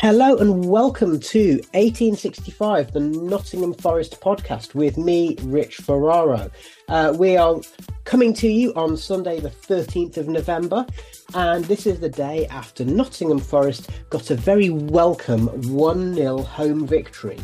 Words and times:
Hello 0.00 0.36
and 0.36 0.68
welcome 0.68 1.18
to 1.18 1.52
1865, 1.72 2.92
the 2.92 3.00
Nottingham 3.00 3.72
Forest 3.72 4.20
podcast 4.20 4.74
with 4.74 4.98
me, 4.98 5.36
Rich 5.44 5.76
Ferraro. 5.76 6.50
Uh, 6.88 7.14
we 7.18 7.38
are 7.38 7.62
coming 8.04 8.34
to 8.34 8.46
you 8.46 8.74
on 8.74 8.98
Sunday, 8.98 9.40
the 9.40 9.48
13th 9.48 10.18
of 10.18 10.28
November, 10.28 10.84
and 11.32 11.64
this 11.64 11.86
is 11.86 11.98
the 11.98 12.10
day 12.10 12.46
after 12.48 12.84
Nottingham 12.84 13.38
Forest 13.38 13.88
got 14.10 14.30
a 14.30 14.34
very 14.34 14.68
welcome 14.68 15.46
1 15.72 16.14
0 16.14 16.42
home 16.42 16.86
victory, 16.86 17.40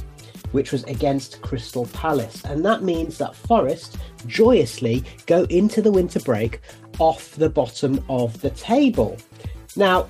which 0.51 0.73
was 0.73 0.85
against 0.85 1.41
Crystal 1.41 1.87
Palace. 1.95 2.45
And 2.45 2.63
that 2.67 2.83
means 2.83 3.17
that 3.17 3.35
Forest 3.35 3.97
joyously 4.27 5.05
go 5.25 5.45
into 5.45 5.81
the 5.81 5.91
winter 5.91 6.21
break 6.21 6.61
off 6.99 7.35
the 7.37 7.49
bottom 7.49 8.05
of 8.11 8.39
the 8.43 8.51
table. 8.51 9.17
Now, 9.75 10.07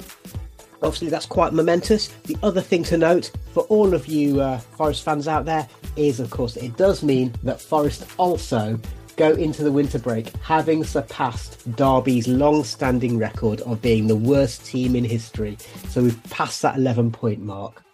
Obviously, 0.83 1.09
that's 1.09 1.27
quite 1.27 1.53
momentous. 1.53 2.09
The 2.25 2.37
other 2.43 2.61
thing 2.61 2.83
to 2.85 2.99
note 2.99 3.31
for 3.53 3.63
all 3.65 3.95
of 3.95 4.07
you 4.07 4.41
uh, 4.41 4.59
Forest 4.59 5.05
fans 5.05 5.29
out 5.29 5.45
there 5.45 5.69
is, 5.97 6.19
of 6.21 6.31
course, 6.31 6.57
it 6.57 6.77
does 6.77 7.03
mean 7.03 7.35
that 7.45 7.61
Forest 7.61 8.07
also 8.19 8.79
go 9.17 9.33
into 9.33 9.63
the 9.63 9.71
winter 9.71 9.99
break 9.99 10.35
having 10.39 10.83
surpassed 10.83 11.59
Derby's 11.77 12.27
long 12.27 12.65
standing 12.65 13.19
record 13.19 13.61
of 13.63 13.81
being 13.83 14.07
the 14.07 14.17
worst 14.17 14.65
team 14.65 14.97
in 14.97 15.05
history. 15.05 15.57
So 15.91 16.03
we've 16.03 16.23
passed 16.25 16.63
that 16.63 16.77
11 16.77 17.13
point 17.13 17.41
mark. 17.41 17.85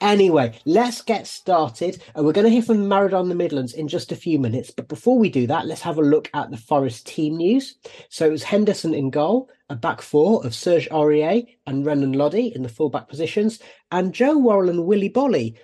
Anyway, 0.00 0.58
let's 0.64 1.02
get 1.02 1.26
started. 1.26 2.02
And 2.14 2.24
we're 2.24 2.32
going 2.32 2.46
to 2.46 2.50
hear 2.50 2.62
from 2.62 2.88
Maradon 2.88 3.28
the 3.28 3.34
Midlands 3.34 3.74
in 3.74 3.86
just 3.86 4.12
a 4.12 4.16
few 4.16 4.38
minutes. 4.38 4.70
But 4.70 4.88
before 4.88 5.18
we 5.18 5.28
do 5.28 5.46
that, 5.46 5.66
let's 5.66 5.82
have 5.82 5.98
a 5.98 6.02
look 6.02 6.30
at 6.32 6.50
the 6.50 6.56
Forest 6.56 7.06
team 7.06 7.36
news. 7.36 7.76
So 8.08 8.26
it 8.26 8.30
was 8.30 8.42
Henderson 8.42 8.94
in 8.94 9.10
goal, 9.10 9.50
a 9.68 9.76
back 9.76 10.00
four 10.00 10.44
of 10.44 10.54
Serge 10.54 10.88
Aurier 10.90 11.46
and 11.66 11.84
Renan 11.84 12.12
Lodi 12.12 12.54
in 12.54 12.62
the 12.62 12.68
fullback 12.68 13.08
positions, 13.08 13.60
and 13.92 14.14
Joe 14.14 14.38
Worrall 14.38 14.70
and 14.70 14.86
Willy 14.86 15.10
Boly 15.10 15.56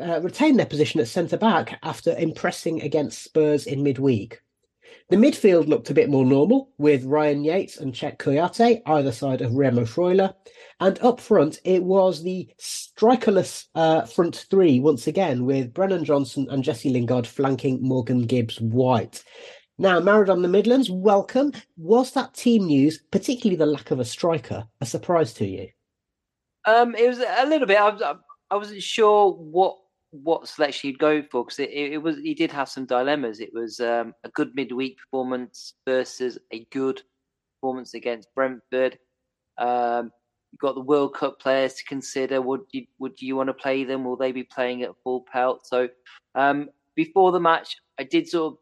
uh, 0.00 0.20
retained 0.20 0.58
their 0.58 0.66
position 0.66 1.00
at 1.00 1.08
centre 1.08 1.36
back 1.36 1.78
after 1.82 2.16
impressing 2.16 2.80
against 2.80 3.22
Spurs 3.22 3.66
in 3.66 3.82
midweek. 3.82 4.40
The 5.08 5.16
midfield 5.16 5.68
looked 5.68 5.90
a 5.90 5.94
bit 5.94 6.08
more 6.08 6.24
normal, 6.24 6.70
with 6.78 7.04
Ryan 7.04 7.44
Yates 7.44 7.76
and 7.76 7.92
Cheikhou 7.92 8.16
Kouyaté 8.16 8.80
either 8.86 9.12
side 9.12 9.42
of 9.42 9.52
Remo 9.52 9.82
Freuler. 9.82 10.34
And 10.82 10.98
up 10.98 11.20
front, 11.20 11.60
it 11.62 11.84
was 11.84 12.24
the 12.24 12.48
strikerless 12.60 13.66
uh, 13.76 14.04
front 14.04 14.44
three 14.50 14.80
once 14.80 15.06
again, 15.06 15.44
with 15.44 15.72
Brennan 15.72 16.04
Johnson 16.04 16.48
and 16.50 16.64
Jesse 16.64 16.90
Lingard 16.90 17.24
flanking 17.24 17.80
Morgan 17.80 18.22
Gibbs 18.22 18.60
White. 18.60 19.22
Now, 19.78 20.00
Maradon 20.00 20.42
the 20.42 20.48
Midlands, 20.48 20.90
welcome. 20.90 21.52
Was 21.76 22.10
that 22.14 22.34
team 22.34 22.64
news, 22.64 23.00
particularly 23.12 23.54
the 23.54 23.64
lack 23.64 23.92
of 23.92 24.00
a 24.00 24.04
striker, 24.04 24.64
a 24.80 24.86
surprise 24.86 25.32
to 25.34 25.46
you? 25.46 25.68
Um, 26.64 26.96
it 26.96 27.06
was 27.06 27.20
a 27.20 27.46
little 27.46 27.68
bit. 27.68 27.78
I, 27.78 27.88
was, 27.88 28.02
I 28.50 28.56
wasn't 28.56 28.82
sure 28.82 29.30
what 29.30 29.76
what 30.10 30.48
selection 30.48 30.90
he'd 30.90 30.98
go 30.98 31.22
for 31.30 31.44
because 31.44 31.60
it, 31.60 31.70
it, 31.70 32.02
was 32.02 32.16
he 32.16 32.34
did 32.34 32.50
have 32.50 32.68
some 32.68 32.86
dilemmas. 32.86 33.38
It 33.38 33.54
was 33.54 33.78
um, 33.78 34.14
a 34.24 34.30
good 34.30 34.50
midweek 34.56 34.98
performance 34.98 35.74
versus 35.86 36.38
a 36.50 36.66
good 36.72 37.02
performance 37.60 37.94
against 37.94 38.34
Brentford. 38.34 38.98
Um, 39.58 40.10
You've 40.52 40.60
got 40.60 40.74
the 40.74 40.82
World 40.82 41.14
Cup 41.14 41.40
players 41.40 41.74
to 41.74 41.84
consider. 41.84 42.42
Would 42.42 42.62
you 42.72 42.86
would 42.98 43.20
you 43.20 43.36
want 43.36 43.48
to 43.48 43.54
play 43.54 43.84
them? 43.84 44.04
Will 44.04 44.16
they 44.16 44.32
be 44.32 44.44
playing 44.44 44.82
at 44.82 44.90
full 45.02 45.24
pelt? 45.32 45.66
So 45.66 45.88
um, 46.34 46.68
before 46.94 47.32
the 47.32 47.40
match, 47.40 47.76
I 47.98 48.04
did 48.04 48.28
sort 48.28 48.52
of 48.52 48.58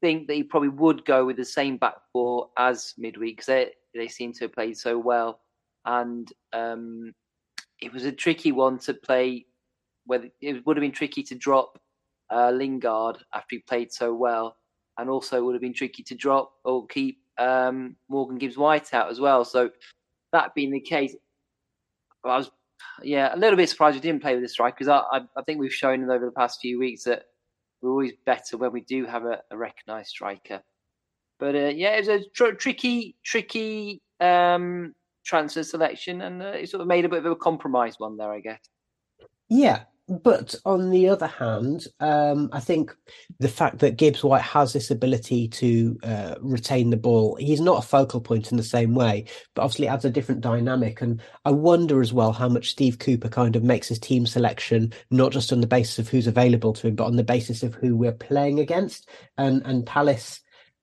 think 0.00 0.26
that 0.26 0.34
he 0.34 0.42
probably 0.42 0.70
would 0.70 1.04
go 1.04 1.24
with 1.24 1.36
the 1.36 1.44
same 1.44 1.76
back 1.76 1.94
four 2.12 2.48
as 2.58 2.94
midweek 2.96 3.36
because 3.36 3.46
they 3.46 3.70
they 3.94 4.08
seem 4.08 4.32
to 4.34 4.44
have 4.44 4.54
played 4.54 4.76
so 4.76 4.98
well, 4.98 5.40
and 5.84 6.32
um, 6.52 7.12
it 7.80 7.92
was 7.92 8.04
a 8.04 8.12
tricky 8.12 8.52
one 8.52 8.78
to 8.80 8.94
play. 8.94 9.46
Whether 10.06 10.28
it 10.40 10.66
would 10.66 10.76
have 10.76 10.82
been 10.82 10.92
tricky 10.92 11.22
to 11.24 11.34
drop 11.34 11.78
uh, 12.30 12.50
Lingard 12.50 13.18
after 13.34 13.56
he 13.56 13.58
played 13.58 13.92
so 13.92 14.14
well, 14.14 14.56
and 14.98 15.10
also 15.10 15.44
would 15.44 15.54
have 15.54 15.62
been 15.62 15.74
tricky 15.74 16.02
to 16.04 16.14
drop 16.14 16.52
or 16.64 16.86
keep 16.86 17.18
um, 17.38 17.96
Morgan 18.08 18.38
Gibbs 18.38 18.56
White 18.56 18.94
out 18.94 19.10
as 19.10 19.20
well. 19.20 19.44
So 19.44 19.70
that 20.32 20.54
being 20.54 20.70
the 20.70 20.80
case, 20.80 21.14
I 22.30 22.38
was, 22.38 22.50
yeah, 23.02 23.34
a 23.34 23.38
little 23.38 23.56
bit 23.56 23.68
surprised 23.68 23.94
we 23.94 24.00
didn't 24.00 24.22
play 24.22 24.34
with 24.34 24.42
the 24.42 24.48
strike 24.48 24.76
because 24.76 24.88
I, 24.88 24.98
I, 25.16 25.20
I, 25.36 25.42
think 25.42 25.60
we've 25.60 25.72
shown 25.72 26.08
over 26.10 26.24
the 26.24 26.32
past 26.32 26.60
few 26.60 26.78
weeks 26.78 27.04
that 27.04 27.24
we're 27.80 27.90
always 27.90 28.12
better 28.24 28.56
when 28.56 28.72
we 28.72 28.80
do 28.82 29.06
have 29.06 29.24
a, 29.24 29.40
a 29.50 29.56
recognised 29.56 30.08
striker. 30.08 30.62
But 31.38 31.54
uh, 31.54 31.72
yeah, 31.74 31.96
it 31.96 32.06
was 32.06 32.08
a 32.08 32.28
tr- 32.30 32.52
tricky, 32.52 33.16
tricky 33.24 34.00
um, 34.20 34.94
transfer 35.24 35.62
selection, 35.62 36.22
and 36.22 36.42
uh, 36.42 36.46
it 36.46 36.68
sort 36.68 36.80
of 36.80 36.86
made 36.86 37.04
a 37.04 37.08
bit 37.08 37.18
of 37.18 37.26
a 37.26 37.36
compromise 37.36 37.98
one 37.98 38.16
there, 38.16 38.32
I 38.32 38.40
guess. 38.40 38.60
Yeah, 39.48 39.82
but 40.08 40.54
on 40.66 40.90
the 40.90 41.08
other 41.08 41.26
hand, 41.26 41.86
um, 41.98 42.50
I 42.52 42.60
think 42.60 42.94
the 43.38 43.48
fact 43.48 43.78
that 43.78 43.96
Gibbs 43.96 44.22
White 44.22 44.42
has 44.42 44.72
this 44.72 44.90
ability 44.90 45.48
to 45.48 45.98
uh, 46.02 46.34
retain 46.40 46.90
the 46.90 46.98
ball, 46.98 47.36
he's 47.36 47.60
not 47.60 47.82
a 47.82 47.86
focal 47.86 48.20
point 48.20 48.50
in 48.50 48.58
the 48.58 48.62
same 48.62 48.94
way, 48.94 49.24
but 49.54 49.62
obviously 49.62 49.88
adds 49.88 50.04
a 50.04 50.10
different 50.10 50.42
dynamic. 50.42 51.00
And 51.00 51.22
I 51.46 51.52
wonder 51.52 52.02
as 52.02 52.12
well 52.12 52.32
how 52.32 52.48
much 52.48 52.70
Steve 52.70 52.98
Cooper 52.98 53.30
kind 53.30 53.56
of 53.56 53.64
makes 53.64 53.88
his 53.88 53.98
team 53.98 54.26
selection, 54.26 54.92
not 55.10 55.32
just 55.32 55.52
on 55.52 55.62
the 55.62 55.66
basis 55.66 55.98
of 55.98 56.08
who's 56.08 56.26
available 56.26 56.74
to 56.74 56.88
him, 56.88 56.96
but 56.96 57.06
on 57.06 57.16
the 57.16 57.24
basis 57.24 57.62
of 57.62 57.74
who 57.74 57.96
we're 57.96 58.12
playing 58.12 58.60
against. 58.60 59.08
And 59.38 59.62
and 59.64 59.86
Palace 59.86 60.40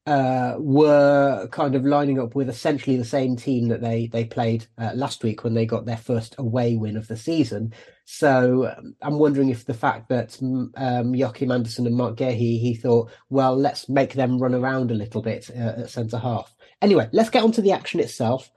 uh, 0.08 0.56
were 0.58 1.48
kind 1.52 1.76
of 1.76 1.86
lining 1.86 2.20
up 2.20 2.34
with 2.34 2.50
essentially 2.50 2.98
the 2.98 3.06
same 3.06 3.36
team 3.36 3.68
that 3.68 3.82
they 3.82 4.08
they 4.08 4.26
played 4.26 4.66
uh, 4.78 4.92
last 4.96 5.24
week 5.24 5.44
when 5.44 5.54
they 5.54 5.66
got 5.66 5.86
their 5.86 5.98
first 5.98 6.36
away 6.40 6.76
win 6.76 6.98
of 6.98 7.08
the 7.08 7.18
season. 7.18 7.74
So 8.06 8.74
um, 8.76 8.96
I'm 9.02 9.20
wondering 9.20 9.50
if 9.50 9.66
the 9.66 9.76
fact 9.76 10.10
that 10.10 10.30
mm, 10.42 10.70
um, 10.76 11.14
Joachim 11.14 11.52
Andersen 11.52 11.86
and 11.86 11.96
Marc 11.96 12.18
Guéhi, 12.18 12.60
he 12.60 12.74
thought, 12.74 13.12
well, 13.30 13.56
let's 13.56 13.88
make 13.88 14.14
them 14.14 14.40
run 14.40 14.56
around 14.56 14.92
a 14.92 14.96
little 14.96 15.22
bit 15.22 15.50
uh, 15.56 15.82
at 15.82 15.90
centre 15.90 16.18
half. 16.18 16.54
Anyway, 16.82 17.08
let's 17.12 17.30
get 17.30 17.44
on 17.44 17.52
to 17.54 17.62
the 17.62 17.72
action 17.72 18.00
itself. 18.00 18.52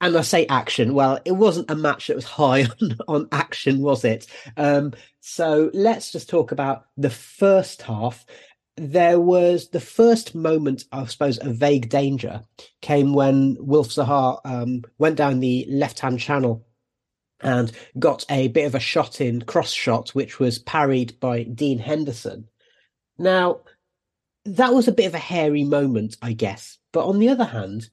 And 0.00 0.16
I 0.16 0.22
say 0.22 0.44
action. 0.46 0.92
Well, 0.92 1.20
it 1.24 1.32
wasn't 1.32 1.70
a 1.70 1.76
match 1.76 2.08
that 2.08 2.16
was 2.16 2.24
high 2.24 2.66
on, 2.82 2.96
on 3.06 3.28
action, 3.30 3.80
was 3.80 4.04
it? 4.04 4.26
Um, 4.56 4.92
so 5.20 5.70
let's 5.72 6.10
just 6.10 6.28
talk 6.28 6.50
about 6.52 6.84
the 6.96 7.10
first 7.10 7.80
half 7.80 8.26
there 8.76 9.20
was 9.20 9.68
the 9.68 9.80
first 9.80 10.34
moment, 10.34 10.84
I 10.90 11.04
suppose, 11.06 11.38
of 11.38 11.56
vague 11.56 11.88
danger 11.88 12.42
came 12.80 13.14
when 13.14 13.56
Wilf 13.60 13.88
Zaha 13.88 14.40
um, 14.44 14.82
went 14.98 15.16
down 15.16 15.40
the 15.40 15.66
left 15.68 16.00
hand 16.00 16.18
channel 16.18 16.66
and 17.40 17.70
got 17.98 18.24
a 18.30 18.48
bit 18.48 18.66
of 18.66 18.74
a 18.74 18.80
shot 18.80 19.20
in, 19.20 19.42
cross 19.42 19.72
shot, 19.72 20.10
which 20.10 20.38
was 20.38 20.58
parried 20.58 21.18
by 21.20 21.44
Dean 21.44 21.78
Henderson. 21.78 22.48
Now, 23.18 23.60
that 24.44 24.74
was 24.74 24.88
a 24.88 24.92
bit 24.92 25.06
of 25.06 25.14
a 25.14 25.18
hairy 25.18 25.64
moment, 25.64 26.16
I 26.20 26.32
guess. 26.32 26.78
But 26.92 27.06
on 27.06 27.18
the 27.18 27.28
other 27.28 27.44
hand, 27.44 27.88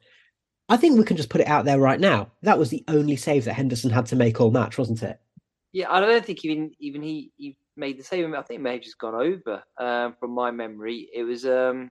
I 0.67 0.77
think 0.77 0.97
we 0.97 1.05
can 1.05 1.17
just 1.17 1.29
put 1.29 1.41
it 1.41 1.47
out 1.47 1.65
there 1.65 1.79
right 1.79 1.99
now. 1.99 2.31
That 2.41 2.57
was 2.57 2.69
the 2.69 2.83
only 2.87 3.17
save 3.17 3.45
that 3.45 3.53
Henderson 3.53 3.91
had 3.91 4.07
to 4.07 4.15
make 4.15 4.39
all 4.39 4.51
match, 4.51 4.77
wasn't 4.77 5.03
it? 5.03 5.19
Yeah, 5.73 5.91
I 5.91 5.99
don't 5.99 6.25
think 6.25 6.43
even 6.43 6.71
even 6.79 7.01
he, 7.01 7.31
he 7.37 7.57
made 7.77 7.99
the 7.99 8.03
save. 8.03 8.25
I 8.33 8.41
think 8.41 8.59
it 8.59 8.63
may 8.63 8.73
have 8.73 8.81
just 8.81 8.99
gone 8.99 9.15
over 9.15 9.63
um, 9.79 10.15
from 10.19 10.31
my 10.31 10.51
memory. 10.51 11.09
It 11.13 11.23
was 11.23 11.45
um, 11.45 11.89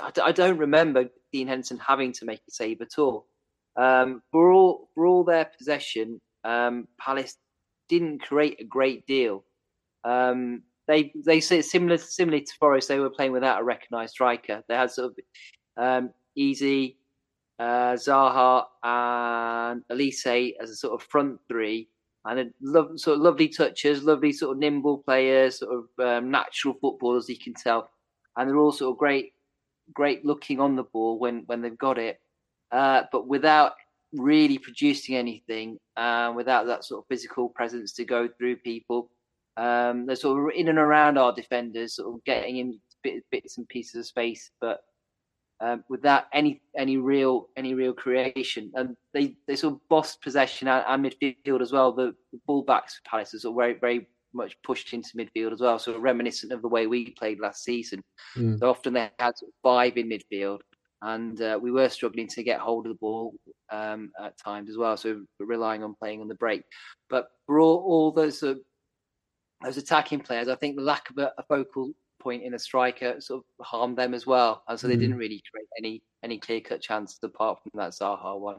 I, 0.00 0.12
I, 0.22 0.32
don't 0.32 0.58
remember 0.58 1.06
Dean 1.32 1.48
Henderson 1.48 1.78
having 1.78 2.12
to 2.12 2.24
make 2.24 2.40
a 2.48 2.50
save 2.50 2.80
at 2.80 2.98
all. 2.98 3.26
Um, 3.76 4.22
for 4.32 4.50
all 4.50 4.88
for 4.94 5.06
all 5.06 5.24
their 5.24 5.50
possession, 5.58 6.20
um, 6.44 6.88
Palace 7.00 7.36
didn't 7.88 8.22
create 8.22 8.60
a 8.60 8.64
great 8.64 9.06
deal. 9.06 9.44
Um, 10.04 10.62
they 10.88 11.12
they 11.24 11.40
say 11.40 11.62
similar 11.62 11.98
similar 11.98 12.38
to 12.38 12.52
Forest. 12.58 12.88
They 12.88 13.00
were 13.00 13.10
playing 13.10 13.32
without 13.32 13.60
a 13.60 13.64
recognised 13.64 14.12
striker. 14.12 14.62
They 14.68 14.76
had 14.76 14.90
sort 14.90 15.12
of 15.12 15.18
um, 15.76 16.10
Eze, 16.38 16.92
uh, 17.58 17.94
Zaha, 17.94 18.64
and 18.82 19.82
Olise 19.90 20.54
as 20.60 20.70
a 20.70 20.76
sort 20.76 20.94
of 20.94 21.06
front 21.08 21.38
three, 21.48 21.88
and 22.28 22.52
love, 22.60 22.98
sort 22.98 23.16
of 23.16 23.22
lovely 23.22 23.48
touches, 23.48 24.02
lovely 24.02 24.32
sort 24.32 24.56
of 24.56 24.58
nimble 24.58 24.98
players, 24.98 25.58
sort 25.58 25.72
of 25.72 26.04
um, 26.04 26.30
natural 26.30 26.74
footballers. 26.80 27.28
You 27.28 27.38
can 27.38 27.54
tell, 27.54 27.90
and 28.36 28.48
they're 28.48 28.58
all 28.58 28.72
sort 28.72 28.92
of 28.92 28.98
great, 28.98 29.32
great 29.92 30.24
looking 30.24 30.60
on 30.60 30.76
the 30.76 30.82
ball 30.84 31.18
when 31.18 31.44
when 31.46 31.62
they've 31.62 31.78
got 31.78 31.98
it, 31.98 32.20
uh, 32.72 33.02
but 33.12 33.26
without 33.26 33.72
really 34.12 34.58
producing 34.58 35.16
anything, 35.16 35.78
uh, 35.96 36.32
without 36.34 36.66
that 36.66 36.84
sort 36.84 37.02
of 37.02 37.08
physical 37.08 37.48
presence 37.48 37.92
to 37.94 38.04
go 38.04 38.28
through 38.28 38.56
people. 38.56 39.10
Um, 39.58 40.04
they're 40.04 40.16
sort 40.16 40.38
of 40.38 40.54
in 40.54 40.68
and 40.68 40.78
around 40.78 41.16
our 41.16 41.32
defenders, 41.32 41.96
sort 41.96 42.14
of 42.14 42.24
getting 42.24 42.58
in 42.58 42.78
bit, 43.02 43.24
bits 43.30 43.56
and 43.56 43.68
pieces 43.68 44.00
of 44.00 44.06
space, 44.06 44.50
but 44.60 44.80
um, 45.60 45.84
without 45.88 46.24
any 46.32 46.60
any 46.76 46.96
real 46.96 47.48
any 47.56 47.74
real 47.74 47.92
creation. 47.92 48.70
And 48.74 48.96
they, 49.14 49.36
they 49.46 49.56
sort 49.56 49.74
of 49.74 49.80
bossed 49.88 50.22
possession 50.22 50.68
and, 50.68 50.84
and 50.86 51.04
midfield 51.04 51.62
as 51.62 51.72
well. 51.72 51.92
The, 51.92 52.14
the 52.32 52.40
fullbacks 52.48 52.96
for 52.96 53.10
Palace 53.10 53.34
are 53.34 53.38
sort 53.38 53.52
of 53.52 53.56
very 53.56 53.74
very 53.74 54.08
much 54.32 54.56
pushed 54.62 54.92
into 54.92 55.16
midfield 55.16 55.52
as 55.52 55.60
well, 55.60 55.78
sort 55.78 55.96
of 55.96 56.02
reminiscent 56.02 56.52
of 56.52 56.62
the 56.62 56.68
way 56.68 56.86
we 56.86 57.10
played 57.12 57.40
last 57.40 57.64
season. 57.64 58.02
Mm. 58.36 58.58
So 58.58 58.68
often 58.68 58.92
they 58.92 59.10
had 59.18 59.38
sort 59.38 59.48
of 59.48 59.54
five 59.62 59.96
in 59.96 60.08
midfield, 60.08 60.60
and 61.02 61.40
uh, 61.40 61.58
we 61.60 61.70
were 61.70 61.88
struggling 61.88 62.28
to 62.28 62.42
get 62.42 62.60
hold 62.60 62.86
of 62.86 62.92
the 62.92 62.98
ball 62.98 63.34
um, 63.70 64.10
at 64.22 64.38
times 64.38 64.68
as 64.70 64.76
well. 64.76 64.96
So 64.96 65.22
relying 65.40 65.82
on 65.82 65.94
playing 65.94 66.20
on 66.20 66.28
the 66.28 66.34
break. 66.34 66.62
But 67.08 67.28
for 67.46 67.60
all, 67.60 67.78
all 67.78 68.12
those 68.12 68.42
uh, 68.42 68.54
those 69.64 69.78
attacking 69.78 70.20
players, 70.20 70.48
I 70.48 70.54
think 70.56 70.76
the 70.76 70.82
lack 70.82 71.08
of 71.10 71.18
a, 71.18 71.32
a 71.38 71.42
focal 71.44 71.92
point 72.26 72.42
in 72.42 72.54
a 72.54 72.58
striker 72.58 73.20
sort 73.20 73.44
of 73.60 73.66
harmed 73.66 73.96
them 73.96 74.12
as 74.12 74.26
well, 74.26 74.64
and 74.68 74.78
so 74.80 74.88
they 74.88 74.96
mm. 74.96 75.00
didn't 75.00 75.16
really 75.16 75.40
create 75.50 75.68
any 75.78 76.02
any 76.24 76.38
clear 76.38 76.60
cut 76.60 76.80
chances 76.80 77.18
apart 77.22 77.58
from 77.62 77.70
that 77.80 77.92
Zaha 77.92 78.38
one. 78.38 78.58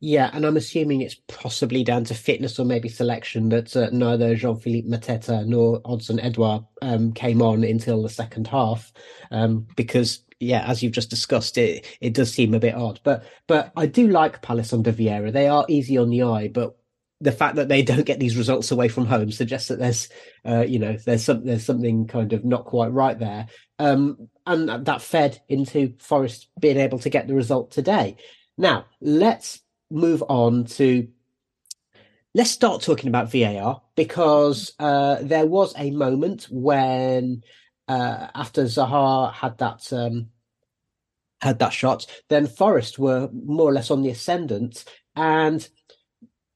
Yeah, 0.00 0.30
and 0.32 0.44
I'm 0.44 0.56
assuming 0.56 1.00
it's 1.00 1.20
possibly 1.28 1.82
down 1.82 2.04
to 2.04 2.14
fitness 2.14 2.58
or 2.58 2.64
maybe 2.64 2.88
selection 2.88 3.48
that 3.48 3.74
uh, 3.76 3.88
neither 3.90 4.36
Jean 4.36 4.56
Philippe 4.56 4.88
Mateta 4.88 5.44
nor 5.46 5.80
Odsonne 5.82 6.22
Edouard 6.22 6.64
um, 6.82 7.12
came 7.12 7.42
on 7.42 7.64
until 7.64 8.02
the 8.02 8.08
second 8.08 8.46
half, 8.46 8.92
um, 9.32 9.66
because 9.76 10.24
yeah, 10.38 10.64
as 10.68 10.82
you've 10.82 10.92
just 10.92 11.10
discussed, 11.10 11.58
it 11.58 11.86
it 12.00 12.14
does 12.14 12.32
seem 12.32 12.54
a 12.54 12.60
bit 12.60 12.74
odd. 12.74 13.00
But 13.02 13.24
but 13.48 13.72
I 13.76 13.86
do 13.86 14.06
like 14.06 14.42
Palace 14.42 14.72
under 14.72 14.92
Vieira. 14.92 15.32
They 15.32 15.48
are 15.48 15.66
easy 15.68 15.98
on 15.98 16.10
the 16.10 16.22
eye, 16.22 16.48
but 16.48 16.76
the 17.22 17.32
fact 17.32 17.54
that 17.54 17.68
they 17.68 17.82
don't 17.82 18.04
get 18.04 18.18
these 18.18 18.36
results 18.36 18.72
away 18.72 18.88
from 18.88 19.06
home 19.06 19.30
suggests 19.30 19.68
that 19.68 19.78
there's, 19.78 20.08
uh, 20.44 20.62
you 20.62 20.78
know, 20.78 20.96
there's 20.96 21.24
some 21.24 21.44
there's 21.46 21.64
something 21.64 22.08
kind 22.08 22.32
of 22.32 22.44
not 22.44 22.64
quite 22.64 22.92
right 22.92 23.18
there, 23.18 23.46
um, 23.78 24.28
and 24.44 24.68
that 24.86 25.02
fed 25.02 25.40
into 25.48 25.94
Forest 25.98 26.48
being 26.58 26.78
able 26.78 26.98
to 26.98 27.10
get 27.10 27.28
the 27.28 27.34
result 27.34 27.70
today. 27.70 28.16
Now 28.58 28.86
let's 29.00 29.60
move 29.90 30.22
on 30.28 30.64
to. 30.64 31.08
Let's 32.34 32.50
start 32.50 32.82
talking 32.82 33.08
about 33.08 33.30
VAR 33.30 33.82
because 33.94 34.72
uh, 34.78 35.18
there 35.20 35.46
was 35.46 35.74
a 35.76 35.90
moment 35.90 36.48
when, 36.50 37.44
uh, 37.86 38.28
after 38.34 38.64
Zaha 38.64 39.32
had 39.32 39.58
that 39.58 39.92
um, 39.92 40.30
had 41.40 41.60
that 41.60 41.72
shot, 41.72 42.06
then 42.28 42.46
Forest 42.46 42.98
were 42.98 43.28
more 43.32 43.68
or 43.68 43.72
less 43.72 43.90
on 43.90 44.02
the 44.02 44.10
ascendant, 44.10 44.84
and 45.14 45.68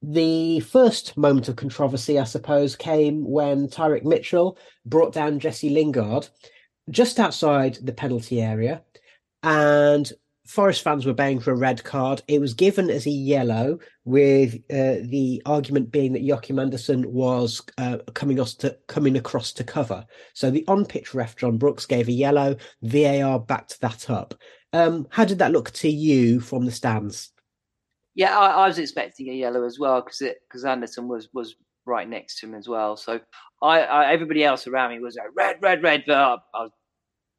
the 0.09 0.61
first 0.61 1.17
moment 1.17 1.49
of 1.49 1.57
controversy, 1.57 2.19
I 2.19 2.25
suppose, 2.25 2.77
came 2.77 3.25
when 3.29 3.67
Tyrick 3.67 4.05
Mitchell 4.05 4.57
brought 4.85 5.13
down 5.13 5.41
Jesse 5.41 5.69
Lingard 5.71 6.29
just 6.91 7.19
outside 7.19 7.79
the 7.83 7.93
penalty 7.93 8.41
area, 8.41 8.83
and 9.43 10.11
Forest 10.47 10.83
fans 10.83 11.05
were 11.05 11.13
baying 11.13 11.41
for 11.41 11.51
a 11.51 11.57
red 11.57 11.83
card. 11.83 12.23
It 12.29 12.41
was 12.41 12.55
given 12.55 12.89
as 12.89 13.05
a 13.05 13.11
yellow, 13.11 13.81
with 14.05 14.55
uh, 14.71 15.03
the 15.03 15.43
argument 15.45 15.91
being 15.91 16.13
that 16.13 16.23
Joachim 16.23 16.61
Andersen 16.61 17.13
was 17.13 17.61
uh, 17.79 17.99
coming, 18.15 18.37
to, 18.37 18.79
coming 18.87 19.17
across 19.17 19.53
to 19.55 19.65
cover. 19.65 20.07
So 20.35 20.53
the 20.53 20.65
on-pitch 20.69 21.15
ref 21.15 21.35
John 21.35 21.59
Brooks 21.59 21.85
gave 21.85 22.07
a 22.07 22.13
yellow. 22.13 22.55
VAR 22.83 23.41
backed 23.41 23.81
that 23.81 24.09
up. 24.09 24.35
Um, 24.73 25.09
how 25.11 25.25
did 25.25 25.41
that 25.41 25.51
look 25.51 25.73
to 25.73 25.89
you 25.89 26.39
from 26.39 26.65
the 26.65 26.71
stands? 26.71 27.33
Yeah, 28.17 28.37
I, 28.37 28.65
I 28.65 28.67
was 28.67 28.79
expecting 28.79 29.29
a 29.29 29.35
yellow 29.35 29.65
as 29.65 29.79
well 29.79 30.01
because 30.01 30.23
because 30.49 30.65
Andersen 30.65 31.07
was 31.07 31.29
was 31.33 31.55
right 31.87 32.09
next 32.09 32.41
to 32.41 32.47
him 32.47 32.55
as 32.55 32.69
well. 32.69 32.97
So 32.97 33.21
I, 33.63 33.81
I 33.83 34.13
everybody 34.13 34.43
else 34.43 34.67
around 34.67 34.91
me 34.91 35.01
was 35.01 35.17
like 35.17 35.29
red, 35.37 35.57
red, 35.61 35.83
red. 35.83 36.05
But 36.07 36.17
I, 36.17 36.37
I 36.55 36.63
was 36.63 36.73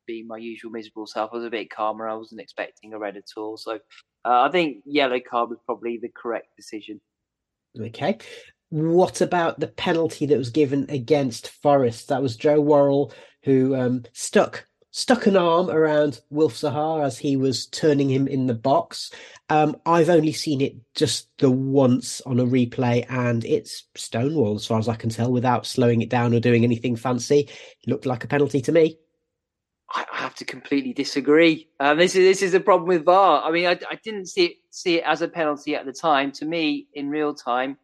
being 0.05 0.27
my 0.27 0.37
usual 0.37 0.71
miserable 0.71 1.07
self. 1.07 1.31
I 1.33 1.37
was 1.37 1.45
a 1.45 1.49
bit 1.49 1.69
calmer. 1.69 2.07
I 2.07 2.13
wasn't 2.13 2.41
expecting 2.41 2.93
a 2.93 2.99
red 2.99 3.17
at 3.17 3.25
all. 3.35 3.57
So 3.57 3.73
uh, 3.73 4.41
I 4.41 4.49
think 4.51 4.83
yellow 4.85 5.19
card 5.19 5.49
was 5.49 5.59
probably 5.65 5.99
the 6.01 6.09
correct 6.15 6.47
decision. 6.55 7.01
Okay. 7.79 8.17
What 8.69 9.21
about 9.21 9.59
the 9.59 9.67
penalty 9.67 10.25
that 10.27 10.37
was 10.37 10.49
given 10.49 10.85
against 10.89 11.49
Forest? 11.49 12.09
That 12.09 12.21
was 12.21 12.35
Joe 12.35 12.61
Worrall 12.61 13.13
who 13.43 13.75
um, 13.75 14.03
stuck 14.13 14.66
stuck 14.91 15.27
an 15.27 15.37
arm 15.37 15.69
around 15.69 16.21
Wilf 16.29 16.53
Zaha 16.53 17.05
as 17.05 17.17
he 17.17 17.37
was 17.37 17.67
turning 17.67 18.09
him 18.09 18.27
in 18.27 18.47
the 18.47 18.53
box. 18.53 19.11
Um, 19.49 19.77
I've 19.85 20.09
only 20.09 20.33
seen 20.33 20.61
it 20.61 20.75
just 20.95 21.29
the 21.37 21.51
once 21.51 22.21
on 22.21 22.39
a 22.39 22.45
replay, 22.45 23.05
and 23.09 23.45
it's 23.45 23.85
stonewall 23.95 24.55
as 24.55 24.65
far 24.65 24.79
as 24.79 24.87
I 24.87 24.95
can 24.95 25.09
tell, 25.09 25.31
without 25.31 25.65
slowing 25.65 26.01
it 26.01 26.09
down 26.09 26.33
or 26.33 26.39
doing 26.39 26.63
anything 26.63 26.95
fancy. 26.95 27.49
It 27.49 27.89
looked 27.89 28.05
like 28.05 28.23
a 28.23 28.27
penalty 28.27 28.61
to 28.61 28.71
me. 28.71 28.97
I 29.93 30.05
have 30.11 30.35
to 30.35 30.45
completely 30.45 30.91
disagree. 30.93 31.69
Um, 31.79 31.97
this 31.97 32.15
is 32.15 32.25
this 32.25 32.41
is 32.41 32.53
a 32.53 32.59
problem 32.59 32.89
with 32.89 33.05
VAR. 33.05 33.41
I 33.43 33.51
mean, 33.51 33.67
I, 33.67 33.79
I 33.89 33.95
didn't 34.03 34.25
see 34.25 34.45
it 34.45 34.57
see 34.69 34.95
it 34.97 35.03
as 35.05 35.21
a 35.21 35.29
penalty 35.29 35.75
at 35.75 35.85
the 35.85 35.93
time. 35.93 36.31
To 36.33 36.45
me, 36.45 36.87
in 36.93 37.09
real 37.09 37.33
time, 37.33 37.77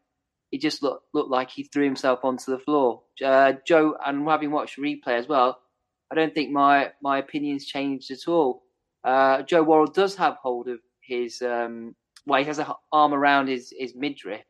it 0.51 0.59
just 0.59 0.83
looked 0.83 1.05
looked 1.13 1.31
like 1.31 1.49
he 1.49 1.63
threw 1.63 1.85
himself 1.85 2.19
onto 2.23 2.51
the 2.51 2.59
floor. 2.59 3.03
Uh, 3.23 3.53
Joe, 3.65 3.95
and 4.05 4.27
having 4.27 4.51
watched 4.51 4.77
replay 4.77 5.17
as 5.17 5.27
well, 5.29 5.59
I 6.13 6.15
don't 6.15 6.33
think 6.35 6.51
my 6.51 6.91
my 7.01 7.17
opinions 7.17 7.65
changed 7.65 8.11
at 8.11 8.27
all. 8.27 8.61
Uh, 9.03 9.41
Joe 9.41 9.63
Worrall 9.63 9.87
does 9.87 10.15
have 10.15 10.35
hold 10.35 10.67
of 10.67 10.79
his 11.01 11.41
um, 11.41 11.95
well, 12.27 12.39
he 12.39 12.45
has 12.45 12.59
an 12.59 12.67
arm 12.91 13.15
around 13.15 13.47
his 13.47 13.73
his 13.75 13.95
midriff, 13.95 14.43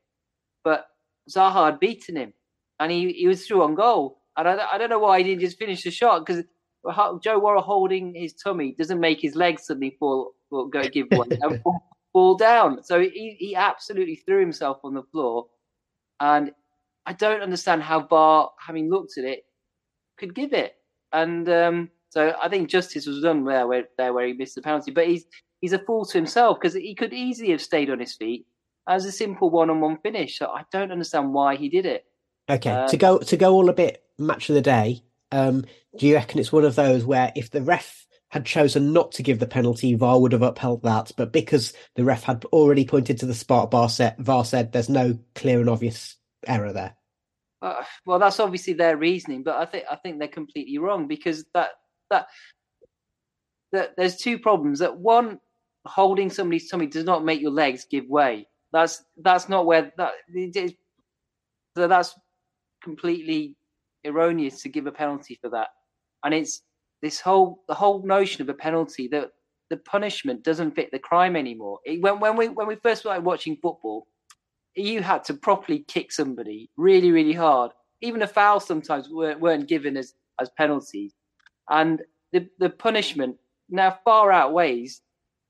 but 0.65 0.87
Zaha 1.29 1.67
had 1.67 1.79
beaten 1.79 2.17
him, 2.17 2.33
and 2.81 2.91
he, 2.91 3.13
he 3.13 3.27
was 3.27 3.47
through 3.47 3.63
on 3.63 3.75
goal. 3.75 4.19
And 4.35 4.49
I, 4.49 4.73
I 4.73 4.77
don't 4.77 4.89
know 4.89 4.99
why 4.99 5.19
he 5.19 5.23
didn't 5.23 5.39
just 5.39 5.57
finish 5.57 5.83
the 5.83 5.91
shot 5.91 6.25
because 6.25 6.43
Joe 7.23 7.39
Worrall 7.39 7.61
holding 7.61 8.13
his 8.13 8.33
tummy 8.33 8.75
doesn't 8.77 8.99
make 8.99 9.21
his 9.21 9.35
legs 9.35 9.65
suddenly 9.65 9.95
fall, 9.97 10.33
fall 10.49 10.67
go 10.67 10.83
give 10.83 11.07
one 11.11 11.31
and 11.31 11.61
fall, 11.63 11.81
fall 12.11 12.35
down. 12.35 12.83
So 12.83 12.99
he, 12.99 13.37
he 13.39 13.55
absolutely 13.55 14.17
threw 14.17 14.41
himself 14.41 14.79
on 14.83 14.95
the 14.95 15.03
floor, 15.03 15.47
and 16.19 16.51
I 17.05 17.13
don't 17.13 17.41
understand 17.41 17.83
how 17.83 18.05
VAR, 18.05 18.51
having 18.59 18.89
looked 18.89 19.17
at 19.17 19.23
it, 19.23 19.45
could 20.17 20.35
give 20.35 20.51
it 20.51 20.75
and 21.13 21.47
um, 21.47 21.89
so 22.09 22.35
I 22.41 22.49
think 22.49 22.69
justice 22.69 23.05
was 23.05 23.21
done 23.21 23.45
there 23.45 23.67
where 23.67 23.85
there 23.97 24.13
where 24.13 24.27
he 24.27 24.33
missed 24.33 24.55
the 24.55 24.61
penalty. 24.61 24.91
But 24.91 25.07
he's 25.07 25.25
he's 25.61 25.73
a 25.73 25.79
fool 25.79 26.05
to 26.05 26.17
himself 26.17 26.59
because 26.59 26.73
he 26.73 26.95
could 26.95 27.13
easily 27.13 27.51
have 27.51 27.61
stayed 27.61 27.89
on 27.89 27.99
his 27.99 28.15
feet 28.15 28.45
as 28.87 29.05
a 29.05 29.11
simple 29.11 29.49
one-on-one 29.49 29.99
finish. 30.03 30.37
So 30.37 30.47
I 30.47 30.63
don't 30.71 30.91
understand 30.91 31.33
why 31.33 31.55
he 31.55 31.69
did 31.69 31.85
it. 31.85 32.05
Okay, 32.49 32.71
uh, 32.71 32.87
to 32.87 32.97
go 32.97 33.19
to 33.19 33.37
go 33.37 33.53
all 33.53 33.69
a 33.69 33.73
bit 33.73 34.03
match 34.17 34.49
of 34.49 34.55
the 34.55 34.61
day. 34.61 35.03
Um, 35.31 35.65
do 35.97 36.07
you 36.07 36.15
reckon 36.15 36.39
it's 36.39 36.51
one 36.51 36.65
of 36.65 36.75
those 36.75 37.05
where 37.05 37.31
if 37.35 37.49
the 37.49 37.61
ref 37.61 38.05
had 38.29 38.45
chosen 38.45 38.93
not 38.93 39.11
to 39.11 39.23
give 39.23 39.39
the 39.39 39.45
penalty, 39.45 39.93
VAR 39.93 40.19
would 40.19 40.31
have 40.31 40.41
upheld 40.41 40.81
that, 40.81 41.11
but 41.15 41.31
because 41.31 41.71
the 41.95 42.03
ref 42.03 42.23
had 42.23 42.45
already 42.45 42.83
pointed 42.83 43.19
to 43.19 43.27
the 43.27 43.33
spot, 43.33 43.69
VAR 43.69 43.87
said, 43.87 44.15
VAR 44.17 44.43
said 44.43 44.71
there's 44.71 44.89
no 44.89 45.19
clear 45.35 45.59
and 45.59 45.69
obvious 45.69 46.17
error 46.47 46.73
there. 46.73 46.95
Uh, 47.63 47.81
well, 48.05 48.19
that's 48.19 48.41
obviously 48.41 48.73
their 48.73 48.97
reasoning, 48.97 49.41
but 49.41 49.55
I 49.55 49.65
think 49.65 49.85
I 49.89 49.95
think 49.95 50.19
they're 50.19 50.27
completely 50.27 50.77
wrong 50.79 51.07
because 51.07 51.45
that 51.53 51.69
that 52.09 52.27
that 53.71 53.91
there's 53.95 54.17
two 54.17 54.37
problems. 54.37 54.79
That 54.79 54.97
one, 54.97 55.39
holding 55.85 56.29
somebody's 56.29 56.69
tummy 56.69 56.87
does 56.87 57.05
not 57.05 57.23
make 57.23 57.39
your 57.39 57.51
legs 57.51 57.87
give 57.89 58.05
way. 58.07 58.47
That's 58.73 59.05
that's 59.21 59.47
not 59.47 59.65
where 59.65 59.93
that. 59.97 60.11
So 61.77 61.87
that's 61.87 62.13
completely 62.83 63.55
erroneous 64.05 64.61
to 64.63 64.69
give 64.69 64.85
a 64.85 64.91
penalty 64.91 65.39
for 65.41 65.49
that. 65.51 65.69
And 66.25 66.33
it's 66.33 66.63
this 67.01 67.21
whole 67.21 67.63
the 67.69 67.73
whole 67.73 68.03
notion 68.05 68.41
of 68.41 68.49
a 68.49 68.53
penalty 68.53 69.07
that 69.09 69.31
the 69.69 69.77
punishment 69.77 70.43
doesn't 70.43 70.75
fit 70.75 70.91
the 70.91 70.99
crime 70.99 71.37
anymore. 71.37 71.79
It, 71.85 72.01
when 72.01 72.19
when 72.19 72.35
we 72.35 72.49
when 72.49 72.67
we 72.67 72.75
first 72.75 73.01
started 73.01 73.23
watching 73.23 73.55
football, 73.61 74.07
you 74.75 75.01
had 75.01 75.23
to 75.25 75.33
properly 75.33 75.79
kick 75.87 76.11
somebody 76.11 76.69
really 76.77 77.11
really 77.11 77.33
hard. 77.33 77.71
Even 78.01 78.21
a 78.21 78.27
foul 78.27 78.59
sometimes 78.59 79.09
weren't, 79.09 79.39
weren't 79.39 79.67
given 79.67 79.97
as 79.97 80.13
as 80.39 80.49
penalties, 80.57 81.13
and 81.69 82.01
the 82.31 82.47
the 82.59 82.69
punishment 82.69 83.37
now 83.69 83.97
far 84.03 84.31
outweighs 84.31 85.01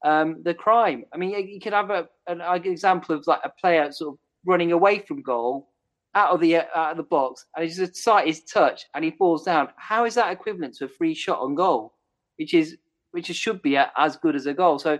um, 0.03 0.41
the 0.43 0.53
crime. 0.53 1.05
I 1.13 1.17
mean, 1.17 1.47
you, 1.47 1.59
could 1.59 1.73
have 1.73 1.89
a, 1.89 2.07
an, 2.27 2.41
example 2.65 3.15
of 3.15 3.25
like 3.25 3.39
a 3.43 3.49
player 3.49 3.91
sort 3.91 4.13
of 4.13 4.19
running 4.45 4.71
away 4.71 4.99
from 4.99 5.21
goal 5.21 5.69
out 6.15 6.31
of 6.31 6.41
the 6.41 6.57
out 6.57 6.91
of 6.91 6.97
the 6.97 7.03
box 7.03 7.45
and 7.55 7.65
his 7.67 7.89
sight 7.93 8.27
is 8.27 8.43
touch 8.43 8.85
and 8.93 9.03
he 9.03 9.11
falls 9.11 9.43
down. 9.43 9.69
How 9.77 10.05
is 10.05 10.15
that 10.15 10.31
equivalent 10.31 10.75
to 10.75 10.85
a 10.85 10.89
free 10.89 11.13
shot 11.13 11.39
on 11.39 11.55
goal, 11.55 11.93
which 12.37 12.53
is 12.53 12.77
which 13.11 13.27
should 13.27 13.61
be 13.61 13.77
as 13.77 14.17
good 14.17 14.35
as 14.35 14.45
a 14.45 14.53
goal? 14.53 14.77
So 14.77 14.99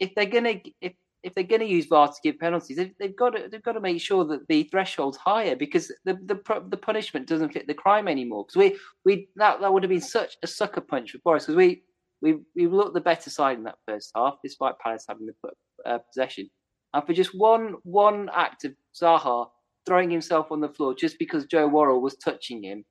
if 0.00 0.14
they're 0.14 0.26
gonna 0.26 0.60
if 0.80 0.94
if 1.24 1.34
they're 1.34 1.42
gonna 1.44 1.64
use 1.64 1.86
VAR 1.86 2.08
to 2.08 2.14
give 2.22 2.38
penalties, 2.38 2.76
they've, 2.76 2.94
they've 2.98 3.16
got 3.16 3.30
to 3.30 3.48
they've 3.48 3.62
got 3.62 3.72
to 3.72 3.80
make 3.80 4.00
sure 4.00 4.24
that 4.24 4.46
the 4.48 4.68
threshold's 4.72 5.16
higher 5.16 5.56
because 5.56 5.88
the 6.04 6.14
the 6.26 6.62
the 6.68 6.76
punishment 6.76 7.26
doesn't 7.26 7.52
fit 7.52 7.66
the 7.66 7.74
crime 7.74 8.06
anymore. 8.06 8.44
Because 8.44 8.56
we 8.56 8.78
we 9.04 9.28
that 9.36 9.60
that 9.60 9.72
would 9.72 9.82
have 9.82 9.90
been 9.90 10.00
such 10.00 10.36
a 10.42 10.46
sucker 10.46 10.80
punch 10.80 11.12
for 11.12 11.18
Boris 11.24 11.44
because 11.44 11.56
we 11.56 11.82
we 12.22 12.38
we 12.54 12.66
looked 12.68 12.94
the 12.94 13.00
better 13.00 13.30
side 13.30 13.58
in 13.58 13.64
that 13.64 13.78
first 13.86 14.12
half 14.14 14.34
despite 14.42 14.78
Palace 14.78 15.06
having 15.08 15.26
the 15.26 15.50
uh, 15.90 15.98
possession. 15.98 16.48
And 16.92 17.04
for 17.04 17.12
just 17.12 17.34
one 17.34 17.76
one 17.82 18.30
act 18.32 18.64
of 18.64 18.74
Zaha 19.00 19.46
throwing 19.86 20.10
himself 20.10 20.50
on 20.50 20.60
the 20.60 20.68
floor 20.68 20.94
just 20.94 21.18
because 21.18 21.46
Joe 21.46 21.66
Worrall 21.66 22.00
was 22.00 22.16
touching 22.16 22.62
him, 22.62 22.84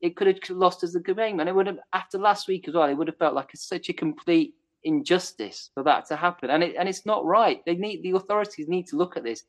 it 0.00 0.16
could 0.16 0.26
have 0.26 0.38
lost 0.50 0.82
as 0.82 0.94
a 0.94 1.00
game. 1.00 1.40
And 1.40 1.48
it 1.48 1.54
would 1.54 1.66
have, 1.66 1.78
after 1.92 2.18
last 2.18 2.48
week 2.48 2.68
as 2.68 2.74
well, 2.74 2.88
it 2.88 2.94
would 2.94 3.08
have 3.08 3.18
felt 3.18 3.34
like 3.34 3.50
a, 3.54 3.56
such 3.56 3.88
a 3.88 3.92
complete 3.92 4.54
injustice 4.84 5.70
for 5.74 5.82
that 5.84 6.06
to 6.06 6.16
happen. 6.16 6.50
And 6.50 6.62
it, 6.62 6.76
and 6.78 6.88
it's 6.88 7.06
not 7.06 7.24
right. 7.24 7.60
They 7.64 7.74
need 7.74 8.02
the 8.02 8.12
authorities 8.12 8.68
need 8.68 8.86
to 8.88 8.96
look 8.96 9.16
at 9.16 9.24
this. 9.24 9.44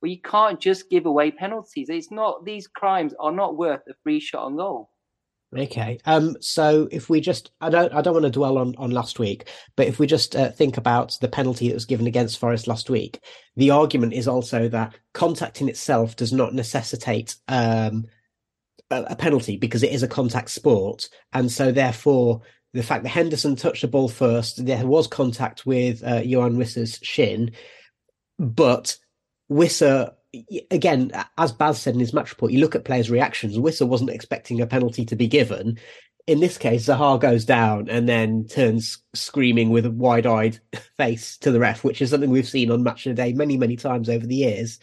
But 0.00 0.10
you 0.10 0.20
can't 0.20 0.58
just 0.58 0.90
give 0.90 1.06
away 1.06 1.30
penalties. 1.30 1.88
It's 1.88 2.10
not 2.10 2.44
these 2.44 2.66
crimes 2.66 3.14
are 3.20 3.32
not 3.32 3.56
worth 3.56 3.82
a 3.88 3.94
free 4.02 4.18
shot 4.18 4.44
on 4.44 4.56
goal. 4.56 4.90
Okay. 5.56 5.98
Um. 6.06 6.36
So 6.40 6.88
if 6.90 7.10
we 7.10 7.20
just, 7.20 7.50
I 7.60 7.68
don't, 7.68 7.92
I 7.92 8.00
don't 8.00 8.14
want 8.14 8.24
to 8.24 8.30
dwell 8.30 8.56
on 8.56 8.74
on 8.78 8.90
last 8.90 9.18
week, 9.18 9.50
but 9.76 9.86
if 9.86 9.98
we 9.98 10.06
just 10.06 10.34
uh, 10.34 10.50
think 10.50 10.78
about 10.78 11.16
the 11.20 11.28
penalty 11.28 11.68
that 11.68 11.74
was 11.74 11.84
given 11.84 12.06
against 12.06 12.38
Forest 12.38 12.66
last 12.66 12.88
week, 12.88 13.20
the 13.56 13.70
argument 13.70 14.14
is 14.14 14.26
also 14.26 14.68
that 14.68 14.94
contact 15.12 15.60
in 15.60 15.68
itself 15.68 16.16
does 16.16 16.32
not 16.32 16.54
necessitate 16.54 17.36
um 17.48 18.06
a, 18.90 19.02
a 19.10 19.16
penalty 19.16 19.58
because 19.58 19.82
it 19.82 19.92
is 19.92 20.02
a 20.02 20.08
contact 20.08 20.50
sport, 20.50 21.08
and 21.34 21.52
so 21.52 21.70
therefore 21.70 22.40
the 22.72 22.82
fact 22.82 23.02
that 23.02 23.10
Henderson 23.10 23.56
touched 23.56 23.82
the 23.82 23.88
ball 23.88 24.08
first, 24.08 24.64
there 24.64 24.86
was 24.86 25.06
contact 25.06 25.66
with 25.66 26.02
uh, 26.02 26.20
Wissa's 26.20 26.98
shin, 27.02 27.52
but 28.38 28.96
Wissa 29.50 30.14
again, 30.70 31.10
as 31.36 31.52
Baz 31.52 31.80
said 31.80 31.94
in 31.94 32.00
his 32.00 32.14
match 32.14 32.30
report, 32.30 32.52
you 32.52 32.60
look 32.60 32.74
at 32.74 32.84
players' 32.84 33.10
reactions. 33.10 33.58
Wissa 33.58 33.86
wasn't 33.86 34.10
expecting 34.10 34.60
a 34.60 34.66
penalty 34.66 35.04
to 35.06 35.16
be 35.16 35.26
given. 35.26 35.78
In 36.26 36.40
this 36.40 36.56
case, 36.56 36.86
Zaha 36.86 37.20
goes 37.20 37.44
down 37.44 37.88
and 37.88 38.08
then 38.08 38.46
turns 38.46 38.98
screaming 39.14 39.70
with 39.70 39.84
a 39.86 39.90
wide-eyed 39.90 40.60
face 40.96 41.36
to 41.38 41.50
the 41.50 41.60
ref, 41.60 41.84
which 41.84 42.00
is 42.00 42.10
something 42.10 42.30
we've 42.30 42.48
seen 42.48 42.70
on 42.70 42.82
Match 42.82 43.06
of 43.06 43.16
the 43.16 43.22
Day 43.22 43.32
many, 43.32 43.58
many 43.58 43.76
times 43.76 44.08
over 44.08 44.26
the 44.26 44.36
years. 44.36 44.78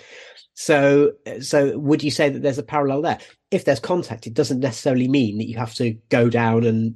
So, 0.53 1.13
so 1.41 1.77
would 1.79 2.03
you 2.03 2.11
say 2.11 2.29
that 2.29 2.41
there's 2.41 2.57
a 2.57 2.63
parallel 2.63 3.01
there? 3.01 3.19
If 3.49 3.63
there's 3.63 3.79
contact, 3.79 4.27
it 4.27 4.33
doesn't 4.33 4.59
necessarily 4.59 5.07
mean 5.07 5.37
that 5.37 5.47
you 5.47 5.57
have 5.57 5.73
to 5.75 5.93
go 6.09 6.29
down 6.29 6.65
and 6.65 6.95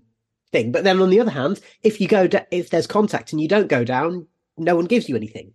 thing. 0.54 0.72
But 0.72 0.86
then 0.86 1.02
on 1.02 1.10
the 1.10 1.20
other 1.20 1.32
hand, 1.32 1.60
if 1.82 2.00
you 2.00 2.08
go, 2.08 2.28
da- 2.28 2.46
if 2.52 2.70
there's 2.70 2.88
contact 2.88 3.34
and 3.34 3.42
you 3.42 3.50
don't 3.50 3.68
go 3.68 3.84
down, 3.84 4.28
no 4.58 4.78
one 4.78 4.86
gives 4.86 5.10
you 5.10 5.18
anything. 5.18 5.52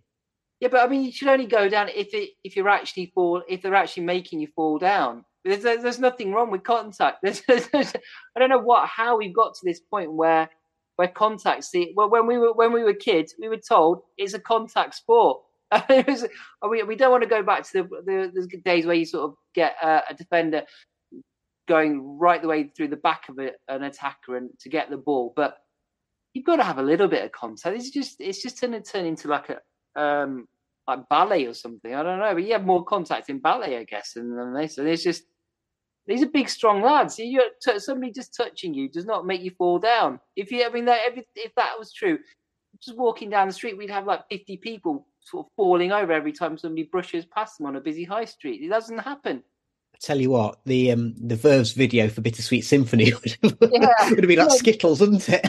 Yeah, 0.59 0.67
but 0.67 0.81
I 0.81 0.87
mean, 0.87 1.03
you 1.03 1.11
should 1.11 1.29
only 1.29 1.47
go 1.47 1.69
down 1.69 1.89
if 1.89 2.13
it 2.13 2.31
if 2.43 2.55
you're 2.55 2.69
actually 2.69 3.11
fall 3.15 3.41
if 3.47 3.61
they're 3.61 3.73
actually 3.73 4.03
making 4.03 4.41
you 4.41 4.47
fall 4.55 4.77
down. 4.77 5.23
There's 5.45 5.63
there's 5.63 5.99
nothing 5.99 6.33
wrong 6.33 6.51
with 6.51 6.63
contact. 6.63 7.19
There's, 7.23 7.41
there's, 7.47 7.93
I 8.35 8.39
don't 8.39 8.49
know 8.49 8.59
what 8.59 8.87
how 8.87 9.17
we've 9.17 9.33
got 9.33 9.53
to 9.53 9.61
this 9.63 9.79
point 9.79 10.11
where 10.11 10.49
where 10.97 11.07
contact. 11.07 11.63
See, 11.63 11.93
well, 11.95 12.09
when 12.09 12.27
we 12.27 12.37
were 12.37 12.51
when 12.51 12.73
we 12.73 12.83
were 12.83 12.93
kids, 12.93 13.33
we 13.39 13.47
were 13.47 13.57
told 13.57 14.01
it's 14.17 14.33
a 14.33 14.39
contact 14.39 14.95
sport. 14.95 15.39
we 15.89 16.83
we 16.83 16.95
don't 16.97 17.11
want 17.11 17.23
to 17.23 17.29
go 17.29 17.41
back 17.41 17.63
to 17.63 17.71
the, 17.73 17.83
the, 18.05 18.47
the 18.49 18.57
days 18.57 18.85
where 18.85 18.95
you 18.95 19.05
sort 19.05 19.29
of 19.29 19.35
get 19.55 19.75
uh, 19.81 20.01
a 20.09 20.13
defender 20.13 20.63
going 21.69 22.17
right 22.17 22.41
the 22.41 22.47
way 22.49 22.63
through 22.65 22.89
the 22.89 22.97
back 22.97 23.29
of 23.29 23.39
a, 23.39 23.51
an 23.69 23.83
attacker 23.83 24.35
and 24.35 24.49
to 24.59 24.67
get 24.67 24.89
the 24.89 24.97
ball, 24.97 25.31
but 25.35 25.59
you've 26.33 26.45
got 26.45 26.57
to 26.57 26.63
have 26.63 26.79
a 26.79 26.83
little 26.91 27.07
bit 27.07 27.23
of 27.23 27.31
contact. 27.31 27.77
It's 27.77 27.91
just 27.91 28.19
it's 28.19 28.41
just 28.41 28.59
going 28.59 28.73
to 28.73 28.81
turn 28.81 29.05
into 29.05 29.27
like 29.29 29.47
a 29.49 29.59
um, 30.01 30.47
like 30.87 31.07
ballet 31.07 31.45
or 31.45 31.53
something. 31.53 31.93
I 31.93 32.03
don't 32.03 32.19
know, 32.19 32.33
but 32.33 32.43
you 32.43 32.53
have 32.53 32.65
more 32.65 32.83
contact 32.83 33.29
in 33.29 33.39
ballet, 33.39 33.77
I 33.77 33.83
guess, 33.83 34.13
than, 34.13 34.35
than 34.35 34.53
this. 34.53 34.77
And 34.77 34.87
it's 34.87 35.03
just 35.03 35.23
these 36.07 36.23
are 36.23 36.29
big, 36.29 36.49
strong 36.49 36.81
lads. 36.81 37.19
You 37.19 37.41
somebody 37.77 38.11
just 38.11 38.35
touching 38.35 38.73
you 38.73 38.89
does 38.89 39.05
not 39.05 39.25
make 39.25 39.41
you 39.41 39.51
fall 39.51 39.79
down. 39.79 40.19
If 40.35 40.51
you, 40.51 40.65
I 40.65 40.69
mean, 40.69 40.85
that, 40.85 41.01
if, 41.05 41.23
if 41.35 41.53
that 41.55 41.77
was 41.77 41.93
true, 41.93 42.17
just 42.83 42.97
walking 42.97 43.29
down 43.29 43.47
the 43.47 43.53
street, 43.53 43.77
we'd 43.77 43.91
have 43.91 44.07
like 44.07 44.27
fifty 44.29 44.57
people 44.57 45.07
sort 45.21 45.45
of 45.45 45.51
falling 45.55 45.91
over 45.91 46.11
every 46.11 46.31
time 46.31 46.57
somebody 46.57 46.83
brushes 46.83 47.25
past 47.25 47.57
them 47.57 47.67
on 47.67 47.75
a 47.75 47.81
busy 47.81 48.03
high 48.03 48.25
street. 48.25 48.63
It 48.63 48.69
doesn't 48.69 48.97
happen. 48.97 49.43
I 49.99 50.05
tell 50.05 50.21
you 50.21 50.29
what, 50.29 50.59
the 50.65 50.91
um 50.91 51.13
the 51.17 51.35
Verve's 51.35 51.73
video 51.73 52.07
for 52.07 52.21
Bittersweet 52.21 52.63
Symphony 52.63 53.13
would 53.23 53.37
have, 53.43 53.57
yeah. 53.71 54.09
would 54.09 54.19
have 54.19 54.27
been 54.27 54.39
like 54.39 54.49
yeah. 54.49 54.55
Skittles, 54.55 55.01
wouldn't 55.01 55.27
it? 55.27 55.45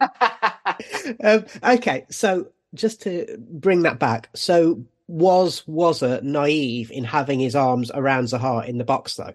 um, 1.24 1.44
okay, 1.62 2.04
so 2.10 2.48
just 2.74 3.02
to 3.02 3.38
bring 3.38 3.82
that 3.82 3.98
back, 3.98 4.28
so 4.34 4.84
was 5.08 5.62
Wazza 5.68 6.22
naive 6.22 6.90
in 6.90 7.04
having 7.04 7.40
his 7.40 7.56
arms 7.56 7.90
around 7.94 8.24
Zaha 8.24 8.66
in 8.66 8.78
the 8.78 8.84
box 8.84 9.14
though? 9.14 9.34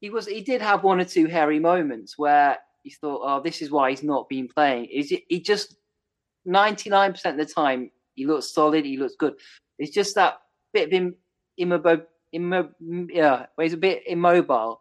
He 0.00 0.10
was. 0.10 0.26
He 0.26 0.40
did 0.40 0.62
have 0.62 0.84
one 0.84 1.00
or 1.00 1.04
two 1.04 1.26
hairy 1.26 1.58
moments 1.58 2.18
where 2.18 2.58
he 2.82 2.90
thought, 2.90 3.22
"Oh, 3.24 3.42
this 3.42 3.62
is 3.62 3.70
why 3.70 3.90
he's 3.90 4.02
not 4.02 4.28
been 4.28 4.48
playing." 4.48 4.86
Is 4.86 5.14
he 5.28 5.40
just 5.40 5.76
ninety 6.44 6.90
nine 6.90 7.12
percent 7.12 7.40
of 7.40 7.46
the 7.46 7.52
time 7.52 7.90
he 8.14 8.26
looks 8.26 8.52
solid, 8.52 8.84
he 8.84 8.96
looks 8.96 9.14
good. 9.16 9.34
It's 9.78 9.92
just 9.92 10.14
that 10.16 10.38
bit 10.72 10.86
of 10.86 10.92
him 10.92 11.14
immobile, 11.58 12.02
immo, 12.36 12.70
yeah, 13.08 13.46
where 13.54 13.64
he's 13.64 13.72
a 13.72 13.78
bit 13.78 14.02
immobile, 14.06 14.80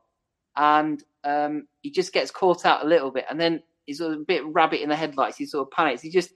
and 0.56 1.04
um, 1.24 1.68
he 1.82 1.92
just 1.92 2.14
gets 2.14 2.32
caught 2.32 2.66
out 2.66 2.86
a 2.86 2.88
little 2.88 3.12
bit, 3.12 3.26
and 3.30 3.40
then 3.40 3.64
he's 3.86 4.02
a 4.02 4.18
bit 4.28 4.46
rabbit 4.46 4.82
in 4.82 4.90
the 4.90 4.96
headlights. 4.96 5.38
He 5.38 5.46
sort 5.46 5.68
of 5.68 5.72
panics. 5.72 6.02
He 6.02 6.10
just 6.10 6.32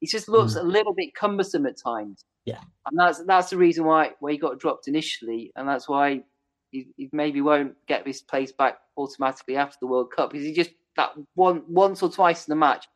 he 0.00 0.06
just 0.06 0.28
looks 0.28 0.54
mm. 0.54 0.60
a 0.60 0.64
little 0.64 0.94
bit 0.94 1.14
cumbersome 1.14 1.66
at 1.66 1.76
times. 1.82 2.24
Yeah, 2.44 2.60
and 2.86 2.98
that's 2.98 3.22
that's 3.24 3.50
the 3.50 3.56
reason 3.56 3.84
why 3.84 4.12
why 4.20 4.32
he 4.32 4.38
got 4.38 4.58
dropped 4.58 4.88
initially, 4.88 5.52
and 5.56 5.68
that's 5.68 5.88
why 5.88 6.22
he, 6.70 6.88
he 6.96 7.08
maybe 7.12 7.40
won't 7.40 7.74
get 7.86 8.06
his 8.06 8.22
place 8.22 8.52
back 8.52 8.78
automatically 8.96 9.56
after 9.56 9.78
the 9.80 9.86
World 9.86 10.12
Cup 10.14 10.30
because 10.30 10.44
he 10.44 10.52
just 10.52 10.70
that 10.96 11.10
one 11.34 11.62
once 11.68 12.02
or 12.02 12.10
twice 12.10 12.46
in 12.46 12.52
the 12.52 12.56
match 12.56 12.86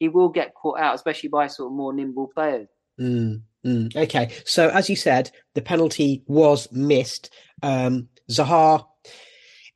he 0.00 0.08
will 0.08 0.30
get 0.30 0.54
caught 0.54 0.80
out, 0.80 0.94
especially 0.94 1.28
by 1.28 1.46
sort 1.46 1.70
of 1.70 1.76
more 1.76 1.92
nimble 1.92 2.28
players. 2.34 2.68
Mm, 2.98 3.42
mm. 3.64 3.94
Okay, 3.96 4.32
so 4.44 4.68
as 4.68 4.88
you 4.88 4.96
said, 4.96 5.30
the 5.54 5.62
penalty 5.62 6.22
was 6.26 6.70
missed. 6.72 7.30
Um, 7.62 8.08
Zaha 8.30 8.86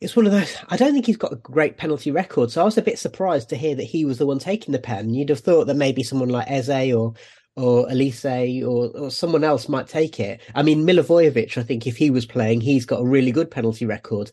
it's 0.04 0.14
one 0.14 0.26
of 0.26 0.32
those. 0.32 0.54
I 0.68 0.76
don't 0.76 0.92
think 0.92 1.06
he's 1.06 1.16
got 1.16 1.32
a 1.32 1.36
great 1.36 1.78
penalty 1.78 2.10
record, 2.10 2.50
so 2.50 2.60
I 2.60 2.64
was 2.64 2.76
a 2.76 2.82
bit 2.82 2.98
surprised 2.98 3.48
to 3.48 3.56
hear 3.56 3.74
that 3.74 3.84
he 3.84 4.04
was 4.04 4.18
the 4.18 4.26
one 4.26 4.38
taking 4.38 4.72
the 4.72 4.78
pen. 4.78 5.14
You'd 5.14 5.30
have 5.30 5.40
thought 5.40 5.66
that 5.66 5.76
maybe 5.76 6.02
someone 6.02 6.28
like 6.28 6.50
Eze 6.50 6.92
or 6.92 7.14
or 7.56 7.86
Olise 7.86 8.62
or, 8.66 8.90
or 8.98 9.10
someone 9.10 9.44
else 9.44 9.66
might 9.66 9.88
take 9.88 10.20
it. 10.20 10.42
I 10.54 10.62
mean, 10.62 10.84
Milivojevic, 10.84 11.56
I 11.56 11.62
think 11.62 11.86
if 11.86 11.96
he 11.96 12.10
was 12.10 12.26
playing, 12.26 12.60
he's 12.60 12.84
got 12.84 13.00
a 13.00 13.06
really 13.06 13.32
good 13.32 13.50
penalty 13.50 13.86
record. 13.86 14.30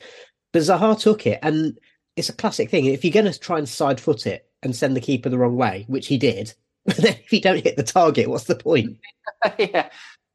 But 0.52 0.64
Zaha 0.64 1.00
took 1.00 1.26
it, 1.26 1.40
and 1.42 1.80
it's 2.18 2.30
a 2.30 2.34
classic 2.34 2.70
thing. 2.70 2.86
If 2.86 3.06
you're 3.06 3.14
going 3.14 3.32
to 3.32 3.40
try 3.40 3.58
and 3.58 3.70
side 3.70 4.02
foot 4.02 4.28
it 4.28 4.50
and 4.64 4.76
send 4.76 4.98
the 4.98 5.02
keeper 5.02 5.30
the 5.30 5.38
wrong 5.38 5.56
way, 5.56 5.86
which 5.88 6.08
he 6.08 6.18
did, 6.18 6.54
if 6.86 7.32
you 7.32 7.42
don't 7.42 7.64
hit 7.64 7.76
the 7.76 7.84
target, 7.84 8.30
what's 8.30 8.46
the 8.46 8.56
point? 8.56 8.98
yeah, 9.60 9.90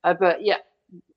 uh, 0.05 0.15
but 0.19 0.45
yeah, 0.45 0.59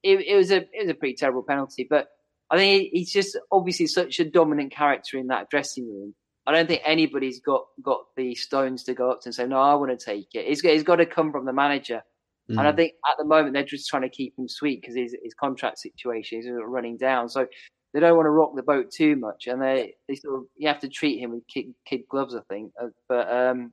it, 0.04 0.20
it 0.22 0.36
was 0.36 0.52
a 0.52 0.58
it 0.58 0.82
was 0.82 0.90
a 0.90 0.96
pretty 0.96 1.16
terrible 1.16 1.44
penalty, 1.44 1.86
but 1.90 2.08
I 2.50 2.58
think 2.58 2.90
he's 2.92 3.12
just 3.12 3.38
obviously 3.52 3.88
such 3.88 4.20
a 4.20 4.26
dominant 4.26 4.72
character 4.72 5.18
in 5.18 5.28
that 5.28 5.50
dressing 5.50 5.88
room. 5.88 6.16
I 6.48 6.52
don't 6.52 6.68
think 6.68 6.82
anybody's 6.84 7.40
got 7.40 7.66
got 7.82 8.02
the 8.18 8.34
stones 8.34 8.84
to 8.86 8.94
go 8.94 9.12
up 9.12 9.22
to 9.22 9.28
and 9.28 9.36
say, 9.36 9.46
"No, 9.46 9.60
I 9.60 9.76
want 9.76 9.98
to 9.98 10.04
take 10.04 10.30
it." 10.34 10.46
It's, 10.48 10.64
it's 10.64 10.84
got 10.84 10.96
to 10.96 11.06
come 11.06 11.32
from 11.32 11.46
the 11.46 11.54
manager, 11.54 12.02
mm. 12.50 12.58
and 12.58 12.62
I 12.62 12.72
mm. 12.72 12.76
think 12.76 12.94
at 13.08 13.18
the 13.20 13.26
moment 13.26 13.54
they're 13.54 13.64
just 13.64 13.88
trying 13.88 14.02
to 14.02 14.10
keep 14.10 14.34
him 14.38 14.48
sweet 14.48 14.82
because 14.82 14.96
his 14.96 15.16
his 15.24 15.36
contract 15.36 15.78
situation 15.78 16.40
is 16.40 16.48
running 16.50 16.98
down. 16.98 17.30
So 17.30 17.46
they 17.94 18.00
don't 18.00 18.16
want 18.16 18.26
to 18.26 18.32
rock 18.32 18.54
the 18.56 18.64
boat 18.64 18.92
too 18.92 19.16
much, 19.16 19.46
and 19.46 19.62
they 19.62 19.94
they 20.08 20.16
sort 20.16 20.40
of 20.40 20.46
you 20.58 20.68
have 20.68 20.80
to 20.80 20.90
treat 20.90 21.20
him 21.20 21.32
with 21.32 21.48
kid, 21.48 21.74
kid 21.86 22.02
gloves, 22.10 22.36
I 22.36 22.42
think. 22.50 22.72
Uh, 22.82 22.88
but 23.08 23.32
um, 23.32 23.72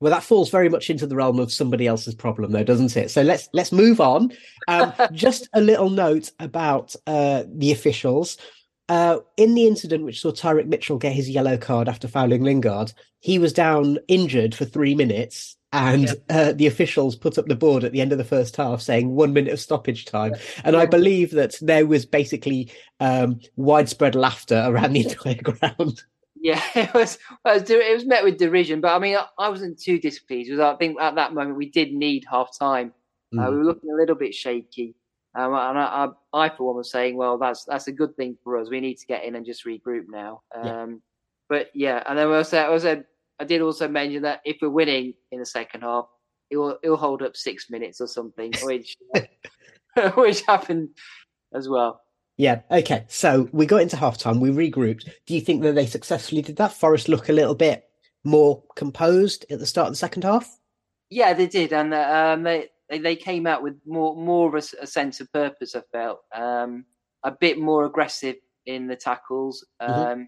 well, 0.00 0.12
that 0.12 0.22
falls 0.22 0.50
very 0.50 0.70
much 0.70 0.88
into 0.88 1.06
the 1.06 1.14
realm 1.14 1.38
of 1.38 1.52
somebody 1.52 1.86
else's 1.86 2.14
problem, 2.14 2.52
though, 2.52 2.64
doesn't 2.64 2.96
it? 2.96 3.10
So 3.10 3.20
let's 3.22 3.48
let's 3.52 3.70
move 3.70 4.00
on. 4.00 4.32
Um, 4.66 4.92
just 5.12 5.48
a 5.52 5.60
little 5.60 5.90
note 5.90 6.30
about 6.40 6.96
uh, 7.06 7.44
the 7.46 7.70
officials. 7.70 8.38
Uh, 8.88 9.18
in 9.36 9.54
the 9.54 9.68
incident 9.68 10.04
which 10.04 10.20
saw 10.20 10.32
Tyrick 10.32 10.66
Mitchell 10.66 10.98
get 10.98 11.12
his 11.12 11.30
yellow 11.30 11.56
card 11.56 11.88
after 11.88 12.08
fouling 12.08 12.42
Lingard, 12.42 12.92
he 13.20 13.38
was 13.38 13.52
down 13.52 13.98
injured 14.08 14.52
for 14.52 14.64
three 14.64 14.96
minutes, 14.96 15.56
and 15.72 16.04
yeah. 16.04 16.14
uh, 16.28 16.52
the 16.52 16.66
officials 16.66 17.14
put 17.14 17.38
up 17.38 17.46
the 17.46 17.54
board 17.54 17.84
at 17.84 17.92
the 17.92 18.00
end 18.00 18.10
of 18.10 18.18
the 18.18 18.24
first 18.24 18.56
half 18.56 18.80
saying 18.80 19.10
one 19.10 19.32
minute 19.32 19.52
of 19.52 19.60
stoppage 19.60 20.06
time. 20.06 20.34
And. 20.64 20.76
I 20.76 20.86
believe 20.86 21.30
that 21.32 21.54
there 21.60 21.86
was 21.86 22.04
basically 22.04 22.72
um, 22.98 23.38
widespread 23.54 24.16
laughter 24.16 24.64
around 24.66 24.94
the 24.94 25.04
entire 25.04 25.34
ground. 25.34 26.02
Yeah, 26.40 26.62
it 26.74 26.94
was, 26.94 27.18
it 27.44 27.94
was 27.94 28.06
met 28.06 28.24
with 28.24 28.38
derision, 28.38 28.80
but 28.80 28.94
I 28.94 28.98
mean, 28.98 29.16
I 29.38 29.48
wasn't 29.48 29.78
too 29.78 29.98
displeased. 29.98 30.48
Because 30.50 30.60
I 30.60 30.76
think 30.76 31.00
at 31.00 31.14
that 31.16 31.34
moment 31.34 31.56
we 31.56 31.70
did 31.70 31.92
need 31.92 32.24
half 32.30 32.58
time. 32.58 32.92
Mm. 33.34 33.46
Uh, 33.46 33.50
we 33.50 33.58
were 33.58 33.64
looking 33.64 33.90
a 33.90 33.96
little 33.96 34.16
bit 34.16 34.34
shaky. 34.34 34.94
Um, 35.34 35.52
and 35.54 35.78
I, 35.78 36.08
I, 36.32 36.46
I, 36.46 36.48
for 36.48 36.66
one, 36.66 36.76
was 36.76 36.90
saying, 36.90 37.16
well, 37.16 37.38
that's 37.38 37.64
that's 37.64 37.86
a 37.86 37.92
good 37.92 38.16
thing 38.16 38.36
for 38.42 38.58
us. 38.58 38.68
We 38.68 38.80
need 38.80 38.96
to 38.96 39.06
get 39.06 39.24
in 39.24 39.36
and 39.36 39.46
just 39.46 39.64
regroup 39.64 40.06
now. 40.08 40.42
Um, 40.54 40.64
yeah. 40.64 40.86
But 41.48 41.70
yeah, 41.74 42.02
and 42.08 42.18
then 42.18 42.28
I 42.28 42.42
said, 42.42 42.68
I 42.68 42.78
said, 42.78 43.04
I 43.38 43.44
did 43.44 43.60
also 43.60 43.86
mention 43.86 44.22
that 44.22 44.40
if 44.44 44.58
we're 44.60 44.70
winning 44.70 45.14
in 45.30 45.38
the 45.38 45.46
second 45.46 45.82
half, 45.82 46.06
it 46.50 46.56
will 46.56 46.78
it 46.82 46.88
will 46.88 46.96
hold 46.96 47.22
up 47.22 47.36
six 47.36 47.70
minutes 47.70 48.00
or 48.00 48.08
something, 48.08 48.52
which 48.62 48.96
which 50.14 50.42
happened 50.42 50.88
as 51.54 51.68
well. 51.68 52.00
Yeah. 52.40 52.62
Okay. 52.70 53.04
So 53.08 53.50
we 53.52 53.66
got 53.66 53.82
into 53.82 53.96
halftime. 53.96 54.40
We 54.40 54.48
regrouped. 54.48 55.10
Do 55.26 55.34
you 55.34 55.42
think 55.42 55.62
that 55.62 55.74
they 55.74 55.84
successfully 55.84 56.40
did 56.40 56.56
that? 56.56 56.72
Forest 56.72 57.06
look 57.06 57.28
a 57.28 57.34
little 57.34 57.54
bit 57.54 57.84
more 58.24 58.62
composed 58.76 59.44
at 59.50 59.58
the 59.58 59.66
start 59.66 59.88
of 59.88 59.92
the 59.92 59.98
second 59.98 60.24
half. 60.24 60.58
Yeah, 61.10 61.34
they 61.34 61.46
did, 61.46 61.74
and 61.74 61.92
um, 61.92 62.42
they 62.42 62.68
they, 62.88 63.14
came 63.14 63.46
out 63.46 63.62
with 63.62 63.74
more 63.84 64.16
more 64.16 64.48
of 64.48 64.54
a, 64.54 64.82
a 64.82 64.86
sense 64.86 65.20
of 65.20 65.30
purpose. 65.34 65.76
I 65.76 65.82
felt 65.92 66.20
um, 66.34 66.86
a 67.24 67.30
bit 67.30 67.58
more 67.58 67.84
aggressive 67.84 68.36
in 68.64 68.86
the 68.86 68.96
tackles. 68.96 69.66
Mm-hmm. 69.82 69.92
Um, 69.92 70.00
mm-hmm. 70.00 70.22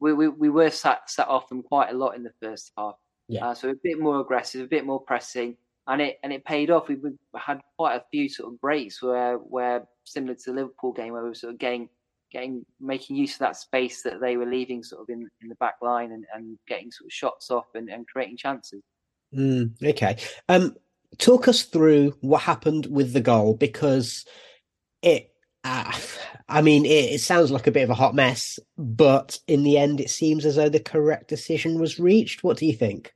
we, 0.00 0.14
we 0.14 0.28
we 0.28 0.48
were 0.48 0.70
sat 0.70 1.08
sat 1.08 1.28
off 1.28 1.48
them 1.48 1.62
quite 1.62 1.90
a 1.90 1.96
lot 1.96 2.16
in 2.16 2.24
the 2.24 2.32
first 2.42 2.72
half. 2.76 2.96
Yeah. 3.28 3.46
Uh, 3.46 3.54
so 3.54 3.70
a 3.70 3.74
bit 3.84 4.00
more 4.00 4.18
aggressive, 4.18 4.62
a 4.62 4.68
bit 4.68 4.84
more 4.84 5.00
pressing, 5.00 5.56
and 5.88 6.02
it 6.02 6.18
and 6.22 6.32
it 6.32 6.44
paid 6.44 6.70
off. 6.70 6.88
We, 6.88 6.96
had 7.36 7.60
quite 7.76 7.96
a 7.96 8.04
few 8.10 8.28
sort 8.28 8.52
of 8.52 8.60
breaks 8.60 9.02
where 9.02 9.36
where 9.36 9.86
similar 10.04 10.34
to 10.34 10.42
the 10.46 10.52
Liverpool 10.52 10.92
game 10.92 11.12
where 11.12 11.22
we 11.22 11.28
were 11.28 11.34
sort 11.34 11.52
of 11.52 11.58
getting 11.58 11.88
getting 12.32 12.64
making 12.80 13.16
use 13.16 13.34
of 13.34 13.40
that 13.40 13.56
space 13.56 14.02
that 14.02 14.20
they 14.20 14.36
were 14.36 14.46
leaving 14.46 14.82
sort 14.82 15.02
of 15.02 15.08
in, 15.08 15.28
in 15.42 15.48
the 15.48 15.54
back 15.56 15.76
line 15.82 16.12
and, 16.12 16.24
and 16.34 16.58
getting 16.66 16.90
sort 16.90 17.06
of 17.06 17.12
shots 17.12 17.50
off 17.50 17.66
and, 17.74 17.88
and 17.88 18.06
creating 18.08 18.36
chances. 18.36 18.82
Mm, 19.34 19.72
okay. 19.82 20.16
Um, 20.48 20.76
talk 21.18 21.48
us 21.48 21.62
through 21.62 22.16
what 22.20 22.42
happened 22.42 22.86
with 22.86 23.12
the 23.12 23.20
goal 23.20 23.54
because 23.54 24.24
it 25.02 25.30
uh, 25.64 25.92
I 26.48 26.62
mean, 26.62 26.84
it, 26.84 27.14
it, 27.14 27.20
sounds 27.20 27.50
like 27.50 27.66
a 27.66 27.72
bit 27.72 27.82
of 27.82 27.90
a 27.90 27.94
hot 27.94 28.14
mess, 28.14 28.60
but 28.78 29.40
in 29.48 29.64
the 29.64 29.78
end, 29.78 30.00
it 30.00 30.10
seems 30.10 30.46
as 30.46 30.54
though 30.54 30.68
the 30.68 30.78
correct 30.78 31.26
decision 31.26 31.80
was 31.80 31.98
reached. 31.98 32.44
What 32.44 32.56
do 32.56 32.66
you 32.66 32.72
think? 32.72 33.12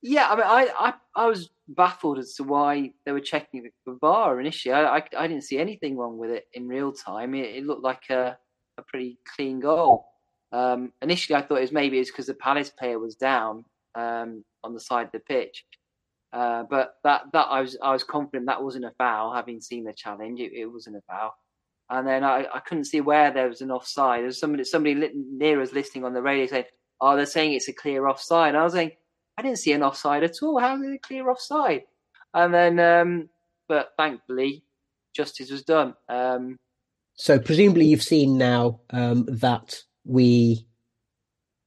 Yeah, 0.00 0.28
I 0.30 0.34
mean, 0.34 0.46
I 0.46 0.68
I, 0.78 0.94
I 1.14 1.26
was 1.26 1.50
baffled 1.74 2.18
as 2.18 2.34
to 2.34 2.44
why 2.44 2.92
they 3.04 3.12
were 3.12 3.20
checking 3.20 3.70
the 3.86 3.98
VAR 4.00 4.40
initially. 4.40 4.74
I, 4.74 4.98
I, 4.98 5.02
I 5.18 5.26
didn't 5.26 5.44
see 5.44 5.58
anything 5.58 5.96
wrong 5.96 6.18
with 6.18 6.30
it 6.30 6.46
in 6.54 6.68
real 6.68 6.92
time. 6.92 7.34
It, 7.34 7.56
it 7.56 7.66
looked 7.66 7.84
like 7.84 8.10
a, 8.10 8.36
a 8.78 8.82
pretty 8.82 9.18
clean 9.36 9.60
goal. 9.60 10.06
Um, 10.52 10.92
initially, 11.00 11.36
I 11.36 11.42
thought 11.42 11.58
it 11.58 11.62
was 11.62 11.72
maybe 11.72 11.98
it's 11.98 12.10
because 12.10 12.26
the 12.26 12.34
Palace 12.34 12.70
player 12.70 12.98
was 12.98 13.14
down 13.14 13.64
um, 13.94 14.44
on 14.62 14.74
the 14.74 14.80
side 14.80 15.06
of 15.06 15.12
the 15.12 15.20
pitch. 15.20 15.64
Uh, 16.32 16.64
but 16.70 16.94
that 17.04 17.22
that 17.32 17.46
I 17.50 17.60
was 17.60 17.76
I 17.82 17.92
was 17.92 18.04
confident 18.04 18.46
that 18.46 18.62
wasn't 18.62 18.86
a 18.86 18.92
foul, 18.96 19.34
having 19.34 19.60
seen 19.60 19.84
the 19.84 19.92
challenge. 19.92 20.40
It, 20.40 20.52
it 20.52 20.66
wasn't 20.66 20.96
a 20.96 21.02
foul. 21.02 21.34
And 21.90 22.08
then 22.08 22.24
I, 22.24 22.46
I 22.54 22.60
couldn't 22.60 22.86
see 22.86 23.02
where 23.02 23.30
there 23.30 23.48
was 23.48 23.60
an 23.60 23.70
offside. 23.70 24.22
There's 24.22 24.40
somebody 24.40 24.64
somebody 24.64 25.10
near 25.14 25.60
us 25.60 25.74
listening 25.74 26.04
on 26.04 26.14
the 26.14 26.22
radio 26.22 26.46
saying, 26.46 26.64
"Oh, 27.00 27.16
they're 27.16 27.26
saying 27.26 27.52
it's 27.52 27.68
a 27.68 27.72
clear 27.74 28.06
offside." 28.06 28.50
And 28.50 28.56
I 28.56 28.64
was 28.64 28.72
saying, 28.72 28.92
"I 29.36 29.42
didn't 29.42 29.58
see 29.58 29.72
an 29.72 29.82
offside 29.82 30.24
at 30.24 30.42
all. 30.42 30.58
How 30.58 30.76
did 30.76 30.92
it 30.92 31.02
clear 31.02 31.30
offside?" 31.30 31.82
And 32.34 32.52
then, 32.52 32.80
um, 32.80 33.28
but 33.68 33.92
thankfully, 33.96 34.64
justice 35.14 35.50
was 35.50 35.62
done. 35.62 35.94
Um, 36.08 36.58
so 37.14 37.38
presumably, 37.38 37.86
you've 37.86 38.02
seen 38.02 38.38
now 38.38 38.80
um, 38.90 39.26
that 39.28 39.82
we 40.04 40.66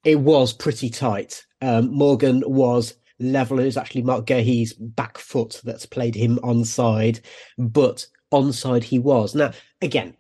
it 0.03 0.19
was 0.19 0.53
pretty 0.53 0.89
tight. 0.89 1.45
Um, 1.61 1.91
Morgan 1.91 2.43
was 2.45 2.95
level. 3.19 3.59
It 3.59 3.65
was 3.65 3.77
actually 3.77 4.03
Marc 4.03 4.27
Guéhi's 4.27 4.73
back 4.73 5.17
foot 5.17 5.59
that's 5.63 5.85
played 5.85 6.15
him 6.15 6.37
onside, 6.43 7.21
but 7.57 8.05
onside 8.31 8.83
he 8.83 8.99
was. 8.99 9.35
Now, 9.35 9.51
again, 9.81 10.15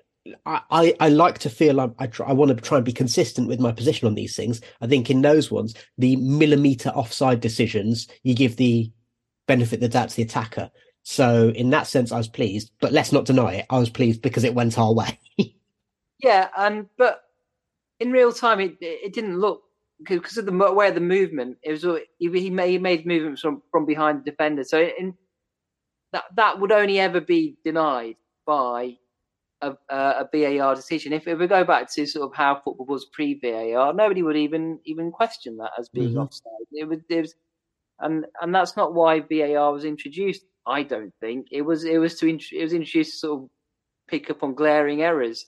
I, 0.45 0.95
I, 0.99 1.09
like 1.09 1.37
to 1.39 1.49
feel 1.49 1.79
I, 1.79 1.89
I, 1.99 2.07
try, 2.07 2.27
I 2.27 2.33
want 2.33 2.49
to 2.49 2.55
try 2.55 2.77
and 2.77 2.85
be 2.85 2.91
consistent 2.91 3.47
with 3.47 3.59
my 3.59 3.71
position 3.71 4.07
on 4.07 4.15
these 4.15 4.35
things. 4.35 4.59
I 4.81 4.87
think 4.87 5.09
in 5.09 5.21
those 5.21 5.51
ones, 5.51 5.75
the 5.97 6.15
millimeter 6.15 6.89
offside 6.89 7.41
decisions, 7.41 8.07
you 8.23 8.33
give 8.33 8.55
the 8.55 8.91
benefit 9.47 9.75
of 9.75 9.81
the 9.81 9.89
doubt 9.89 10.09
to 10.09 10.15
the 10.15 10.23
attacker. 10.23 10.71
So 11.03 11.49
in 11.49 11.69
that 11.69 11.85
sense, 11.85 12.11
I 12.11 12.17
was 12.17 12.27
pleased, 12.27 12.71
but 12.81 12.91
let's 12.91 13.11
not 13.11 13.25
deny 13.25 13.53
it. 13.53 13.65
I 13.69 13.77
was 13.77 13.91
pleased 13.91 14.23
because 14.23 14.43
it 14.43 14.55
went 14.55 14.79
our 14.79 14.93
way. 14.93 15.19
yeah, 16.19 16.49
and 16.57 16.87
but 16.97 17.21
in 17.99 18.11
real 18.11 18.31
time, 18.31 18.59
it 18.59 18.77
it 18.81 19.13
didn't 19.13 19.39
look 19.39 19.61
because 20.03 20.37
of 20.37 20.45
the 20.45 20.51
way 20.51 20.89
of 20.89 20.95
the 20.95 21.01
movement, 21.01 21.57
it 21.63 21.71
was 21.71 21.83
he, 22.19 22.29
he 22.31 22.49
made, 22.49 22.71
he 22.71 22.77
made 22.77 23.05
movements 23.05 23.41
from, 23.41 23.61
from 23.71 23.85
behind 23.85 24.19
the 24.19 24.31
defender. 24.31 24.63
So 24.63 24.79
in, 24.81 25.15
that 26.11 26.25
that 26.35 26.59
would 26.59 26.71
only 26.71 26.99
ever 26.99 27.21
be 27.21 27.57
denied 27.63 28.15
by 28.45 28.97
a, 29.61 29.73
a, 29.89 30.29
VAR 30.31 30.75
decision. 30.75 31.13
If, 31.13 31.27
if 31.27 31.39
we 31.39 31.47
go 31.47 31.63
back 31.63 31.91
to 31.93 32.05
sort 32.05 32.29
of 32.29 32.35
how 32.35 32.55
football 32.55 32.85
was 32.85 33.05
pre 33.05 33.39
VAR, 33.39 33.93
nobody 33.93 34.21
would 34.21 34.37
even 34.37 34.79
even 34.85 35.11
question 35.11 35.57
that 35.57 35.71
as 35.77 35.89
being 35.89 36.09
mm-hmm. 36.09 36.19
offside. 36.19 36.51
It 36.71 36.87
was, 36.87 36.99
it 37.09 37.21
was, 37.21 37.35
and 37.99 38.25
and 38.41 38.53
that's 38.53 38.75
not 38.75 38.93
why 38.93 39.21
VAR 39.21 39.71
was 39.71 39.85
introduced. 39.85 40.43
I 40.67 40.83
don't 40.83 41.13
think 41.19 41.47
it 41.51 41.61
was. 41.61 41.83
It 41.83 41.97
was 41.97 42.19
to 42.19 42.27
it 42.27 42.63
was 42.63 42.73
introduced 42.73 43.13
to 43.13 43.17
sort 43.17 43.43
of 43.43 43.49
pick 44.07 44.29
up 44.29 44.43
on 44.43 44.55
glaring 44.55 45.01
errors. 45.01 45.45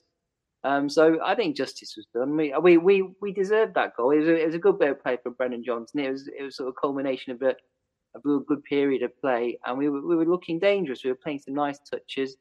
Um, 0.64 0.88
so 0.88 1.18
I 1.24 1.34
think 1.34 1.56
justice 1.56 1.94
was 1.96 2.06
done. 2.14 2.36
We 2.36 2.54
we 2.60 2.78
we, 2.78 3.08
we 3.20 3.32
deserved 3.32 3.74
that 3.74 3.96
goal. 3.96 4.10
It 4.10 4.18
was, 4.18 4.28
a, 4.28 4.42
it 4.42 4.46
was 4.46 4.54
a 4.54 4.60
good 4.60 4.78
bit 4.78 4.90
of 4.90 5.02
play 5.02 5.18
from 5.22 5.34
Brennan 5.34 5.64
Johnson. 5.64 6.00
It 6.00 6.10
was 6.10 6.28
it 6.28 6.42
was 6.42 6.56
sort 6.56 6.68
of 6.68 6.74
culmination 6.80 7.32
of 7.32 7.42
a, 7.42 7.50
a 7.50 8.20
real 8.24 8.40
good 8.40 8.64
period 8.64 9.02
of 9.02 9.18
play, 9.20 9.58
and 9.64 9.78
we 9.78 9.88
were, 9.88 10.04
we 10.04 10.16
were 10.16 10.24
looking 10.24 10.58
dangerous. 10.58 11.04
We 11.04 11.10
were 11.10 11.16
playing 11.22 11.40
some 11.40 11.54
nice 11.54 11.78
touches. 11.78 12.36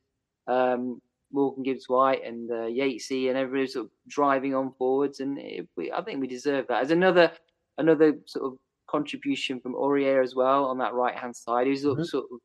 Um, 0.48 1.02
Morgan 1.32 1.64
Gibbs 1.64 1.90
White 1.90 2.24
and 2.26 2.50
uh, 2.50 2.66
Yatesy 2.66 3.30
and 3.30 3.38
everybody 3.38 3.68
sort 3.68 3.86
of 3.86 3.92
driving 4.08 4.56
on 4.56 4.74
forwards, 4.78 5.20
and 5.20 5.38
it, 5.38 5.68
we, 5.76 5.92
I 5.92 6.02
think 6.02 6.22
we 6.22 6.28
deserve 6.28 6.68
that. 6.68 6.84
As 6.84 6.92
another 6.92 7.32
another 7.78 8.18
sort 8.26 8.46
of 8.46 8.58
contribution 8.90 9.60
from 9.60 9.76
Aurier 9.76 10.24
as 10.24 10.34
well 10.34 10.66
on 10.66 10.78
that 10.80 10.94
right 10.94 11.16
hand 11.16 11.36
side, 11.36 11.68
who's 11.68 11.84
mm-hmm. 11.84 12.04
sort 12.04 12.26
of 12.32 12.40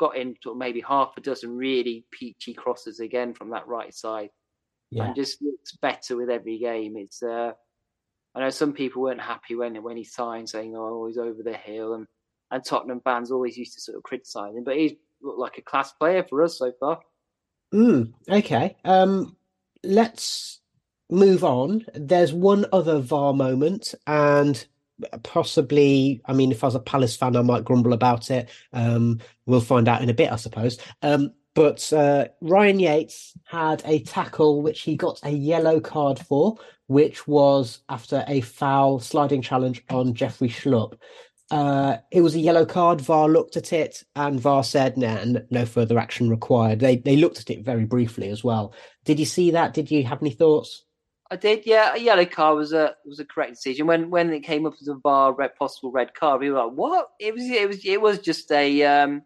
got 0.00 0.16
in 0.16 0.34
sort 0.42 0.54
of 0.54 0.58
maybe 0.58 0.80
half 0.80 1.12
a 1.16 1.20
dozen 1.20 1.56
really 1.56 2.04
peachy 2.10 2.54
crosses 2.54 3.00
again 3.00 3.32
from 3.34 3.50
that 3.50 3.68
right 3.68 3.94
side 3.94 4.30
yeah. 4.92 5.04
and 5.04 5.16
just 5.16 5.40
looks 5.42 5.72
better 5.72 6.16
with 6.16 6.30
every 6.30 6.58
game. 6.58 6.96
It's 6.96 7.22
uh, 7.22 7.52
I 8.34 8.40
know 8.40 8.50
some 8.50 8.72
people 8.72 9.02
weren't 9.02 9.20
happy 9.20 9.54
when 9.54 9.82
when 9.82 9.96
he 9.96 10.04
signed, 10.04 10.48
saying, 10.48 10.74
"Oh, 10.76 11.06
he's 11.06 11.18
over 11.18 11.42
the 11.42 11.54
hill," 11.54 11.94
and 11.94 12.06
and 12.50 12.64
Tottenham 12.64 13.00
fans 13.00 13.30
always 13.30 13.56
used 13.56 13.74
to 13.74 13.80
sort 13.80 13.96
of 13.96 14.02
criticise 14.02 14.54
him, 14.54 14.64
but 14.64 14.76
he's 14.76 14.92
looked 15.22 15.38
like 15.38 15.58
a 15.58 15.62
class 15.62 15.92
player 15.92 16.24
for 16.28 16.42
us 16.42 16.58
so 16.58 16.72
far. 16.78 17.00
Mm, 17.72 18.12
okay, 18.28 18.76
um, 18.84 19.36
let's 19.82 20.60
move 21.10 21.44
on. 21.44 21.84
There's 21.94 22.32
one 22.32 22.66
other 22.72 22.98
VAR 22.98 23.32
moment, 23.32 23.94
and 24.06 24.64
possibly 25.24 26.20
i 26.26 26.32
mean 26.32 26.52
if 26.52 26.62
i 26.62 26.66
was 26.66 26.76
a 26.76 26.78
palace 26.80 27.16
fan 27.16 27.34
i 27.34 27.42
might 27.42 27.64
grumble 27.64 27.92
about 27.92 28.30
it 28.30 28.48
um 28.72 29.18
we'll 29.46 29.60
find 29.60 29.88
out 29.88 30.00
in 30.00 30.08
a 30.08 30.14
bit 30.14 30.30
i 30.30 30.36
suppose 30.36 30.78
um 31.02 31.32
but 31.54 31.92
uh, 31.92 32.28
Ryan 32.40 32.80
Yates 32.80 33.34
had 33.44 33.82
a 33.84 34.00
tackle 34.00 34.62
which 34.62 34.80
he 34.80 34.96
got 34.96 35.20
a 35.22 35.30
yellow 35.30 35.80
card 35.80 36.18
for, 36.18 36.56
which 36.86 37.28
was 37.28 37.80
after 37.88 38.24
a 38.26 38.40
foul 38.40 39.00
sliding 39.00 39.42
challenge 39.42 39.84
on 39.90 40.14
Jeffrey 40.14 40.48
Schlupp. 40.48 40.94
Uh, 41.52 41.98
it 42.10 42.22
was 42.22 42.34
a 42.34 42.40
yellow 42.40 42.64
card. 42.64 43.02
VAR 43.02 43.28
looked 43.28 43.58
at 43.58 43.74
it, 43.74 44.02
and 44.16 44.40
VAR 44.40 44.64
said, 44.64 44.96
"Nah, 44.96 45.22
no 45.50 45.66
further 45.66 45.98
action 45.98 46.30
required." 46.30 46.80
They 46.80 46.96
they 46.96 47.16
looked 47.16 47.40
at 47.40 47.50
it 47.50 47.62
very 47.62 47.84
briefly 47.84 48.30
as 48.30 48.42
well. 48.42 48.72
Did 49.04 49.20
you 49.20 49.26
see 49.26 49.50
that? 49.50 49.74
Did 49.74 49.90
you 49.90 50.02
have 50.04 50.22
any 50.22 50.30
thoughts? 50.30 50.84
I 51.30 51.36
did. 51.36 51.66
Yeah, 51.66 51.94
a 51.94 51.98
yellow 51.98 52.24
card 52.24 52.56
was 52.56 52.72
a 52.72 52.96
was 53.04 53.20
a 53.20 53.26
correct 53.26 53.52
decision. 53.52 53.86
When 53.86 54.08
when 54.08 54.32
it 54.32 54.40
came 54.40 54.64
up 54.64 54.72
as 54.80 54.88
a 54.88 54.94
VAR 54.94 55.34
red, 55.34 55.54
possible 55.56 55.92
red 55.92 56.14
card, 56.14 56.40
we 56.40 56.50
were 56.50 56.64
like, 56.64 56.72
"What?" 56.72 57.10
It 57.20 57.34
was 57.34 57.44
it 57.44 57.68
was 57.68 57.84
it 57.84 58.00
was 58.00 58.18
just 58.20 58.50
a 58.50 58.84
um, 58.84 59.22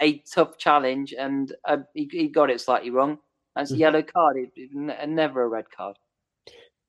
a 0.00 0.18
tough 0.32 0.56
challenge, 0.56 1.12
and 1.12 1.52
uh, 1.64 1.78
he, 1.94 2.08
he, 2.12 2.28
got 2.28 2.48
it 2.48 2.60
slightly 2.60 2.90
wrong. 2.90 3.18
That's 3.56 3.72
a 3.72 3.74
mm-hmm. 3.74 3.80
yellow 3.80 4.02
card. 4.02 4.36
It, 4.36 4.52
it, 4.54 5.08
never 5.08 5.42
a 5.42 5.48
red 5.48 5.68
card. 5.68 5.96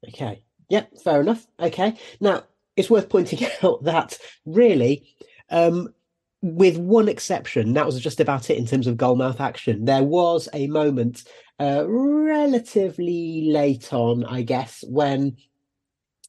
Okay. 0.07 0.43
Yeah, 0.69 0.85
fair 1.03 1.21
enough. 1.21 1.45
Okay. 1.59 1.97
Now, 2.19 2.43
it's 2.75 2.89
worth 2.89 3.09
pointing 3.09 3.47
out 3.63 3.83
that 3.83 4.17
really, 4.45 5.15
um, 5.49 5.93
with 6.41 6.77
one 6.77 7.07
exception, 7.07 7.73
that 7.73 7.85
was 7.85 7.99
just 7.99 8.19
about 8.19 8.49
it 8.49 8.57
in 8.57 8.65
terms 8.65 8.87
of 8.87 8.97
goalmouth 8.97 9.39
action. 9.39 9.85
There 9.85 10.03
was 10.03 10.49
a 10.53 10.67
moment 10.67 11.23
uh, 11.59 11.85
relatively 11.87 13.51
late 13.51 13.93
on, 13.93 14.25
I 14.25 14.41
guess, 14.41 14.83
when 14.87 15.37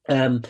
um, 0.08 0.42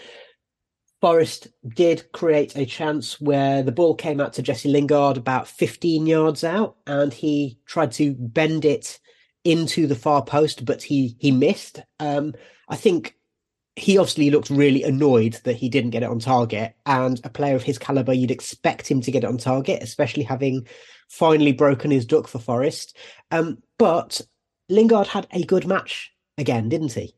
Forest 1.00 1.48
did 1.74 2.11
create 2.12 2.57
a 2.57 2.66
chance 2.66 3.20
where 3.20 3.62
the 3.62 3.72
ball 3.72 3.94
came 3.94 4.20
out 4.20 4.33
to 4.35 4.42
Jesse 4.42 4.68
Lingard 4.68 5.16
about 5.16 5.46
15 5.46 6.07
yards 6.07 6.42
out, 6.42 6.76
and 6.87 7.12
he 7.12 7.59
tried 7.66 7.92
to 7.92 8.14
bend 8.14 8.64
it 8.64 8.98
into 9.44 9.87
the 9.87 9.96
far 9.96 10.24
post, 10.24 10.64
but 10.64 10.83
he 10.83 11.16
he 11.18 11.31
missed. 11.31 11.81
Um, 11.98 12.35
I 12.68 12.76
think 12.76 13.16
he 13.76 13.96
obviously 13.96 14.30
looked 14.30 14.50
really 14.50 14.82
annoyed 14.82 15.35
that 15.44 15.56
he 15.56 15.68
didn't 15.68 15.90
get 15.90 16.02
it 16.02 16.08
on 16.08 16.18
target. 16.18 16.74
And 16.85 17.20
a 17.24 17.30
player 17.30 17.56
of 17.56 17.62
his 17.62 17.78
caliber, 17.78 18.12
you'd 18.12 18.30
expect 18.30 18.90
him 18.90 19.00
to 19.00 19.11
get 19.11 19.24
it 19.24 19.28
on 19.28 19.38
target, 19.38 19.82
especially 19.82 20.24
having 20.24 20.66
finally 21.08 21.52
broken 21.52 21.90
his 21.90 22.06
duck 22.06 22.28
for 22.28 22.38
Forest. 22.38 22.96
Um, 23.30 23.62
but 23.78 24.20
Lingard 24.68 25.06
had 25.06 25.26
a 25.30 25.44
good 25.44 25.66
match 25.66 26.12
again, 26.37 26.68
didn't 26.68 26.92
he? 26.92 27.14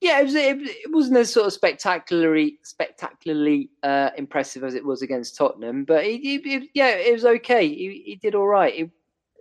Yeah, 0.00 0.20
it, 0.20 0.24
was, 0.24 0.34
it, 0.34 0.56
it 0.60 0.90
wasn't 0.92 1.18
as 1.18 1.32
sort 1.32 1.46
of 1.46 1.52
spectacularly 1.52 2.58
spectacularly 2.64 3.70
uh, 3.84 4.10
impressive 4.16 4.64
as 4.64 4.74
it 4.74 4.84
was 4.84 5.00
against 5.00 5.36
Tottenham, 5.36 5.84
but 5.84 6.04
he, 6.04 6.18
he, 6.18 6.70
yeah, 6.74 6.96
it 6.96 7.12
was 7.12 7.24
okay. 7.24 7.68
He, 7.68 8.02
he 8.04 8.16
did 8.16 8.34
all 8.34 8.48
right. 8.48 8.74
He, 8.74 8.90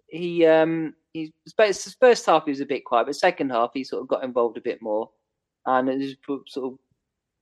he 0.07 0.45
um 0.45 0.93
he 1.13 1.33
his 1.57 1.95
first 1.99 2.25
half 2.27 2.45
he 2.45 2.51
was 2.51 2.59
a 2.59 2.65
bit 2.65 2.85
quiet, 2.85 3.07
but 3.07 3.15
second 3.15 3.49
half 3.49 3.71
he 3.73 3.83
sort 3.83 4.03
of 4.03 4.07
got 4.07 4.23
involved 4.23 4.57
a 4.57 4.61
bit 4.61 4.83
more 4.83 5.09
and 5.65 5.89
is 5.89 6.15
sort 6.47 6.73
of 6.73 6.79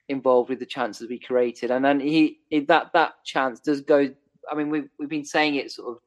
involved 0.10 0.49
with 0.49 0.60
the 0.60 0.65
chances 0.65 1.08
we 1.08 1.19
created. 1.19 1.71
And 1.71 1.84
then 1.84 1.99
he, 1.99 2.39
that 2.67 2.91
that 2.93 3.13
chance 3.25 3.60
does 3.60 3.82
go. 3.82 4.10
I 4.51 4.55
mean, 4.55 4.69
we've 4.69 4.89
we've 4.97 5.10
been 5.10 5.25
saying 5.25 5.55
it 5.55 5.71
sort 5.71 5.89
of 5.89 5.97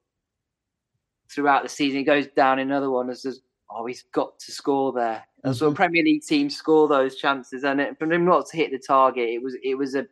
throughout 1.33 1.63
the 1.63 1.69
season. 1.69 2.01
It 2.01 2.05
goes 2.05 2.27
down 2.29 2.59
another 2.59 2.91
one 2.91 3.11
as 3.11 3.41
oh, 3.71 3.87
he's 3.87 4.05
got 4.13 4.39
to 4.41 4.53
score 4.53 4.93
there. 4.93 5.25
And 5.45 5.57
so 5.57 5.73
Premier 5.73 6.05
League 6.05 6.23
teams 6.23 6.57
score 6.57 6.89
those 6.89 7.17
chances, 7.17 7.65
and 7.65 7.81
it, 7.81 7.99
for 7.99 8.11
him 8.11 8.25
not 8.25 8.47
to 8.51 8.57
hit 8.57 8.71
the 8.71 8.79
target, 8.79 9.29
it 9.29 9.43
was 9.43 9.57
it 9.63 9.77
was 9.77 9.95
a 9.95 10.07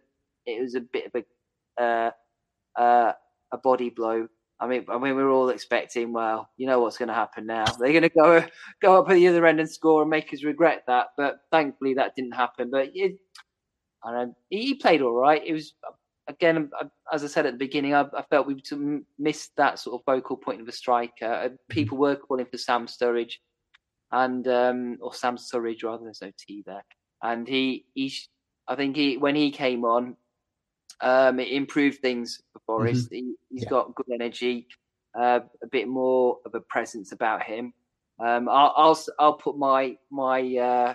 it 0.47 0.61
was 0.61 0.75
a 0.75 0.81
bit 0.81 1.07
of 1.07 1.23
a 1.79 1.83
uh, 1.83 2.11
uh, 2.81 3.13
a 3.53 3.59
body 3.59 3.91
blow 3.91 4.29
I 4.61 4.67
mean, 4.67 4.85
I 4.91 4.99
mean, 4.99 5.17
we're 5.17 5.31
all 5.31 5.49
expecting. 5.49 6.13
Well, 6.13 6.49
you 6.59 6.67
know 6.67 6.81
what's 6.81 6.99
going 6.99 7.09
to 7.09 7.15
happen 7.15 7.47
now. 7.47 7.65
They're 7.65 7.93
going 7.93 8.03
to 8.03 8.09
go 8.11 8.45
go 8.83 9.01
up 9.01 9.09
at 9.09 9.15
the 9.15 9.29
other 9.29 9.47
end 9.47 9.59
and 9.59 9.71
score 9.71 10.03
and 10.03 10.11
make 10.11 10.33
us 10.35 10.45
regret 10.45 10.83
that. 10.87 11.09
But 11.17 11.39
thankfully, 11.51 11.95
that 11.95 12.15
didn't 12.15 12.35
happen. 12.35 12.71
But 12.71 12.91
it, 12.95 13.17
I 14.05 14.13
don't 14.13 14.29
know, 14.29 14.35
he 14.51 14.75
played 14.75 15.01
all 15.01 15.15
right. 15.15 15.43
It 15.45 15.55
was 15.55 15.73
again, 16.29 16.71
as 17.13 17.25
I 17.25 17.27
said 17.27 17.47
at 17.47 17.55
the 17.55 17.59
beginning, 17.59 17.95
I, 17.95 18.03
I 18.17 18.23
felt 18.31 18.47
we 18.47 18.63
missed 19.19 19.53
that 19.57 19.79
sort 19.79 20.01
of 20.01 20.05
focal 20.05 20.37
point 20.37 20.61
of 20.61 20.69
a 20.69 20.73
striker. 20.73 21.27
Uh, 21.27 21.49
people 21.69 21.99
were 21.99 22.17
calling 22.17 22.47
for 22.47 22.59
Sam 22.59 22.87
Sturridge, 22.87 23.35
and 24.13 24.47
um, 24.49 24.99
or 25.01 25.15
Sam 25.15 25.37
Surridge 25.37 25.83
rather. 25.85 26.05
There's 26.05 26.23
no 26.23 26.33
T 26.39 26.63
there. 26.67 26.85
And 27.23 27.47
he, 27.47 27.85
he, 27.95 28.13
I 28.67 28.77
think 28.77 28.97
he 28.97 29.17
when 29.17 29.35
he 29.35 29.51
came 29.51 29.85
on, 29.85 30.17
um, 31.01 31.41
it 31.41 31.49
improved 31.49 32.01
things 32.01 32.43
for 32.53 32.61
Forest. 32.67 33.11
Mm-hmm. 33.11 33.15
He, 33.51 33.57
has 33.59 33.65
yeah. 33.65 33.69
got 33.69 33.95
good 33.95 34.07
energy, 34.13 34.67
uh, 35.19 35.41
a 35.63 35.67
bit 35.71 35.89
more 35.89 36.39
of 36.47 36.55
a 36.55 36.61
presence 36.61 37.13
about 37.13 37.43
him. 37.43 37.73
Um, 38.25 38.49
I'll, 38.49 38.75
I'll, 38.77 39.05
I'll 39.19 39.35
put 39.35 39.57
my 39.57 39.97
my 40.11 40.41
uh, 40.57 40.95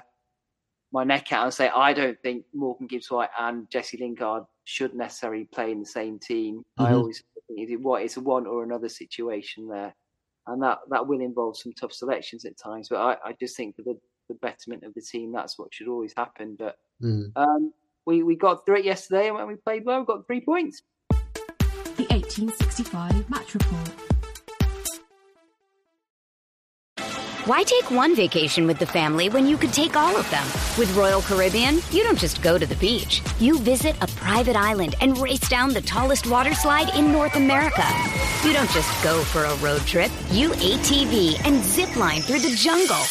my 0.91 1.03
neck 1.03 1.34
out 1.34 1.43
and 1.43 1.53
say 1.53 1.69
I 1.69 1.93
don't 1.93 2.17
think 2.21 2.45
Morgan 2.53 2.88
Gibbs 2.88 3.10
White 3.10 3.29
and 3.39 3.69
Jesse 3.69 3.97
Lingard 3.97 4.43
should 4.65 4.93
necessarily 4.93 5.45
play 5.45 5.71
in 5.71 5.79
the 5.79 5.86
same 5.86 6.19
team. 6.19 6.63
Mm-hmm. 6.79 6.84
I 6.84 6.93
always 6.93 7.23
think 7.47 7.69
it, 7.69 7.81
what 7.81 8.03
it's 8.03 8.17
a 8.17 8.21
one 8.21 8.45
or 8.45 8.63
another 8.63 8.89
situation 8.89 9.67
there, 9.67 9.95
and 10.47 10.62
that 10.62 10.79
that 10.89 11.08
will 11.08 11.21
involve 11.21 11.58
some 11.58 11.73
tough 11.73 11.93
selections 11.93 12.45
at 12.45 12.58
times. 12.58 12.89
But 12.89 12.99
I, 12.99 13.29
I 13.29 13.36
just 13.39 13.58
think 13.58 13.75
for 13.75 13.81
the, 13.81 13.99
the 14.29 14.36
betterment 14.36 14.84
of 14.84 14.93
the 14.93 15.01
team, 15.01 15.31
that's 15.31 15.58
what 15.58 15.73
should 15.73 15.88
always 15.88 16.13
happen. 16.15 16.55
But 16.58 16.77
mm. 17.01 17.31
um, 17.36 17.73
we, 18.05 18.23
we 18.23 18.35
got 18.35 18.65
through 18.65 18.77
it 18.77 18.85
yesterday 18.85 19.27
and 19.27 19.35
when 19.35 19.47
we 19.47 19.55
played 19.55 19.85
well, 19.85 19.99
we 19.99 20.05
got 20.05 20.25
three 20.27 20.41
points. 20.41 20.81
The 21.09 22.05
1865 22.09 23.29
match 23.29 23.53
report. 23.53 23.91
Why 27.45 27.61
take 27.61 27.91
one 27.91 28.15
vacation 28.15 28.65
with 28.65 28.79
the 28.79 28.87
family 28.87 29.29
when 29.29 29.45
you 29.45 29.55
could 29.55 29.71
take 29.71 29.95
all 29.95 30.17
of 30.17 30.27
them? 30.31 30.43
With 30.79 30.95
Royal 30.97 31.21
Caribbean, 31.21 31.75
you 31.91 32.03
don't 32.03 32.17
just 32.17 32.41
go 32.41 32.57
to 32.57 32.65
the 32.65 32.75
beach. 32.77 33.21
You 33.39 33.59
visit 33.59 33.95
a 34.01 34.07
private 34.07 34.55
island 34.55 34.95
and 34.99 35.15
race 35.19 35.47
down 35.47 35.71
the 35.71 35.81
tallest 35.81 36.25
water 36.25 36.55
slide 36.55 36.95
in 36.95 37.11
North 37.11 37.35
America. 37.35 37.85
You 38.43 38.51
don't 38.51 38.71
just 38.71 39.03
go 39.03 39.23
for 39.25 39.43
a 39.43 39.55
road 39.57 39.81
trip. 39.81 40.11
You 40.31 40.49
ATV 40.49 41.39
and 41.45 41.63
zip 41.63 41.95
line 41.95 42.21
through 42.21 42.39
the 42.39 42.55
jungle. 42.55 43.03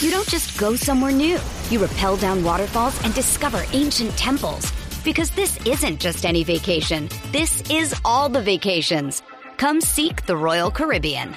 You 0.00 0.10
don't 0.10 0.28
just 0.28 0.58
go 0.58 0.74
somewhere 0.74 1.12
new. 1.12 1.38
You 1.70 1.84
rappel 1.84 2.16
down 2.16 2.42
waterfalls 2.42 3.02
and 3.04 3.14
discover 3.14 3.62
ancient 3.72 4.10
temples. 4.18 4.72
Because 5.04 5.30
this 5.30 5.56
isn't 5.64 6.00
just 6.00 6.26
any 6.26 6.42
vacation, 6.42 7.08
this 7.30 7.62
is 7.70 7.94
all 8.04 8.28
the 8.28 8.42
vacations. 8.42 9.22
Come 9.56 9.80
seek 9.80 10.26
the 10.26 10.36
Royal 10.36 10.70
Caribbean. 10.70 11.34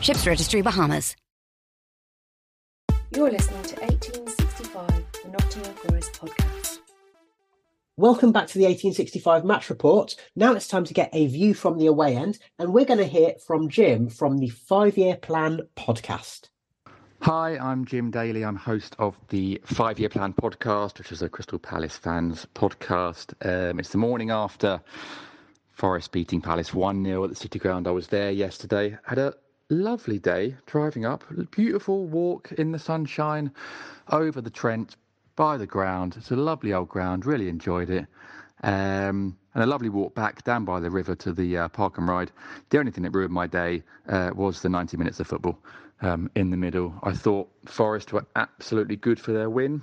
Ships 0.00 0.26
Registry 0.26 0.62
Bahamas. 0.62 1.16
You're 3.14 3.30
listening 3.30 3.62
to 3.62 3.80
1865, 3.80 4.88
the 5.24 5.28
Nottingham 5.30 5.74
Forest 5.74 6.12
podcast. 6.14 6.78
Welcome 7.98 8.32
back 8.32 8.46
to 8.48 8.58
the 8.58 8.64
1865 8.64 9.44
match 9.44 9.68
report. 9.68 10.16
Now 10.34 10.54
it's 10.54 10.68
time 10.68 10.84
to 10.84 10.94
get 10.94 11.10
a 11.12 11.26
view 11.26 11.52
from 11.52 11.76
the 11.76 11.86
away 11.86 12.16
end, 12.16 12.38
and 12.58 12.72
we're 12.72 12.86
going 12.86 13.00
to 13.00 13.06
hear 13.06 13.34
from 13.46 13.68
Jim 13.68 14.08
from 14.08 14.38
the 14.38 14.48
Five 14.48 14.96
Year 14.96 15.16
Plan 15.16 15.60
podcast. 15.76 16.48
Hi, 17.22 17.58
I'm 17.58 17.84
Jim 17.84 18.12
Daly. 18.12 18.44
I'm 18.44 18.54
host 18.54 18.94
of 19.00 19.18
the 19.28 19.60
Five 19.64 19.98
Year 19.98 20.08
Plan 20.08 20.32
podcast, 20.32 20.98
which 20.98 21.10
is 21.10 21.20
a 21.20 21.28
Crystal 21.28 21.58
Palace 21.58 21.96
fans 21.96 22.46
podcast. 22.54 23.34
Um, 23.44 23.80
it's 23.80 23.88
the 23.88 23.98
morning 23.98 24.30
after 24.30 24.80
Forest 25.72 26.12
beating 26.12 26.40
Palace 26.40 26.72
1 26.72 27.04
0 27.04 27.24
at 27.24 27.30
the 27.30 27.36
City 27.36 27.58
Ground. 27.58 27.88
I 27.88 27.90
was 27.90 28.06
there 28.06 28.30
yesterday. 28.30 28.96
Had 29.04 29.18
a 29.18 29.34
lovely 29.68 30.20
day 30.20 30.54
driving 30.66 31.06
up. 31.06 31.24
Beautiful 31.50 32.06
walk 32.06 32.52
in 32.52 32.70
the 32.70 32.78
sunshine 32.78 33.50
over 34.10 34.40
the 34.40 34.48
Trent 34.48 34.94
by 35.34 35.56
the 35.56 35.66
ground. 35.66 36.14
It's 36.16 36.30
a 36.30 36.36
lovely 36.36 36.72
old 36.72 36.88
ground. 36.88 37.26
Really 37.26 37.48
enjoyed 37.48 37.90
it. 37.90 38.06
Um, 38.62 39.36
and 39.54 39.64
a 39.64 39.66
lovely 39.66 39.88
walk 39.88 40.14
back 40.14 40.44
down 40.44 40.64
by 40.64 40.78
the 40.78 40.90
river 40.90 41.16
to 41.16 41.32
the 41.32 41.58
uh, 41.58 41.68
park 41.68 41.98
and 41.98 42.06
ride. 42.06 42.30
The 42.70 42.78
only 42.78 42.92
thing 42.92 43.02
that 43.02 43.10
ruined 43.10 43.34
my 43.34 43.48
day 43.48 43.82
uh, 44.08 44.30
was 44.36 44.62
the 44.62 44.68
90 44.68 44.96
minutes 44.96 45.18
of 45.18 45.26
football 45.26 45.58
um, 46.00 46.30
in 46.34 46.50
the 46.50 46.56
middle. 46.56 46.94
I 47.02 47.12
thought 47.12 47.48
Forest 47.66 48.12
were 48.12 48.26
absolutely 48.36 48.96
good 48.96 49.18
for 49.18 49.32
their 49.32 49.50
win. 49.50 49.82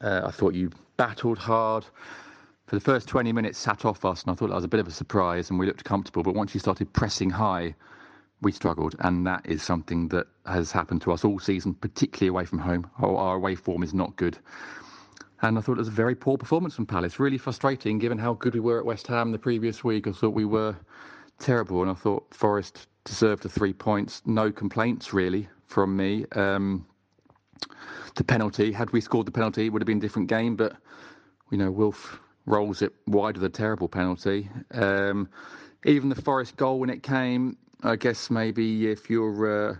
Uh, 0.00 0.22
I 0.24 0.30
thought 0.30 0.54
you 0.54 0.70
battled 0.96 1.38
hard. 1.38 1.84
For 2.66 2.76
the 2.76 2.80
first 2.80 3.08
20 3.08 3.32
minutes, 3.32 3.58
sat 3.58 3.84
off 3.84 4.04
us, 4.04 4.22
and 4.22 4.30
I 4.30 4.34
thought 4.34 4.48
that 4.48 4.54
was 4.54 4.64
a 4.64 4.68
bit 4.68 4.80
of 4.80 4.88
a 4.88 4.92
surprise, 4.92 5.50
and 5.50 5.58
we 5.58 5.66
looked 5.66 5.84
comfortable. 5.84 6.22
But 6.22 6.34
once 6.34 6.54
you 6.54 6.60
started 6.60 6.92
pressing 6.92 7.30
high, 7.30 7.74
we 8.40 8.52
struggled, 8.52 8.96
and 9.00 9.26
that 9.26 9.44
is 9.44 9.62
something 9.62 10.08
that 10.08 10.26
has 10.46 10.72
happened 10.72 11.02
to 11.02 11.12
us 11.12 11.24
all 11.24 11.38
season, 11.38 11.74
particularly 11.74 12.28
away 12.28 12.44
from 12.44 12.58
home. 12.58 12.90
Our, 12.98 13.16
our 13.16 13.36
away 13.36 13.54
form 13.54 13.82
is 13.82 13.94
not 13.94 14.16
good. 14.16 14.38
And 15.42 15.58
I 15.58 15.60
thought 15.60 15.72
it 15.72 15.78
was 15.78 15.88
a 15.88 15.92
very 15.92 16.14
poor 16.14 16.38
performance 16.38 16.74
from 16.74 16.86
Palace. 16.86 17.18
Really 17.18 17.38
frustrating, 17.38 17.98
given 17.98 18.18
how 18.18 18.34
good 18.34 18.54
we 18.54 18.60
were 18.60 18.78
at 18.78 18.86
West 18.86 19.06
Ham 19.08 19.32
the 19.32 19.38
previous 19.38 19.82
week. 19.84 20.06
I 20.06 20.12
thought 20.12 20.34
we 20.34 20.44
were 20.44 20.76
terrible, 21.38 21.82
and 21.82 21.90
I 21.90 21.94
thought 21.94 22.32
Forest 22.32 22.86
deserved 23.04 23.42
the 23.42 23.48
three 23.48 23.72
points. 23.72 24.22
No 24.26 24.50
complaints 24.52 25.12
really 25.12 25.48
from 25.66 25.96
me. 25.96 26.26
Um, 26.32 26.86
the 28.14 28.24
penalty, 28.24 28.72
had 28.72 28.90
we 28.90 29.00
scored 29.00 29.26
the 29.26 29.32
penalty, 29.32 29.66
it 29.66 29.68
would 29.70 29.82
have 29.82 29.86
been 29.86 29.98
a 29.98 30.00
different 30.00 30.28
game. 30.28 30.56
But 30.56 30.76
you 31.50 31.58
know, 31.58 31.70
Wilf 31.70 32.20
rolls 32.46 32.82
it 32.82 32.92
wide 33.06 33.36
with 33.36 33.44
a 33.44 33.48
terrible 33.48 33.88
penalty. 33.88 34.48
Um, 34.72 35.28
even 35.84 36.08
the 36.08 36.20
Forest 36.20 36.56
goal 36.56 36.80
when 36.80 36.90
it 36.90 37.02
came, 37.02 37.56
I 37.82 37.96
guess 37.96 38.30
maybe 38.30 38.88
if 38.90 39.10
you're 39.10 39.70
uh, 39.70 39.76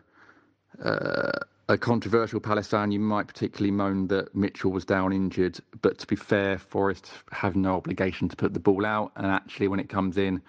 uh, 0.85 1.39
a 1.69 1.79
controversial 1.79 2.41
fan, 2.41 2.91
you 2.91 3.01
might 3.01 3.27
particularly 3.27 3.71
moan 3.71 4.09
that 4.09 4.35
Mitchell 4.35 4.73
was 4.73 4.85
down 4.85 5.13
injured. 5.13 5.59
But 5.81 5.99
to 5.99 6.07
be 6.07 6.17
fair, 6.17 6.59
Forest 6.59 7.11
have 7.31 7.57
no 7.57 7.77
obligation 7.77 8.29
to 8.29 8.37
put 8.37 8.53
the 8.53 8.61
ball 8.61 8.85
out. 8.85 9.13
And 9.17 9.27
actually, 9.27 9.69
when 9.69 9.81
it 9.81 9.89
comes 9.89 10.19
in, 10.19 10.43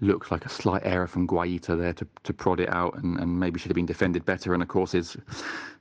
looks 0.00 0.30
like 0.30 0.44
a 0.44 0.48
slight 0.48 0.82
error 0.84 1.06
from 1.06 1.26
Guaita 1.26 1.76
there 1.76 1.92
to, 1.92 2.06
to 2.24 2.32
prod 2.32 2.60
it 2.60 2.68
out 2.68 2.96
and, 2.98 3.18
and 3.18 3.38
maybe 3.38 3.58
should 3.58 3.70
have 3.70 3.76
been 3.76 3.86
defended 3.86 4.24
better. 4.24 4.54
And 4.54 4.62
of 4.62 4.68
course, 4.68 4.94
is 4.94 5.16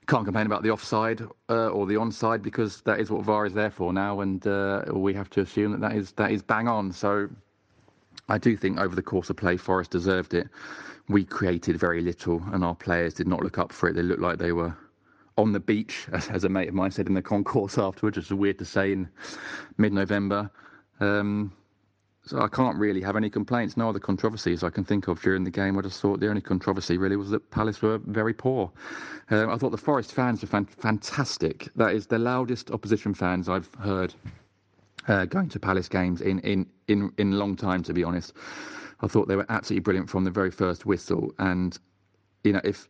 can't 0.07 0.23
complain 0.23 0.45
about 0.45 0.63
the 0.63 0.71
offside 0.71 1.21
uh, 1.49 1.67
or 1.67 1.85
the 1.85 1.95
onside 1.95 2.41
because 2.41 2.81
that 2.81 2.99
is 2.99 3.11
what 3.11 3.23
VAR 3.23 3.45
is 3.45 3.53
there 3.53 3.69
for 3.69 3.91
now, 3.91 4.21
and 4.21 4.45
uh, 4.47 4.83
we 4.93 5.13
have 5.13 5.29
to 5.31 5.41
assume 5.41 5.71
that 5.73 5.81
that 5.81 5.95
is 5.95 6.13
that 6.13 6.31
is 6.31 6.41
bang 6.41 6.67
on. 6.67 6.91
So 6.91 7.29
I 8.29 8.37
do 8.37 8.55
think 8.55 8.79
over 8.79 8.95
the 8.95 9.01
course 9.01 9.29
of 9.29 9.35
play, 9.35 9.57
Forest 9.57 9.91
deserved 9.91 10.33
it. 10.33 10.47
We 11.09 11.23
created 11.25 11.77
very 11.77 12.01
little, 12.01 12.41
and 12.51 12.63
our 12.63 12.75
players 12.75 13.13
did 13.13 13.27
not 13.27 13.41
look 13.43 13.57
up 13.57 13.71
for 13.71 13.89
it. 13.89 13.93
They 13.93 14.01
looked 14.01 14.21
like 14.21 14.37
they 14.37 14.53
were 14.53 14.75
on 15.37 15.51
the 15.51 15.59
beach, 15.59 16.07
as, 16.11 16.29
as 16.29 16.43
a 16.43 16.49
mate 16.49 16.69
of 16.69 16.73
mine 16.73 16.91
said 16.91 17.07
in 17.07 17.13
the 17.13 17.21
concourse 17.21 17.77
afterwards, 17.77 18.17
which 18.17 18.25
is 18.25 18.33
weird 18.33 18.57
to 18.59 18.65
say 18.65 18.91
in 18.93 19.07
mid-November. 19.77 20.49
Um, 20.99 21.53
so 22.27 22.41
I 22.41 22.47
can't 22.47 22.77
really 22.77 23.01
have 23.01 23.15
any 23.15 23.29
complaints. 23.29 23.77
No 23.77 23.89
other 23.89 23.99
controversies 23.99 24.63
I 24.63 24.69
can 24.69 24.83
think 24.83 25.07
of 25.07 25.21
during 25.21 25.43
the 25.43 25.51
game. 25.51 25.77
I 25.77 25.81
just 25.81 26.01
thought 26.01 26.19
the 26.19 26.29
only 26.29 26.41
controversy 26.41 26.97
really 26.97 27.15
was 27.15 27.29
that 27.29 27.49
Palace 27.51 27.81
were 27.81 27.99
very 27.99 28.33
poor. 28.33 28.71
Um, 29.29 29.49
I 29.49 29.57
thought 29.57 29.71
the 29.71 29.77
Forest 29.77 30.13
fans 30.13 30.41
were 30.41 30.47
fan- 30.47 30.65
fantastic. 30.65 31.69
That 31.75 31.93
is 31.93 32.07
the 32.07 32.19
loudest 32.19 32.71
opposition 32.71 33.13
fans 33.13 33.47
I've 33.47 33.73
heard 33.75 34.13
uh, 35.07 35.25
going 35.25 35.49
to 35.49 35.59
Palace 35.59 35.87
games 35.87 36.21
in, 36.21 36.39
in, 36.39 36.65
in, 36.87 37.11
in 37.17 37.31
long 37.39 37.55
time, 37.55 37.81
to 37.83 37.93
be 37.93 38.03
honest. 38.03 38.33
I 39.01 39.07
thought 39.07 39.27
they 39.27 39.35
were 39.35 39.45
absolutely 39.49 39.83
brilliant 39.83 40.09
from 40.09 40.23
the 40.23 40.31
very 40.31 40.51
first 40.51 40.85
whistle. 40.85 41.33
And, 41.39 41.77
you 42.43 42.53
know, 42.53 42.61
if 42.63 42.87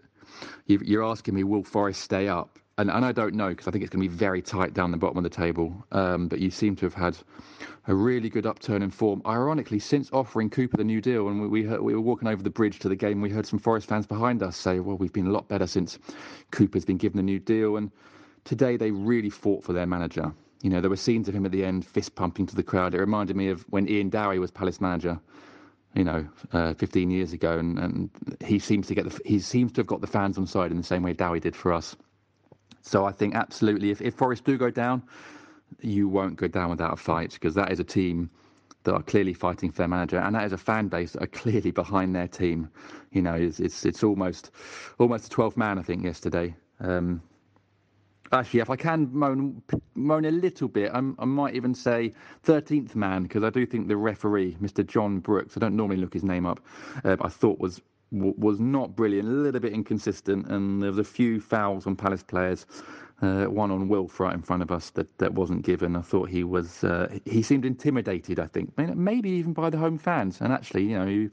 you're 0.67 1.03
asking 1.03 1.35
me, 1.35 1.43
will 1.43 1.63
Forest 1.63 2.01
stay 2.01 2.27
up? 2.27 2.57
And, 2.79 2.91
and 2.91 3.03
I 3.03 3.11
don't 3.11 3.33
know 3.33 3.49
because 3.49 3.67
I 3.67 3.71
think 3.71 3.83
it's 3.83 3.89
going 3.89 4.03
to 4.03 4.09
be 4.09 4.15
very 4.15 4.41
tight 4.41 4.73
down 4.73 4.91
the 4.91 4.97
bottom 4.97 5.17
of 5.17 5.23
the 5.23 5.29
table. 5.29 5.83
Um, 5.91 6.27
but 6.27 6.39
you 6.39 6.51
seem 6.51 6.75
to 6.75 6.85
have 6.85 6.93
had 6.93 7.17
a 7.87 7.95
really 7.95 8.29
good 8.29 8.45
upturn 8.45 8.83
in 8.83 8.91
form. 8.91 9.21
Ironically, 9.25 9.79
since 9.79 10.11
offering 10.13 10.49
Cooper 10.51 10.77
the 10.77 10.83
new 10.83 11.01
deal, 11.01 11.27
and 11.27 11.41
we, 11.41 11.47
we, 11.47 11.63
heard, 11.63 11.81
we 11.81 11.95
were 11.95 12.01
walking 12.01 12.27
over 12.27 12.43
the 12.43 12.51
bridge 12.51 12.77
to 12.79 12.89
the 12.89 12.95
game, 12.95 13.19
we 13.19 13.31
heard 13.31 13.47
some 13.47 13.57
Forest 13.57 13.87
fans 13.87 14.05
behind 14.05 14.43
us 14.43 14.55
say, 14.55 14.79
well, 14.79 14.95
we've 14.95 15.13
been 15.13 15.25
a 15.25 15.31
lot 15.31 15.47
better 15.47 15.65
since 15.65 15.97
Cooper's 16.51 16.85
been 16.85 16.97
given 16.97 17.17
the 17.17 17.23
new 17.23 17.39
deal. 17.39 17.77
And 17.77 17.91
today 18.43 18.77
they 18.77 18.91
really 18.91 19.31
fought 19.31 19.63
for 19.63 19.73
their 19.73 19.87
manager. 19.87 20.31
You 20.61 20.69
know, 20.69 20.79
there 20.79 20.89
were 20.89 20.97
scenes 20.97 21.27
of 21.27 21.35
him 21.35 21.45
at 21.45 21.51
the 21.51 21.65
end, 21.65 21.83
fist 21.83 22.13
pumping 22.13 22.45
to 22.45 22.55
the 22.55 22.63
crowd. 22.63 22.93
It 22.93 22.99
reminded 22.99 23.35
me 23.35 23.49
of 23.49 23.61
when 23.69 23.89
Ian 23.89 24.09
Dowie 24.09 24.39
was 24.39 24.51
Palace 24.51 24.81
manager 24.81 25.19
you 25.95 26.03
know, 26.03 26.27
uh, 26.51 26.75
15 26.75 27.09
years 27.09 27.33
ago, 27.33 27.57
and, 27.57 27.79
and 27.79 28.09
he 28.45 28.59
seems 28.59 28.85
to 28.85 28.93
get 28.93 29.09
the, 29.09 29.19
he 29.25 29.39
seems 29.39 29.71
to 29.71 29.79
have 29.79 29.87
got 29.87 29.99
the 29.99 30.05
fans 30.05 30.37
on 30.37 30.45
side 30.45 30.69
in 30.69 30.77
the 30.77 30.83
same 30.83 31.01
way 31.01 31.13
Dowie 31.13 31.39
did 31.39 31.55
for 31.55 31.73
us. 31.73 31.95
So 32.87 33.05
I 33.05 33.11
think 33.11 33.35
absolutely, 33.35 33.91
if, 33.91 34.01
if 34.01 34.13
Forest 34.15 34.45
do 34.45 34.57
go 34.57 34.69
down, 34.69 35.03
you 35.81 36.07
won't 36.07 36.37
go 36.37 36.47
down 36.47 36.69
without 36.69 36.93
a 36.93 36.95
fight 36.95 37.33
because 37.33 37.53
that 37.55 37.71
is 37.71 37.79
a 37.79 37.83
team 37.83 38.29
that 38.83 38.93
are 38.93 39.03
clearly 39.03 39.33
fighting 39.33 39.71
for 39.71 39.79
their 39.79 39.89
manager, 39.89 40.19
and 40.19 40.33
that 40.33 40.45
is 40.45 40.53
a 40.53 40.57
fan 40.57 40.87
base 40.87 41.11
that 41.11 41.23
are 41.23 41.27
clearly 41.27 41.71
behind 41.71 42.15
their 42.15 42.29
team. 42.29 42.69
You 43.11 43.21
know, 43.21 43.33
it's 43.33 43.59
it's, 43.59 43.85
it's 43.85 44.03
almost 44.03 44.51
almost 44.99 45.31
a 45.31 45.35
12th 45.35 45.57
man, 45.57 45.77
I 45.77 45.81
think, 45.81 46.03
yesterday. 46.03 46.55
Um, 46.79 47.21
Actually, 48.33 48.59
if 48.59 48.69
I 48.69 48.75
can 48.75 49.09
moan, 49.13 49.61
moan 49.95 50.25
a 50.25 50.31
little 50.31 50.67
bit, 50.67 50.91
I'm, 50.93 51.15
i 51.17 51.23
might 51.23 51.55
even 51.55 51.73
say 51.73 52.13
13th 52.45 52.93
man, 52.93 53.23
because 53.23 53.41
I 53.41 53.49
do 53.49 53.65
think 53.65 53.87
the 53.87 53.95
referee, 53.95 54.57
Mr. 54.61 54.85
John 54.85 55.19
Brooks, 55.19 55.55
I 55.55 55.61
don't 55.61 55.77
normally 55.77 55.95
look 55.95 56.13
his 56.13 56.25
name 56.25 56.45
up, 56.45 56.59
uh, 57.05 57.15
I 57.21 57.29
thought 57.29 57.57
was 57.57 57.81
was 58.11 58.59
not 58.59 58.95
brilliant, 58.95 59.27
a 59.27 59.31
little 59.31 59.59
bit 59.59 59.73
inconsistent, 59.73 60.47
and 60.47 60.81
there 60.81 60.89
was 60.89 60.99
a 60.99 61.03
few 61.03 61.39
fouls 61.41 61.87
on 61.87 61.95
Palace 61.95 62.23
players. 62.23 62.65
Uh, 63.19 63.45
one 63.45 63.71
on 63.71 63.87
Wilf 63.87 64.19
right 64.19 64.35
in 64.35 64.43
front 64.43 64.61
of 64.61 64.71
us 64.71 64.91
that, 64.91 65.17
that 65.17 65.33
wasn't 65.33 65.63
given. 65.63 65.95
I 65.95 66.01
thought 66.01 66.29
he 66.29 66.43
was 66.43 66.83
uh, 66.83 67.17
he 67.25 67.41
seemed 67.41 67.65
intimidated. 67.65 68.39
I 68.39 68.45
think 68.45 68.77
maybe 68.77 69.29
even 69.31 69.53
by 69.53 69.71
the 69.71 69.77
home 69.77 69.97
fans. 69.97 70.39
And 70.39 70.53
actually, 70.53 70.83
you 70.83 70.99
know, 70.99 71.07
you, 71.07 71.31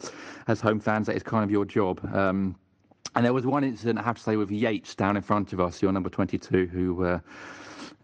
as 0.49 0.63
home 0.63 0.81
fans, 0.81 1.09
that 1.09 1.17
is 1.17 1.23
kind 1.23 1.45
of 1.45 1.51
your 1.51 1.67
job. 1.67 2.01
Um, 2.15 2.57
and 3.15 3.25
there 3.25 3.33
was 3.33 3.47
one 3.47 3.65
incident, 3.65 3.99
I 3.99 4.03
have 4.03 4.17
to 4.17 4.23
say, 4.23 4.37
with 4.37 4.51
Yates 4.51 4.95
down 4.95 5.17
in 5.17 5.23
front 5.23 5.53
of 5.53 5.61
us, 5.61 5.81
your 5.81 5.93
number 5.93 6.09
22, 6.09 6.67
who, 6.67 7.05
uh, 7.05 7.21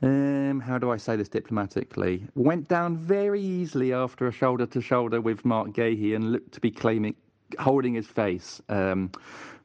um, 0.02 0.60
how 0.60 0.78
do 0.78 0.90
I 0.90 0.96
say 0.98 1.16
this 1.16 1.28
diplomatically, 1.28 2.26
went 2.34 2.68
down 2.68 2.96
very 2.96 3.40
easily 3.40 3.92
after 3.92 4.28
a 4.28 4.32
shoulder 4.32 4.66
to 4.66 4.80
shoulder 4.80 5.20
with 5.20 5.44
Marc 5.44 5.70
Guéhi 5.70 6.14
and 6.14 6.32
looked 6.32 6.52
to 6.52 6.60
be 6.60 6.70
claiming, 6.70 7.16
holding 7.58 7.94
his 7.94 8.06
face. 8.06 8.60
Um, 8.68 9.10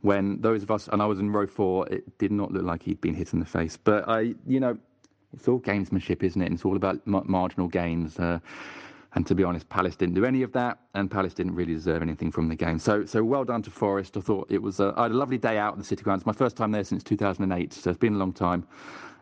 when 0.01 0.39
those 0.41 0.61
of 0.61 0.69
us, 0.69 0.87
and 0.91 1.01
I 1.01 1.05
was 1.05 1.19
in 1.19 1.31
row 1.31 1.47
four, 1.47 1.87
it 1.89 2.17
did 2.19 2.31
not 2.31 2.51
look 2.51 2.63
like 2.63 2.83
he'd 2.83 3.01
been 3.01 3.15
hit 3.15 3.33
in 3.33 3.39
the 3.39 3.45
face. 3.45 3.75
But 3.75 4.07
I, 4.07 4.35
you 4.45 4.59
know, 4.59 4.77
it's 5.33 5.47
all 5.47 5.59
gamesmanship, 5.59 6.23
isn't 6.23 6.41
it? 6.41 6.45
And 6.45 6.53
it's 6.53 6.65
all 6.65 6.75
about 6.75 7.05
marginal 7.05 7.67
gains. 7.67 8.19
Uh, 8.19 8.39
and 9.15 9.25
to 9.27 9.35
be 9.35 9.43
honest, 9.43 9.67
Palace 9.69 9.95
didn't 9.95 10.15
do 10.15 10.25
any 10.25 10.43
of 10.43 10.51
that, 10.51 10.77
and 10.93 11.09
Palace 11.09 11.33
didn't 11.33 11.55
really 11.55 11.73
deserve 11.73 12.01
anything 12.01 12.31
from 12.31 12.49
the 12.49 12.55
game. 12.55 12.77
So, 12.77 13.05
so 13.05 13.23
well 13.23 13.45
done 13.45 13.61
to 13.63 13.71
Forest. 13.71 14.17
I 14.17 14.19
thought 14.19 14.47
it 14.51 14.61
was. 14.61 14.79
A, 14.79 14.93
I 14.97 15.03
had 15.03 15.11
a 15.11 15.15
lovely 15.15 15.37
day 15.37 15.57
out 15.57 15.73
at 15.73 15.79
the 15.79 15.85
City 15.85 16.03
Ground. 16.03 16.19
It's 16.19 16.25
my 16.25 16.33
first 16.33 16.57
time 16.57 16.71
there 16.71 16.83
since 16.83 17.01
2008, 17.03 17.73
so 17.73 17.89
it's 17.89 17.99
been 17.99 18.15
a 18.15 18.17
long 18.17 18.33
time. 18.33 18.67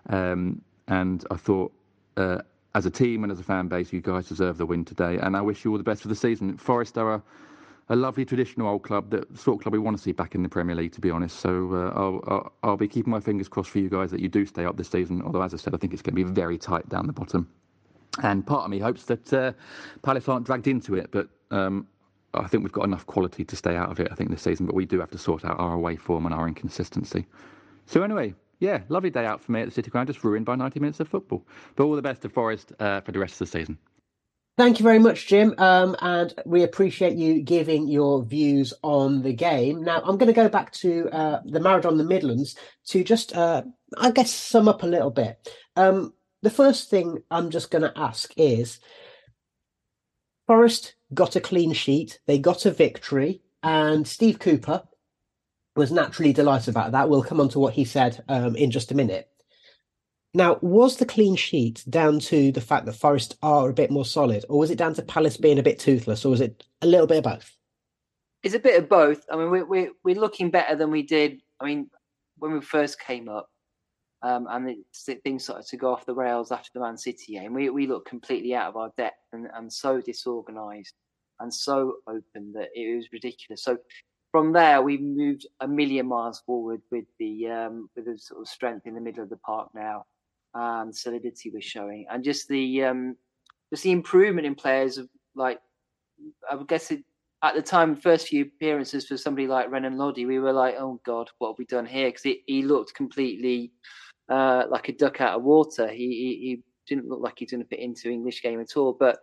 Um, 0.09 0.61
and 0.87 1.23
I 1.29 1.35
thought, 1.35 1.71
uh, 2.17 2.39
as 2.75 2.87
a 2.87 2.91
team 2.91 3.23
and 3.23 3.31
as 3.31 3.39
a 3.39 3.43
fan 3.43 3.67
base, 3.67 3.93
you 3.93 4.01
guys 4.01 4.27
deserve 4.27 4.57
the 4.57 4.65
win 4.65 4.83
today. 4.83 5.19
And 5.19 5.37
I 5.37 5.41
wish 5.41 5.63
you 5.63 5.71
all 5.71 5.77
the 5.77 5.83
best 5.83 6.01
for 6.01 6.07
the 6.07 6.15
season. 6.15 6.57
Forest 6.57 6.97
are 6.97 7.13
a, 7.13 7.23
a 7.89 7.95
lovely 7.95 8.25
traditional 8.25 8.67
old 8.67 8.83
club, 8.83 9.09
the 9.09 9.25
sort 9.35 9.57
of 9.57 9.63
club 9.63 9.73
we 9.73 9.79
want 9.79 9.97
to 9.97 10.01
see 10.01 10.11
back 10.11 10.35
in 10.35 10.43
the 10.43 10.49
Premier 10.49 10.75
League, 10.75 10.93
to 10.93 11.01
be 11.01 11.09
honest. 11.09 11.39
So 11.39 11.73
uh, 11.73 11.99
I'll, 11.99 12.23
I'll, 12.27 12.53
I'll 12.63 12.77
be 12.77 12.87
keeping 12.87 13.11
my 13.11 13.19
fingers 13.19 13.47
crossed 13.47 13.69
for 13.69 13.79
you 13.79 13.89
guys 13.89 14.11
that 14.11 14.21
you 14.21 14.29
do 14.29 14.45
stay 14.45 14.65
up 14.65 14.77
this 14.77 14.89
season. 14.89 15.21
Although, 15.21 15.41
as 15.41 15.53
I 15.53 15.57
said, 15.57 15.73
I 15.73 15.77
think 15.77 15.93
it's 15.93 16.01
going 16.01 16.15
to 16.15 16.23
be 16.23 16.31
very 16.31 16.57
tight 16.57 16.87
down 16.89 17.07
the 17.07 17.13
bottom. 17.13 17.49
And 18.21 18.45
part 18.45 18.63
of 18.63 18.69
me 18.69 18.79
hopes 18.79 19.03
that 19.05 19.33
uh, 19.33 19.53
Palace 20.01 20.29
aren't 20.29 20.45
dragged 20.45 20.67
into 20.67 20.95
it, 20.95 21.09
but 21.11 21.27
um, 21.51 21.87
I 22.33 22.47
think 22.47 22.63
we've 22.63 22.71
got 22.71 22.85
enough 22.85 23.05
quality 23.05 23.43
to 23.43 23.55
stay 23.55 23.75
out 23.75 23.89
of 23.89 23.99
it, 23.99 24.07
I 24.11 24.15
think, 24.15 24.29
this 24.29 24.43
season. 24.43 24.65
But 24.65 24.75
we 24.75 24.85
do 24.85 24.99
have 24.99 25.11
to 25.11 25.17
sort 25.17 25.43
out 25.43 25.59
our 25.59 25.73
away 25.73 25.95
form 25.95 26.25
and 26.25 26.33
our 26.33 26.47
inconsistency. 26.47 27.25
So, 27.85 28.03
anyway, 28.03 28.33
yeah, 28.59 28.81
lovely 28.87 29.09
day 29.09 29.25
out 29.25 29.41
for 29.41 29.51
me 29.51 29.61
at 29.61 29.65
the 29.65 29.73
City 29.73 29.91
Ground, 29.91 30.07
just 30.07 30.23
ruined 30.23 30.45
by 30.45 30.55
90 30.55 30.79
minutes 30.79 30.99
of 30.99 31.09
football. 31.09 31.45
But 31.75 31.83
all 31.83 31.95
the 31.95 32.01
best 32.01 32.21
to 32.21 32.29
Forest 32.29 32.71
uh, 32.79 33.01
for 33.01 33.11
the 33.11 33.19
rest 33.19 33.33
of 33.33 33.39
the 33.39 33.59
season. 33.59 33.77
Thank 34.55 34.79
you 34.79 34.83
very 34.83 34.99
much, 34.99 35.25
Jim. 35.25 35.55
Um, 35.57 35.95
and 35.99 36.31
we 36.45 36.61
appreciate 36.61 37.17
you 37.17 37.41
giving 37.41 37.87
your 37.87 38.23
views 38.23 38.71
on 38.83 39.23
the 39.23 39.33
game. 39.33 39.83
Now, 39.83 40.01
I'm 40.01 40.17
going 40.17 40.27
to 40.27 40.33
go 40.33 40.47
back 40.47 40.71
to 40.73 41.09
uh, 41.09 41.41
the 41.43 41.59
Marathon 41.59 41.97
the 41.97 42.03
Midlands 42.03 42.55
to 42.89 43.03
just, 43.03 43.35
uh, 43.35 43.63
I 43.97 44.11
guess, 44.11 44.31
sum 44.31 44.67
up 44.67 44.83
a 44.83 44.87
little 44.87 45.09
bit. 45.09 45.49
Um, 45.75 46.13
the 46.43 46.51
first 46.51 46.91
thing 46.91 47.23
I'm 47.31 47.49
just 47.49 47.71
going 47.71 47.81
to 47.81 47.97
ask 47.97 48.31
is 48.37 48.79
Forest 50.45 50.95
got 51.15 51.35
a 51.35 51.41
clean 51.41 51.73
sheet, 51.73 52.19
they 52.27 52.37
got 52.37 52.67
a 52.67 52.71
victory, 52.71 53.41
and 53.63 54.07
Steve 54.07 54.37
Cooper 54.37 54.83
was 55.75 55.91
naturally 55.91 56.33
delighted 56.33 56.69
about 56.69 56.91
that. 56.91 57.09
We'll 57.09 57.23
come 57.23 57.39
on 57.39 57.49
to 57.49 57.59
what 57.59 57.73
he 57.73 57.85
said 57.85 58.23
um, 58.27 58.55
in 58.55 58.69
just 58.69 58.91
a 58.91 58.95
minute. 58.95 59.29
Now, 60.35 60.57
was 60.61 60.97
the 60.97 61.05
clean 61.05 61.35
sheet 61.35 61.83
down 61.87 62.19
to 62.21 62.51
the 62.51 62.61
fact 62.61 62.87
that 62.87 62.93
Forest 62.93 63.37
are 63.43 63.69
a 63.69 63.73
bit 63.73 63.91
more 63.91 64.05
solid, 64.05 64.43
or 64.49 64.57
was 64.57 64.71
it 64.71 64.77
down 64.79 64.95
to 64.95 65.03
Palace 65.03 65.37
being 65.37 65.59
a 65.59 65.63
bit 65.63 65.77
toothless, 65.77 66.25
or 66.25 66.29
was 66.29 66.41
it 66.41 66.65
a 66.81 66.87
little 66.87 67.05
bit 67.05 67.19
of 67.19 67.23
both? 67.23 67.55
It's 68.41 68.55
a 68.55 68.59
bit 68.59 68.81
of 68.81 68.89
both. 68.89 69.23
I 69.31 69.37
mean, 69.37 69.51
we're, 69.51 69.65
we're, 69.65 69.91
we're 70.03 70.19
looking 70.19 70.49
better 70.49 70.75
than 70.75 70.89
we 70.89 71.03
did. 71.03 71.39
I 71.59 71.65
mean, 71.65 71.89
when 72.39 72.51
we 72.51 72.61
first 72.61 72.99
came 72.99 73.29
up, 73.29 73.47
um, 74.23 74.47
and 74.49 74.69
it, 74.69 75.21
things 75.23 75.43
started 75.43 75.67
to 75.67 75.77
go 75.77 75.93
off 75.93 76.05
the 76.05 76.15
rails 76.15 76.51
after 76.51 76.69
the 76.73 76.79
Man 76.79 76.97
City 76.97 77.33
game. 77.33 77.53
We 77.53 77.69
we 77.69 77.87
looked 77.87 78.07
completely 78.07 78.55
out 78.55 78.69
of 78.69 78.77
our 78.77 78.89
depth 78.97 79.17
and, 79.33 79.49
and 79.53 79.71
so 79.71 79.99
disorganised 80.01 80.93
and 81.41 81.53
so 81.53 81.95
open 82.07 82.53
that 82.53 82.69
it 82.73 82.95
was 82.95 83.09
ridiculous. 83.11 83.63
So 83.63 83.77
from 84.31 84.53
there, 84.53 84.81
we 84.81 84.97
moved 84.97 85.45
a 85.59 85.67
million 85.67 86.07
miles 86.07 86.41
forward 86.45 86.81
with 86.89 87.03
the 87.19 87.49
um, 87.49 87.89
with 87.97 88.05
the 88.05 88.17
sort 88.17 88.41
of 88.41 88.47
strength 88.47 88.87
in 88.87 88.95
the 88.95 89.01
middle 89.01 89.23
of 89.23 89.29
the 89.29 89.37
park 89.37 89.69
now 89.75 90.05
and 90.53 90.95
solidity 90.95 91.51
we're 91.51 91.61
showing, 91.61 92.05
and 92.11 92.23
just 92.23 92.47
the 92.47 92.83
um, 92.83 93.15
just 93.71 93.83
the 93.83 93.91
improvement 93.91 94.47
in 94.47 94.55
players 94.55 94.97
of 94.97 95.09
like 95.35 95.59
I 96.49 96.55
would 96.55 96.67
guess 96.67 96.91
it, 96.91 97.03
at 97.43 97.55
the 97.55 97.61
time, 97.61 97.95
first 97.95 98.27
few 98.27 98.43
appearances 98.43 99.05
for 99.05 99.17
somebody 99.17 99.47
like 99.47 99.69
Renan 99.69 99.97
Lodi, 99.97 100.25
we 100.25 100.39
were 100.39 100.53
like, 100.53 100.75
oh 100.77 100.99
God, 101.05 101.29
what 101.37 101.49
have 101.49 101.59
we 101.59 101.65
done 101.65 101.85
here? 101.85 102.07
Because 102.07 102.23
he 102.45 102.63
looked 102.63 102.93
completely 102.93 103.73
uh, 104.29 104.63
like 104.69 104.87
a 104.87 104.93
duck 104.93 105.19
out 105.19 105.37
of 105.37 105.43
water. 105.43 105.89
He, 105.89 105.97
he, 105.97 106.47
he 106.47 106.63
didn't 106.87 107.09
look 107.09 107.19
like 107.19 107.35
he's 107.37 107.51
going 107.51 107.61
to 107.61 107.67
fit 107.67 107.79
into 107.79 108.09
English 108.09 108.41
game 108.41 108.61
at 108.61 108.77
all. 108.77 108.93
But 108.93 109.19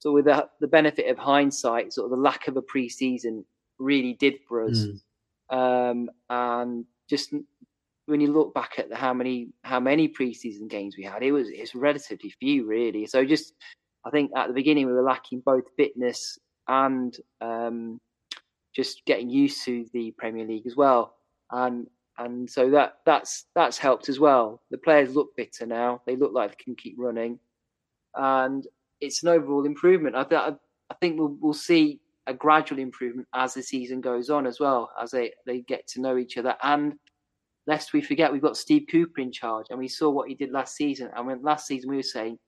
so 0.00 0.12
with 0.12 0.24
the, 0.24 0.48
the 0.60 0.66
benefit 0.66 1.08
of 1.08 1.18
hindsight, 1.18 1.92
sort 1.92 2.06
of 2.06 2.10
the 2.10 2.16
lack 2.16 2.48
of 2.48 2.56
a 2.56 2.62
preseason 2.62 3.44
really 3.78 4.14
did 4.14 4.34
for 4.48 4.64
us. 4.64 4.86
Mm. 5.50 5.90
Um, 5.90 6.10
and 6.30 6.84
just 7.08 7.32
when 8.12 8.20
you 8.20 8.30
look 8.30 8.52
back 8.52 8.74
at 8.78 8.90
the, 8.90 8.94
how 8.94 9.14
many 9.14 9.48
how 9.62 9.80
many 9.80 10.06
preseason 10.06 10.68
games 10.68 10.98
we 10.98 11.02
had, 11.02 11.22
it 11.22 11.32
was 11.32 11.48
it's 11.48 11.74
relatively 11.74 12.28
few 12.38 12.66
really. 12.66 13.06
So 13.06 13.24
just 13.24 13.54
I 14.04 14.10
think 14.10 14.30
at 14.36 14.48
the 14.48 14.52
beginning 14.52 14.86
we 14.86 14.92
were 14.92 15.02
lacking 15.02 15.40
both 15.40 15.64
fitness 15.78 16.38
and 16.68 17.16
um, 17.40 17.98
just 18.76 19.02
getting 19.06 19.30
used 19.30 19.64
to 19.64 19.86
the 19.94 20.12
Premier 20.18 20.46
League 20.46 20.66
as 20.66 20.76
well. 20.76 21.14
And 21.52 21.86
and 22.18 22.48
so 22.48 22.68
that 22.70 22.98
that's 23.06 23.46
that's 23.54 23.78
helped 23.78 24.10
as 24.10 24.20
well. 24.20 24.60
The 24.70 24.76
players 24.76 25.16
look 25.16 25.30
fitter 25.34 25.64
now; 25.64 26.02
they 26.06 26.14
look 26.14 26.34
like 26.34 26.50
they 26.50 26.62
can 26.62 26.76
keep 26.76 26.96
running, 26.98 27.38
and 28.14 28.66
it's 29.00 29.22
an 29.22 29.30
overall 29.30 29.64
improvement. 29.64 30.16
I, 30.16 30.24
th- 30.24 30.40
I 30.90 30.94
think 31.00 31.18
we'll, 31.18 31.36
we'll 31.40 31.54
see 31.54 31.98
a 32.26 32.34
gradual 32.34 32.78
improvement 32.78 33.26
as 33.34 33.54
the 33.54 33.62
season 33.62 34.02
goes 34.02 34.28
on 34.28 34.46
as 34.46 34.60
well, 34.60 34.90
as 35.00 35.12
they 35.12 35.32
they 35.46 35.60
get 35.62 35.86
to 35.88 36.02
know 36.02 36.18
each 36.18 36.36
other. 36.36 36.54
And 36.62 36.92
lest 37.66 37.92
we 37.92 38.02
forget, 38.02 38.32
we've 38.32 38.42
got 38.42 38.56
Steve 38.56 38.86
Cooper 38.90 39.20
in 39.20 39.32
charge, 39.32 39.66
and 39.70 39.78
we 39.78 39.88
saw 39.88 40.10
what 40.10 40.28
he 40.28 40.34
did 40.34 40.50
last 40.50 40.76
season. 40.76 41.10
And 41.14 41.26
when 41.26 41.42
last 41.42 41.66
season 41.66 41.90
we 41.90 41.96
were 41.96 42.02
saying 42.02 42.38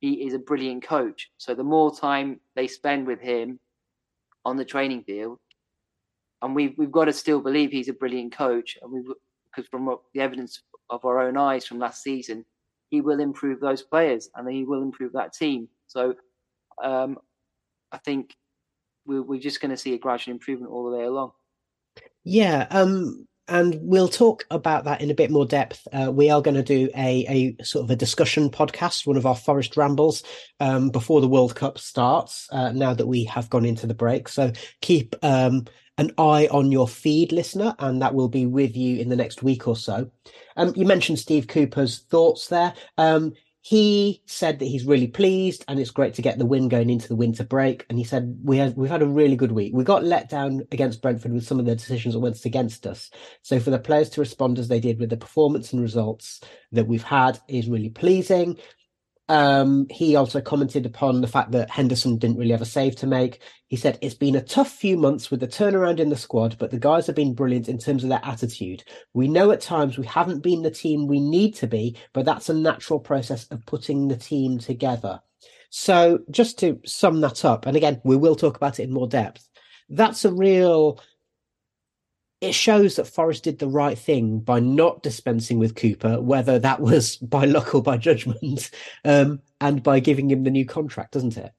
he 0.00 0.26
is 0.26 0.34
a 0.34 0.38
brilliant 0.38 0.82
coach, 0.82 1.30
so 1.38 1.54
the 1.54 1.64
more 1.64 1.94
time 1.94 2.40
they 2.56 2.66
spend 2.66 3.06
with 3.06 3.20
him, 3.20 3.58
on 4.44 4.56
the 4.56 4.64
training 4.64 5.04
field, 5.04 5.38
and 6.42 6.54
we've 6.54 6.74
we've 6.76 6.92
got 6.92 7.04
to 7.04 7.12
still 7.12 7.40
believe 7.40 7.70
he's 7.70 7.88
a 7.88 7.92
brilliant 7.92 8.36
coach, 8.36 8.76
and 8.82 8.90
we 8.90 9.02
because 9.54 9.68
from 9.68 9.96
the 10.14 10.20
evidence 10.20 10.62
of 10.90 11.04
our 11.04 11.20
own 11.20 11.36
eyes 11.36 11.66
from 11.66 11.78
last 11.78 12.02
season, 12.02 12.44
he 12.88 13.00
will 13.00 13.20
improve 13.20 13.60
those 13.60 13.82
players 13.82 14.30
and 14.34 14.48
he 14.50 14.64
will 14.64 14.82
improve 14.82 15.12
that 15.12 15.32
team. 15.32 15.68
So 15.86 16.14
um, 16.82 17.18
I 17.90 17.98
think 17.98 18.34
we're, 19.06 19.22
we're 19.22 19.40
just 19.40 19.60
going 19.60 19.70
to 19.70 19.76
see 19.76 19.94
a 19.94 19.98
gradual 19.98 20.32
improvement 20.32 20.72
all 20.72 20.90
the 20.90 20.96
way 20.96 21.04
along. 21.04 21.32
Yeah, 22.24 22.66
um, 22.70 23.26
and 23.52 23.78
we'll 23.82 24.08
talk 24.08 24.46
about 24.50 24.84
that 24.84 25.02
in 25.02 25.10
a 25.10 25.14
bit 25.14 25.30
more 25.30 25.44
depth. 25.44 25.86
Uh, 25.92 26.10
we 26.10 26.30
are 26.30 26.40
going 26.40 26.54
to 26.54 26.62
do 26.62 26.88
a, 26.96 27.54
a 27.58 27.62
sort 27.62 27.84
of 27.84 27.90
a 27.90 27.96
discussion 27.96 28.48
podcast, 28.48 29.06
one 29.06 29.18
of 29.18 29.26
our 29.26 29.36
Forest 29.36 29.76
Rambles, 29.76 30.22
um, 30.58 30.88
before 30.88 31.20
the 31.20 31.28
World 31.28 31.54
Cup 31.54 31.78
starts. 31.78 32.48
Uh, 32.50 32.72
now 32.72 32.94
that 32.94 33.06
we 33.06 33.24
have 33.24 33.50
gone 33.50 33.66
into 33.66 33.86
the 33.86 33.92
break, 33.92 34.28
so 34.28 34.52
keep 34.80 35.14
um, 35.22 35.66
an 35.98 36.12
eye 36.16 36.48
on 36.50 36.72
your 36.72 36.88
feed, 36.88 37.30
listener, 37.30 37.74
and 37.78 38.00
that 38.00 38.14
will 38.14 38.30
be 38.30 38.46
with 38.46 38.74
you 38.74 38.98
in 38.98 39.10
the 39.10 39.16
next 39.16 39.42
week 39.42 39.68
or 39.68 39.76
so. 39.76 40.10
Um, 40.56 40.72
you 40.74 40.86
mentioned 40.86 41.18
Steve 41.18 41.46
Cooper's 41.46 41.98
thoughts 41.98 42.48
there. 42.48 42.72
He 43.64 44.22
said 44.26 44.58
that 44.58 44.66
he's 44.66 44.84
really 44.84 45.06
pleased 45.06 45.64
and 45.68 45.78
it's 45.78 45.92
great 45.92 46.14
to 46.14 46.22
get 46.22 46.36
the 46.36 46.44
win 46.44 46.68
going 46.68 46.90
into 46.90 47.06
the 47.06 47.14
winter 47.14 47.44
break. 47.44 47.86
And 47.88 47.96
he 47.96 48.04
said 48.04 48.40
we 48.42 48.56
have 48.58 48.76
we've 48.76 48.90
had 48.90 49.02
a 49.02 49.06
really 49.06 49.36
good 49.36 49.52
week. 49.52 49.72
We 49.72 49.84
got 49.84 50.02
let 50.02 50.28
down 50.28 50.66
against 50.72 51.00
Brentford 51.00 51.32
with 51.32 51.46
some 51.46 51.60
of 51.60 51.66
the 51.66 51.76
decisions 51.76 52.14
that 52.14 52.20
went 52.20 52.44
against 52.44 52.88
us. 52.88 53.08
So 53.42 53.60
for 53.60 53.70
the 53.70 53.78
players 53.78 54.10
to 54.10 54.20
respond 54.20 54.58
as 54.58 54.66
they 54.66 54.80
did 54.80 54.98
with 54.98 55.10
the 55.10 55.16
performance 55.16 55.72
and 55.72 55.80
results 55.80 56.40
that 56.72 56.88
we've 56.88 57.04
had 57.04 57.38
is 57.46 57.68
really 57.68 57.90
pleasing. 57.90 58.58
Um, 59.28 59.86
he 59.88 60.16
also 60.16 60.40
commented 60.40 60.84
upon 60.84 61.20
the 61.20 61.28
fact 61.28 61.52
that 61.52 61.70
Henderson 61.70 62.18
didn't 62.18 62.36
really 62.36 62.50
have 62.50 62.60
a 62.60 62.66
save 62.66 62.96
to 62.96 63.06
make. 63.06 63.40
He 63.68 63.76
said, 63.76 63.98
It's 64.00 64.14
been 64.14 64.34
a 64.34 64.42
tough 64.42 64.70
few 64.70 64.96
months 64.96 65.30
with 65.30 65.40
the 65.40 65.48
turnaround 65.48 66.00
in 66.00 66.08
the 66.08 66.16
squad, 66.16 66.56
but 66.58 66.70
the 66.70 66.78
guys 66.78 67.06
have 67.06 67.16
been 67.16 67.34
brilliant 67.34 67.68
in 67.68 67.78
terms 67.78 68.02
of 68.02 68.10
their 68.10 68.20
attitude. 68.24 68.84
We 69.14 69.28
know 69.28 69.50
at 69.50 69.60
times 69.60 69.96
we 69.96 70.06
haven't 70.06 70.42
been 70.42 70.62
the 70.62 70.70
team 70.70 71.06
we 71.06 71.20
need 71.20 71.54
to 71.56 71.66
be, 71.66 71.96
but 72.12 72.24
that's 72.24 72.48
a 72.48 72.54
natural 72.54 72.98
process 72.98 73.46
of 73.46 73.64
putting 73.64 74.08
the 74.08 74.16
team 74.16 74.58
together. 74.58 75.20
So, 75.70 76.18
just 76.30 76.58
to 76.58 76.80
sum 76.84 77.22
that 77.22 77.44
up, 77.44 77.64
and 77.64 77.76
again, 77.76 78.02
we 78.04 78.16
will 78.16 78.36
talk 78.36 78.56
about 78.56 78.78
it 78.78 78.84
in 78.84 78.92
more 78.92 79.08
depth, 79.08 79.48
that's 79.88 80.24
a 80.24 80.32
real 80.32 81.00
it 82.42 82.56
shows 82.56 82.96
that 82.96 83.06
Forest 83.06 83.44
did 83.44 83.60
the 83.60 83.68
right 83.68 83.96
thing 83.96 84.40
by 84.40 84.58
not 84.58 85.04
dispensing 85.04 85.60
with 85.60 85.76
Cooper, 85.76 86.20
whether 86.20 86.58
that 86.58 86.80
was 86.80 87.16
by 87.22 87.44
luck 87.44 87.72
or 87.74 87.82
by 87.82 87.96
judgment, 87.96 88.70
um, 89.04 89.40
and 89.60 89.82
by 89.82 90.00
giving 90.00 90.30
him 90.30 90.42
the 90.42 90.50
new 90.50 90.66
contract, 90.66 91.12
doesn't 91.12 91.36
it? 91.36 91.52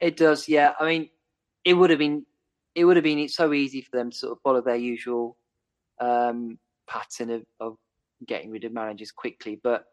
It 0.00 0.16
does, 0.16 0.48
yeah. 0.48 0.72
I 0.80 0.86
mean, 0.86 1.10
it 1.64 1.74
would 1.74 1.90
have 1.90 1.98
been 1.98 2.24
it 2.74 2.84
would 2.84 2.96
have 2.96 3.04
been 3.04 3.28
so 3.28 3.52
easy 3.52 3.82
for 3.82 3.96
them 3.96 4.10
to 4.10 4.16
sort 4.16 4.32
of 4.32 4.38
follow 4.42 4.62
their 4.62 4.76
usual 4.76 5.36
um, 6.00 6.58
pattern 6.88 7.30
of, 7.30 7.42
of 7.58 7.76
getting 8.26 8.50
rid 8.50 8.64
of 8.64 8.72
managers 8.72 9.12
quickly, 9.12 9.60
but 9.62 9.84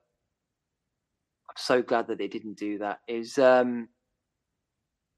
I'm 1.49 1.55
so 1.57 1.81
glad 1.81 2.07
that 2.07 2.17
they 2.17 2.27
didn't 2.27 2.57
do 2.57 2.77
that. 2.77 2.99
Was 3.09 3.37
um, 3.39 3.89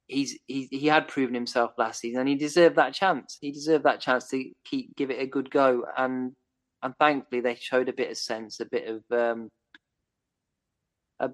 he's 0.10 0.38
he 0.48 0.68
he 0.72 0.88
had 0.88 1.08
proven 1.08 1.34
himself 1.34 1.72
last 1.78 2.02
season, 2.02 2.20
and 2.20 2.30
he 2.30 2.36
deserved 2.36 2.76
that 2.76 2.94
chance. 2.94 3.38
He 3.40 3.52
deserved 3.52 3.86
that 3.86 4.02
chance 4.02 4.28
to 4.30 4.52
keep 4.66 4.96
give 4.98 5.12
it 5.12 5.22
a 5.22 5.28
good 5.28 5.50
go, 5.50 5.86
and 5.98 6.34
and 6.84 6.94
thankfully 7.00 7.42
they 7.42 7.56
showed 7.56 7.88
a 7.88 7.94
bit 7.94 8.12
of 8.12 8.18
sense, 8.18 8.60
a 8.60 8.66
bit 8.66 8.88
of 8.88 9.18
um, 9.18 9.50
a 11.20 11.30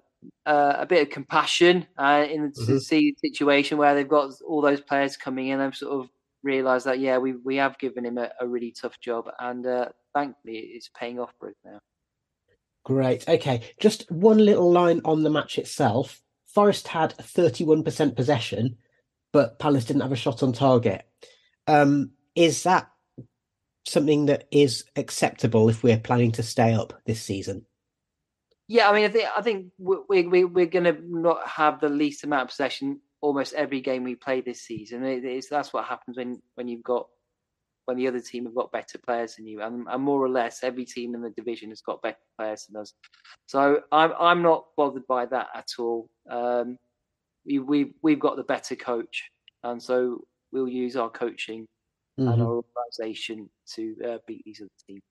uh, 0.46 0.76
a 0.80 0.86
bit 0.86 1.02
of 1.02 1.14
compassion 1.14 1.88
uh, 1.98 2.26
in 2.30 2.52
the 2.54 2.62
mm-hmm. 2.62 3.10
situation 3.26 3.78
where 3.78 3.96
they've 3.96 4.08
got 4.08 4.32
all 4.46 4.62
those 4.62 4.82
players 4.82 5.18
coming 5.18 5.48
in. 5.48 5.60
They've 5.60 5.76
sort 5.76 6.04
of 6.04 6.10
realised 6.44 6.86
that 6.86 7.00
yeah, 7.00 7.18
we 7.18 7.34
we 7.34 7.56
have 7.56 7.80
given 7.80 8.06
him 8.06 8.18
a, 8.18 8.30
a 8.40 8.48
really 8.48 8.72
tough 8.80 9.00
job, 9.00 9.30
and 9.40 9.66
uh, 9.66 9.90
thankfully 10.14 10.58
it's 10.58 10.90
paying 11.00 11.20
off 11.20 11.32
for 11.40 11.50
us 11.50 11.56
now. 11.64 11.80
Great. 12.84 13.28
Okay, 13.28 13.62
just 13.80 14.10
one 14.12 14.38
little 14.38 14.72
line 14.72 15.02
on 15.06 15.24
the 15.24 15.30
match 15.30 15.58
itself. 15.58 16.22
Forest 16.56 16.88
had 16.88 17.14
31% 17.18 18.16
possession, 18.16 18.78
but 19.34 19.60
Palace 19.60 19.86
didn't 19.86 20.04
have 20.04 20.14
a 20.14 20.16
shot 20.16 20.42
on 20.42 20.54
target. 20.54 21.06
Um, 21.68 22.12
is 22.34 22.64
that 22.64 22.90
something 23.86 24.28
that 24.28 24.46
is 24.52 24.86
acceptable 24.96 25.68
if 25.68 25.84
we're 25.84 25.98
planning 25.98 26.32
to 26.32 26.44
stay 26.44 26.74
up 26.74 26.94
this 27.06 27.22
season? 27.22 27.66
Yeah, 28.68 28.90
I 28.90 28.94
mean, 28.94 29.06
I 29.06 29.10
think 29.10 29.30
I 29.38 29.42
think 29.42 29.72
we, 29.78 30.24
we 30.26 30.46
we're 30.46 30.66
going 30.66 30.86
to 30.86 30.98
not 31.02 31.48
have 31.48 31.82
the 31.82 31.90
least 31.90 32.24
amount 32.24 32.44
of 32.44 32.50
possession 32.50 33.02
almost 33.22 33.54
every 33.54 33.82
game 33.82 34.04
we 34.04 34.16
play 34.16 34.42
this 34.42 34.62
season. 34.62 35.04
It, 35.04 35.46
that's 35.50 35.74
what 35.74 35.86
happens 35.86 36.18
when 36.18 36.42
when 36.56 36.68
you've 36.68 36.84
got 36.84 37.08
when 37.86 37.98
the 37.98 38.08
other 38.08 38.20
team 38.20 38.46
have 38.46 38.56
got 38.56 38.72
better 38.72 38.98
players 38.98 39.36
than 39.36 39.48
you, 39.48 39.62
and, 39.62 39.88
and, 39.90 40.04
more 40.04 40.22
or 40.24 40.30
less 40.30 40.64
every 40.64 40.86
team 40.86 41.16
in 41.16 41.22
the 41.22 41.30
division 41.32 41.70
has 41.70 41.82
got 41.82 42.02
better 42.02 42.18
players 42.38 42.66
than 42.66 42.82
us. 42.82 42.94
So 43.46 43.82
I'm 43.92 44.12
I'm 44.20 44.42
not 44.42 44.66
bothered 44.76 45.08
by 45.08 45.26
that 45.28 45.48
at 45.56 45.70
all. 45.80 46.10
Um, 46.30 46.78
we 47.46 47.60
we 47.60 47.94
we've 48.02 48.20
got 48.20 48.38
the 48.38 48.44
better 48.44 48.76
coach, 48.76 49.30
and 49.64 49.82
so 49.82 50.26
we'll 50.52 50.68
use 50.68 50.96
our 50.96 51.10
coaching 51.10 51.68
mm-hmm. 52.20 52.28
and 52.28 52.42
our 52.42 52.64
organisation 52.64 53.50
to 53.76 53.96
uh, 54.06 54.18
beat 54.28 54.44
these 54.46 54.62
other 54.62 54.70
teams. 54.88 55.02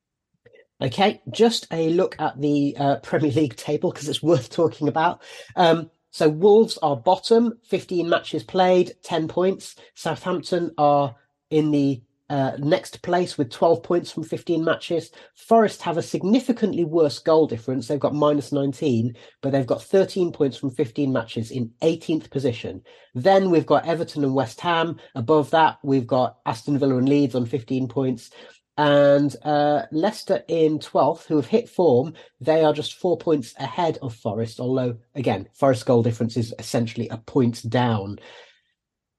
Okay, 0.82 1.22
just 1.30 1.66
a 1.72 1.90
look 1.90 2.16
at 2.18 2.40
the 2.40 2.76
uh, 2.78 2.96
Premier 2.96 3.30
League 3.32 3.56
table 3.56 3.92
because 3.92 4.08
it's 4.08 4.22
worth 4.22 4.50
talking 4.50 4.88
about. 4.88 5.22
Um, 5.56 5.90
so 6.10 6.28
Wolves 6.28 6.78
are 6.78 6.96
bottom, 6.96 7.58
15 7.64 8.08
matches 8.08 8.44
played, 8.44 8.92
10 9.02 9.26
points. 9.26 9.74
Southampton 9.94 10.72
are 10.78 11.16
in 11.50 11.72
the 11.72 12.02
uh, 12.30 12.52
next 12.58 13.02
place 13.02 13.37
with 13.37 13.50
12 13.50 13.82
points 13.82 14.10
from 14.10 14.22
15 14.22 14.64
matches. 14.64 15.10
Forest 15.34 15.82
have 15.82 15.98
a 15.98 16.02
significantly 16.02 16.84
worse 16.84 17.18
goal 17.18 17.46
difference. 17.46 17.87
They've 17.87 18.00
got 18.00 18.14
minus 18.14 18.50
19, 18.50 19.14
but 19.42 19.52
they've 19.52 19.66
got 19.66 19.82
13 19.82 20.32
points 20.32 20.56
from 20.56 20.70
15 20.70 21.12
matches 21.12 21.50
in 21.50 21.72
18th 21.82 22.30
position. 22.30 22.82
Then 23.14 23.50
we've 23.50 23.66
got 23.66 23.87
Everton 23.87 24.24
and 24.24 24.34
West 24.34 24.60
Ham. 24.62 24.98
Above 25.14 25.50
that, 25.50 25.78
we've 25.82 26.06
got 26.06 26.38
Aston 26.46 26.78
Villa 26.78 26.96
and 26.96 27.08
Leeds 27.08 27.34
on 27.34 27.44
15 27.44 27.88
points. 27.88 28.30
And 28.76 29.34
uh, 29.44 29.82
Leicester 29.92 30.42
in 30.48 30.78
12th, 30.80 31.26
who 31.26 31.37
have 31.37 31.46
hit 31.46 31.68
form, 31.68 32.14
they 32.40 32.64
are 32.64 32.72
just 32.72 32.94
four 32.94 33.16
points 33.16 33.54
ahead 33.58 33.98
of 34.02 34.14
Forest, 34.14 34.58
although, 34.58 34.96
again, 35.14 35.48
Forest 35.52 35.87
goal 35.87 36.02
difference 36.02 36.37
is 36.37 36.54
essentially 36.58 37.08
a 37.08 37.18
point 37.18 37.68
down. 37.68 38.18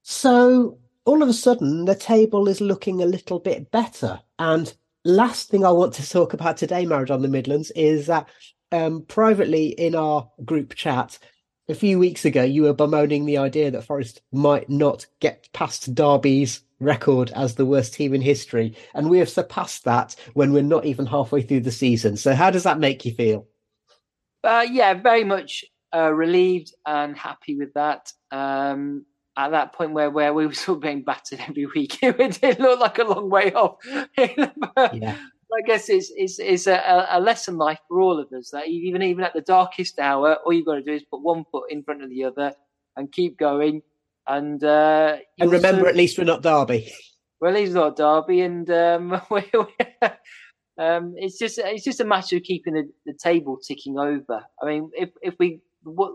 So 0.02 0.80
all 1.06 1.22
of 1.22 1.30
a 1.30 1.34
sudden 1.34 1.86
the 1.86 1.96
table 1.96 2.48
is 2.48 2.60
looking 2.60 3.02
a 3.02 3.06
little 3.06 3.40
bit 3.40 3.72
better. 3.72 4.20
And 4.40 4.74
last 5.04 5.50
thing 5.50 5.64
I 5.64 5.72
want 5.72 5.94
to 5.96 6.10
talk 6.10 6.34
about 6.34 6.58
today, 6.58 6.86
Marriage 6.86 7.12
on 7.12 7.22
the 7.22 7.28
Midlands, 7.28 7.72
is 7.72 8.08
that 8.08 8.28
um, 8.72 9.04
privately 9.04 9.68
in 9.68 9.96
our 9.96 10.30
group 10.44 10.76
chat 10.76 11.18
a 11.70 11.76
few 11.76 11.98
weeks 11.98 12.26
ago, 12.26 12.44
you 12.44 12.64
were 12.64 12.74
bemoaning 12.74 13.26
the 13.26 13.38
idea 13.38 13.72
that 13.72 13.84
Forest 13.84 14.22
might 14.32 14.70
not 14.70 15.06
get 15.20 15.50
past 15.54 15.96
Derby's 15.96 16.62
record 16.80 17.32
as 17.36 17.56
the 17.56 17.66
worst 17.66 17.94
team 17.94 18.14
in 18.14 18.22
history. 18.22 18.76
And 18.94 19.10
we 19.10 19.20
have 19.20 19.30
surpassed 19.30 19.86
that 19.86 20.16
when 20.34 20.54
we're 20.54 20.64
not 20.64 20.86
even 20.86 21.06
halfway 21.06 21.42
through 21.42 21.62
the 21.62 21.72
season. 21.72 22.18
So, 22.18 22.36
how 22.36 22.52
does 22.52 22.64
that 22.64 22.80
make 22.80 23.06
you 23.06 23.14
feel? 23.14 23.48
Uh, 24.44 24.66
yeah, 24.70 24.94
very 24.94 25.24
much 25.24 25.66
uh, 25.94 26.12
relieved 26.12 26.74
and 26.86 27.18
happy 27.18 27.56
with 27.56 27.74
that. 27.74 28.12
Um, 28.32 29.06
at 29.38 29.52
that 29.52 29.74
point 29.74 29.92
where, 29.92 30.10
where 30.10 30.34
we 30.34 30.46
were 30.46 30.54
sort 30.54 30.78
of 30.78 30.82
being 30.82 31.04
battered 31.04 31.40
every 31.48 31.66
week, 31.66 31.98
it 32.02 32.42
did 32.42 32.60
look 32.60 32.80
like 32.80 32.98
a 33.00 33.04
long 33.04 33.30
way 33.30 33.52
off. 33.54 33.78
yeah. 34.18 35.18
I 35.54 35.62
guess 35.66 35.90
it's 35.90 36.12
it's, 36.16 36.40
it's 36.40 36.68
a, 36.68 37.08
a 37.12 37.20
lesson 37.20 37.58
life 37.58 37.80
for 37.88 38.02
all 38.02 38.20
of 38.20 38.32
us 38.34 38.50
that 38.50 38.68
even 38.68 39.02
even 39.02 39.24
at 39.24 39.34
the 39.34 39.42
darkest 39.42 40.00
hour, 40.00 40.36
all 40.36 40.52
you've 40.52 40.66
got 40.66 40.76
to 40.76 40.82
do 40.82 40.94
is 40.94 41.04
put 41.04 41.22
one 41.22 41.46
foot 41.52 41.72
in 41.72 41.84
front 41.84 42.04
of 42.04 42.10
the 42.10 42.24
other 42.26 42.54
and 42.98 43.12
keep 43.12 43.38
going. 43.38 43.82
And 44.28 44.64
uh, 44.64 45.18
and 45.40 45.52
remember, 45.52 45.82
soon... 45.82 45.90
at 45.90 45.96
least 45.96 46.18
we're 46.18 46.24
not 46.26 46.42
Derby. 46.42 46.92
Well, 47.40 47.52
at 47.52 47.60
least 47.60 47.74
not 47.74 47.96
Derby, 47.96 48.42
and 48.42 48.70
um, 48.72 49.22
we, 49.30 49.44
um, 50.78 51.14
it's 51.16 51.38
just 51.38 51.60
it's 51.60 51.84
just 51.84 52.00
a 52.00 52.06
matter 52.06 52.38
of 52.38 52.44
keeping 52.44 52.74
the, 52.74 52.90
the 53.06 53.14
table 53.14 53.58
ticking 53.58 54.00
over. 54.00 54.44
I 54.62 54.66
mean, 54.66 54.90
if 54.94 55.12
if 55.22 55.36
we 55.40 55.62
what 55.84 56.12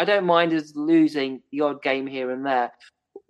I 0.00 0.04
don't 0.06 0.24
mind 0.24 0.54
us 0.54 0.72
losing 0.74 1.42
the 1.52 1.60
odd 1.60 1.82
game 1.82 2.06
here 2.06 2.30
and 2.30 2.46
there, 2.46 2.72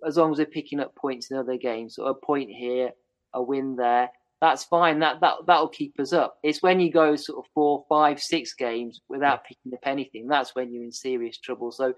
as 0.07 0.15
long 0.15 0.31
as 0.31 0.37
we're 0.37 0.45
picking 0.45 0.79
up 0.79 0.95
points 0.95 1.29
in 1.29 1.35
other 1.35 1.57
games. 1.57 1.95
So 1.95 2.05
a 2.05 2.15
point 2.15 2.49
here, 2.49 2.91
a 3.33 3.43
win 3.43 3.75
there, 3.75 4.09
that's 4.39 4.63
fine. 4.63 4.99
That 4.99 5.19
that 5.19 5.33
that'll 5.47 5.67
keep 5.67 5.99
us 5.99 6.13
up. 6.13 6.37
It's 6.43 6.63
when 6.63 6.79
you 6.79 6.89
go 6.89 7.17
sort 7.17 7.39
of 7.39 7.51
four, 7.53 7.83
five, 7.89 8.21
six 8.21 8.53
games 8.53 9.01
without 9.09 9.43
picking 9.43 9.73
up 9.73 9.85
anything. 9.85 10.27
That's 10.27 10.55
when 10.55 10.71
you're 10.71 10.85
in 10.85 10.93
serious 10.93 11.37
trouble. 11.37 11.73
So 11.73 11.93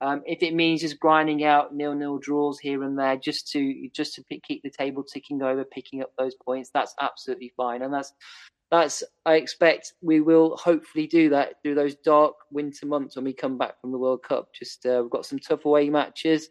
um, 0.00 0.22
if 0.24 0.42
it 0.42 0.54
means 0.54 0.80
just 0.80 0.98
grinding 0.98 1.44
out 1.44 1.74
nil-nil 1.74 2.18
draws 2.18 2.58
here 2.58 2.84
and 2.84 2.98
there, 2.98 3.18
just 3.18 3.50
to 3.52 3.90
just 3.94 4.14
to 4.14 4.24
pick, 4.24 4.42
keep 4.42 4.62
the 4.62 4.70
table 4.70 5.04
ticking 5.04 5.42
over, 5.42 5.64
picking 5.64 6.00
up 6.00 6.12
those 6.16 6.34
points, 6.42 6.70
that's 6.72 6.94
absolutely 6.98 7.52
fine. 7.58 7.82
And 7.82 7.92
that's 7.92 8.14
that's 8.70 9.02
I 9.24 9.34
expect 9.34 9.94
we 10.02 10.20
will 10.20 10.56
hopefully 10.56 11.06
do 11.06 11.30
that 11.30 11.54
through 11.62 11.74
those 11.74 11.94
dark 11.96 12.34
winter 12.50 12.86
months 12.86 13.16
when 13.16 13.24
we 13.24 13.32
come 13.32 13.56
back 13.56 13.80
from 13.80 13.92
the 13.92 13.98
World 13.98 14.22
Cup. 14.22 14.48
Just 14.54 14.84
uh, 14.84 15.00
we've 15.02 15.10
got 15.10 15.26
some 15.26 15.38
tough 15.38 15.64
away 15.64 15.88
matches, 15.88 16.50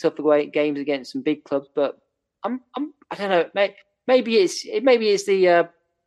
tough 0.00 0.18
away 0.18 0.46
games 0.46 0.78
against 0.78 1.12
some 1.12 1.22
big 1.22 1.44
clubs. 1.44 1.68
But 1.74 1.98
I'm, 2.44 2.60
I'm 2.76 2.92
I 3.10 3.14
don't 3.16 3.54
know. 3.54 3.68
Maybe 4.06 4.36
it's 4.36 4.66
maybe 4.82 5.08
it's 5.08 5.24
the 5.24 5.48
uh, 5.48 5.64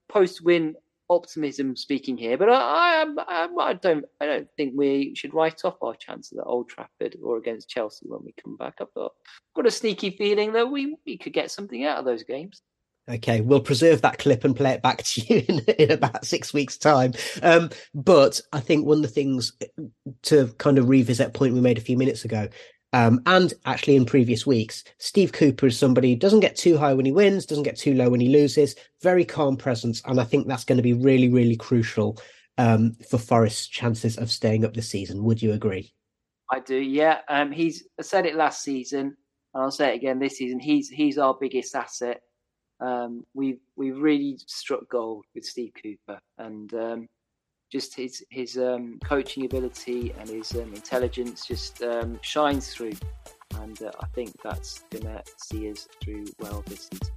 post-win 0.10 0.76
optimism 1.10 1.76
speaking 1.76 2.18
here, 2.18 2.38
but 2.38 2.50
I, 2.50 3.04
I, 3.04 3.06
I, 3.28 3.48
I, 3.60 3.74
don't 3.74 4.06
I 4.22 4.26
don't 4.26 4.48
think 4.58 4.74
we 4.76 5.14
should 5.16 5.34
write 5.34 5.64
off 5.64 5.78
our 5.82 5.96
chances 5.96 6.38
at 6.38 6.46
Old 6.46 6.68
Trafford 6.70 7.18
or 7.24 7.38
against 7.38 7.70
Chelsea 7.70 8.06
when 8.08 8.24
we 8.24 8.34
come 8.44 8.58
back. 8.58 8.76
I've 8.82 8.94
got, 8.96 9.14
got 9.56 9.68
a 9.68 9.72
sneaky 9.72 10.12
feeling 10.12 10.54
that 10.54 10.70
we, 10.70 10.98
we 11.06 11.18
could 11.18 11.34
get 11.34 11.52
something 11.52 11.86
out 11.86 12.00
of 12.00 12.06
those 12.06 12.24
games. 12.24 12.62
Okay, 13.08 13.41
we'll 13.41 13.62
preserve 13.62 14.01
that 14.01 14.18
clip 14.18 14.43
and 14.43 14.56
play 14.56 14.72
it 14.72 14.82
back 14.82 15.03
to 15.03 15.22
you 15.22 15.45
in, 15.47 15.60
in 15.78 15.91
about 15.91 16.26
six 16.26 16.53
weeks' 16.53 16.78
time. 16.78 17.14
Um, 17.43 17.70
but 17.93 18.41
I 18.51 18.60
think 18.60 18.86
one 18.86 18.97
of 18.97 19.03
the 19.03 19.10
things 19.10 19.53
to 20.24 20.47
kind 20.58 20.78
of 20.78 20.89
revisit 20.89 21.34
point 21.34 21.53
we 21.53 21.62
made 21.62 21.78
a 21.78 21.82
few 21.82 21.97
minutes 21.97 22.26
ago, 22.26 22.47
um, 22.93 23.22
and 23.26 23.53
actually 23.66 23.95
in 23.95 24.06
previous 24.06 24.47
weeks, 24.47 24.84
Steve 24.97 25.34
Cooper 25.34 25.68
is 25.68 25.78
somebody 25.78 26.12
who 26.12 26.16
doesn't 26.16 26.39
get 26.39 26.56
too 26.56 26.78
high 26.78 26.93
when 26.93 27.06
he 27.06 27.12
wins, 27.12 27.45
doesn't 27.45 27.66
get 27.66 27.78
too 27.78 27.93
low 27.93 28.10
when 28.10 28.22
he 28.22 28.30
loses, 28.30 28.76
very 29.01 29.26
calm 29.26 29.58
presence, 29.58 30.01
and 30.06 30.20
I 30.20 30.24
think 30.24 30.47
that's 30.47 30.64
going 30.64 30.78
to 30.78 30.84
be 30.84 30.93
really, 30.93 31.30
really 31.30 31.58
crucial 31.58 32.18
um, 32.58 32.93
for 33.10 33.18
Forest's 33.18 33.68
chances 33.68 34.18
of 34.18 34.32
staying 34.32 34.66
up 34.66 34.74
this 34.74 34.89
season. 34.89 35.24
Would 35.26 35.41
you 35.41 35.51
agree? 35.51 35.93
I 36.49 36.60
do. 36.60 36.78
Yeah, 36.78 37.20
um, 37.28 37.51
he's 37.51 37.84
I 37.99 38.03
said 38.03 38.26
it 38.26 38.36
last 38.36 38.64
season, 38.64 39.18
and 39.53 39.64
I'll 39.64 39.72
say 39.72 39.91
it 39.91 39.95
again 39.95 40.18
this 40.18 40.38
season. 40.38 40.60
He's 40.60 40.89
he's 40.89 41.18
our 41.18 41.38
biggest 41.39 41.76
asset 41.76 42.22
um, 42.80 43.26
we've 43.34 43.60
we've 43.76 43.98
really 43.98 44.38
struck 44.46 44.88
gold 44.90 45.26
with 45.34 45.46
Steve 45.46 45.72
Cooper, 45.82 46.20
and 46.38 46.74
um, 46.74 47.10
just 47.72 47.96
his 47.96 48.24
his 48.30 48.58
um, 48.58 49.00
coaching 49.04 49.46
ability 49.46 50.14
and 50.20 50.30
his 50.30 50.52
um, 50.54 50.74
intelligence 50.74 51.46
just 51.46 51.82
um, 51.84 52.20
shines 52.22 52.74
through, 52.74 52.94
and 53.60 53.82
uh, 53.82 53.92
I 54.00 54.08
think 54.08 54.32
that's 54.44 54.84
gonna 54.90 55.24
see 55.38 55.72
us 55.72 55.88
through 56.04 56.26
well 56.40 56.64
this 56.68 56.90
season. 56.92 57.16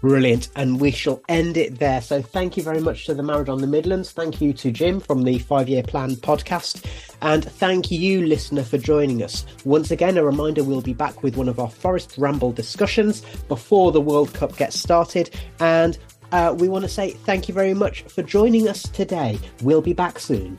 Brilliant. 0.00 0.48
And 0.54 0.80
we 0.80 0.90
shall 0.90 1.22
end 1.28 1.56
it 1.56 1.78
there. 1.78 2.00
So 2.00 2.22
thank 2.22 2.56
you 2.56 2.62
very 2.62 2.80
much 2.80 3.06
to 3.06 3.14
the 3.14 3.22
Married 3.22 3.48
on 3.48 3.60
the 3.60 3.66
Midlands. 3.66 4.12
Thank 4.12 4.40
you 4.40 4.52
to 4.54 4.70
Jim 4.70 5.00
from 5.00 5.22
the 5.22 5.38
Five 5.38 5.68
Year 5.68 5.82
Plan 5.82 6.12
podcast. 6.16 6.84
And 7.20 7.44
thank 7.44 7.90
you, 7.90 8.24
listener, 8.26 8.62
for 8.62 8.78
joining 8.78 9.22
us. 9.22 9.44
Once 9.64 9.90
again, 9.90 10.16
a 10.16 10.24
reminder 10.24 10.62
we'll 10.62 10.80
be 10.80 10.94
back 10.94 11.22
with 11.22 11.36
one 11.36 11.48
of 11.48 11.58
our 11.58 11.70
Forest 11.70 12.14
Ramble 12.16 12.52
discussions 12.52 13.22
before 13.48 13.90
the 13.90 14.00
World 14.00 14.32
Cup 14.34 14.56
gets 14.56 14.78
started. 14.78 15.30
And 15.58 15.98
uh, 16.30 16.54
we 16.56 16.68
want 16.68 16.84
to 16.84 16.88
say 16.88 17.10
thank 17.10 17.48
you 17.48 17.54
very 17.54 17.74
much 17.74 18.02
for 18.02 18.22
joining 18.22 18.68
us 18.68 18.82
today. 18.82 19.38
We'll 19.62 19.82
be 19.82 19.94
back 19.94 20.18
soon. 20.18 20.58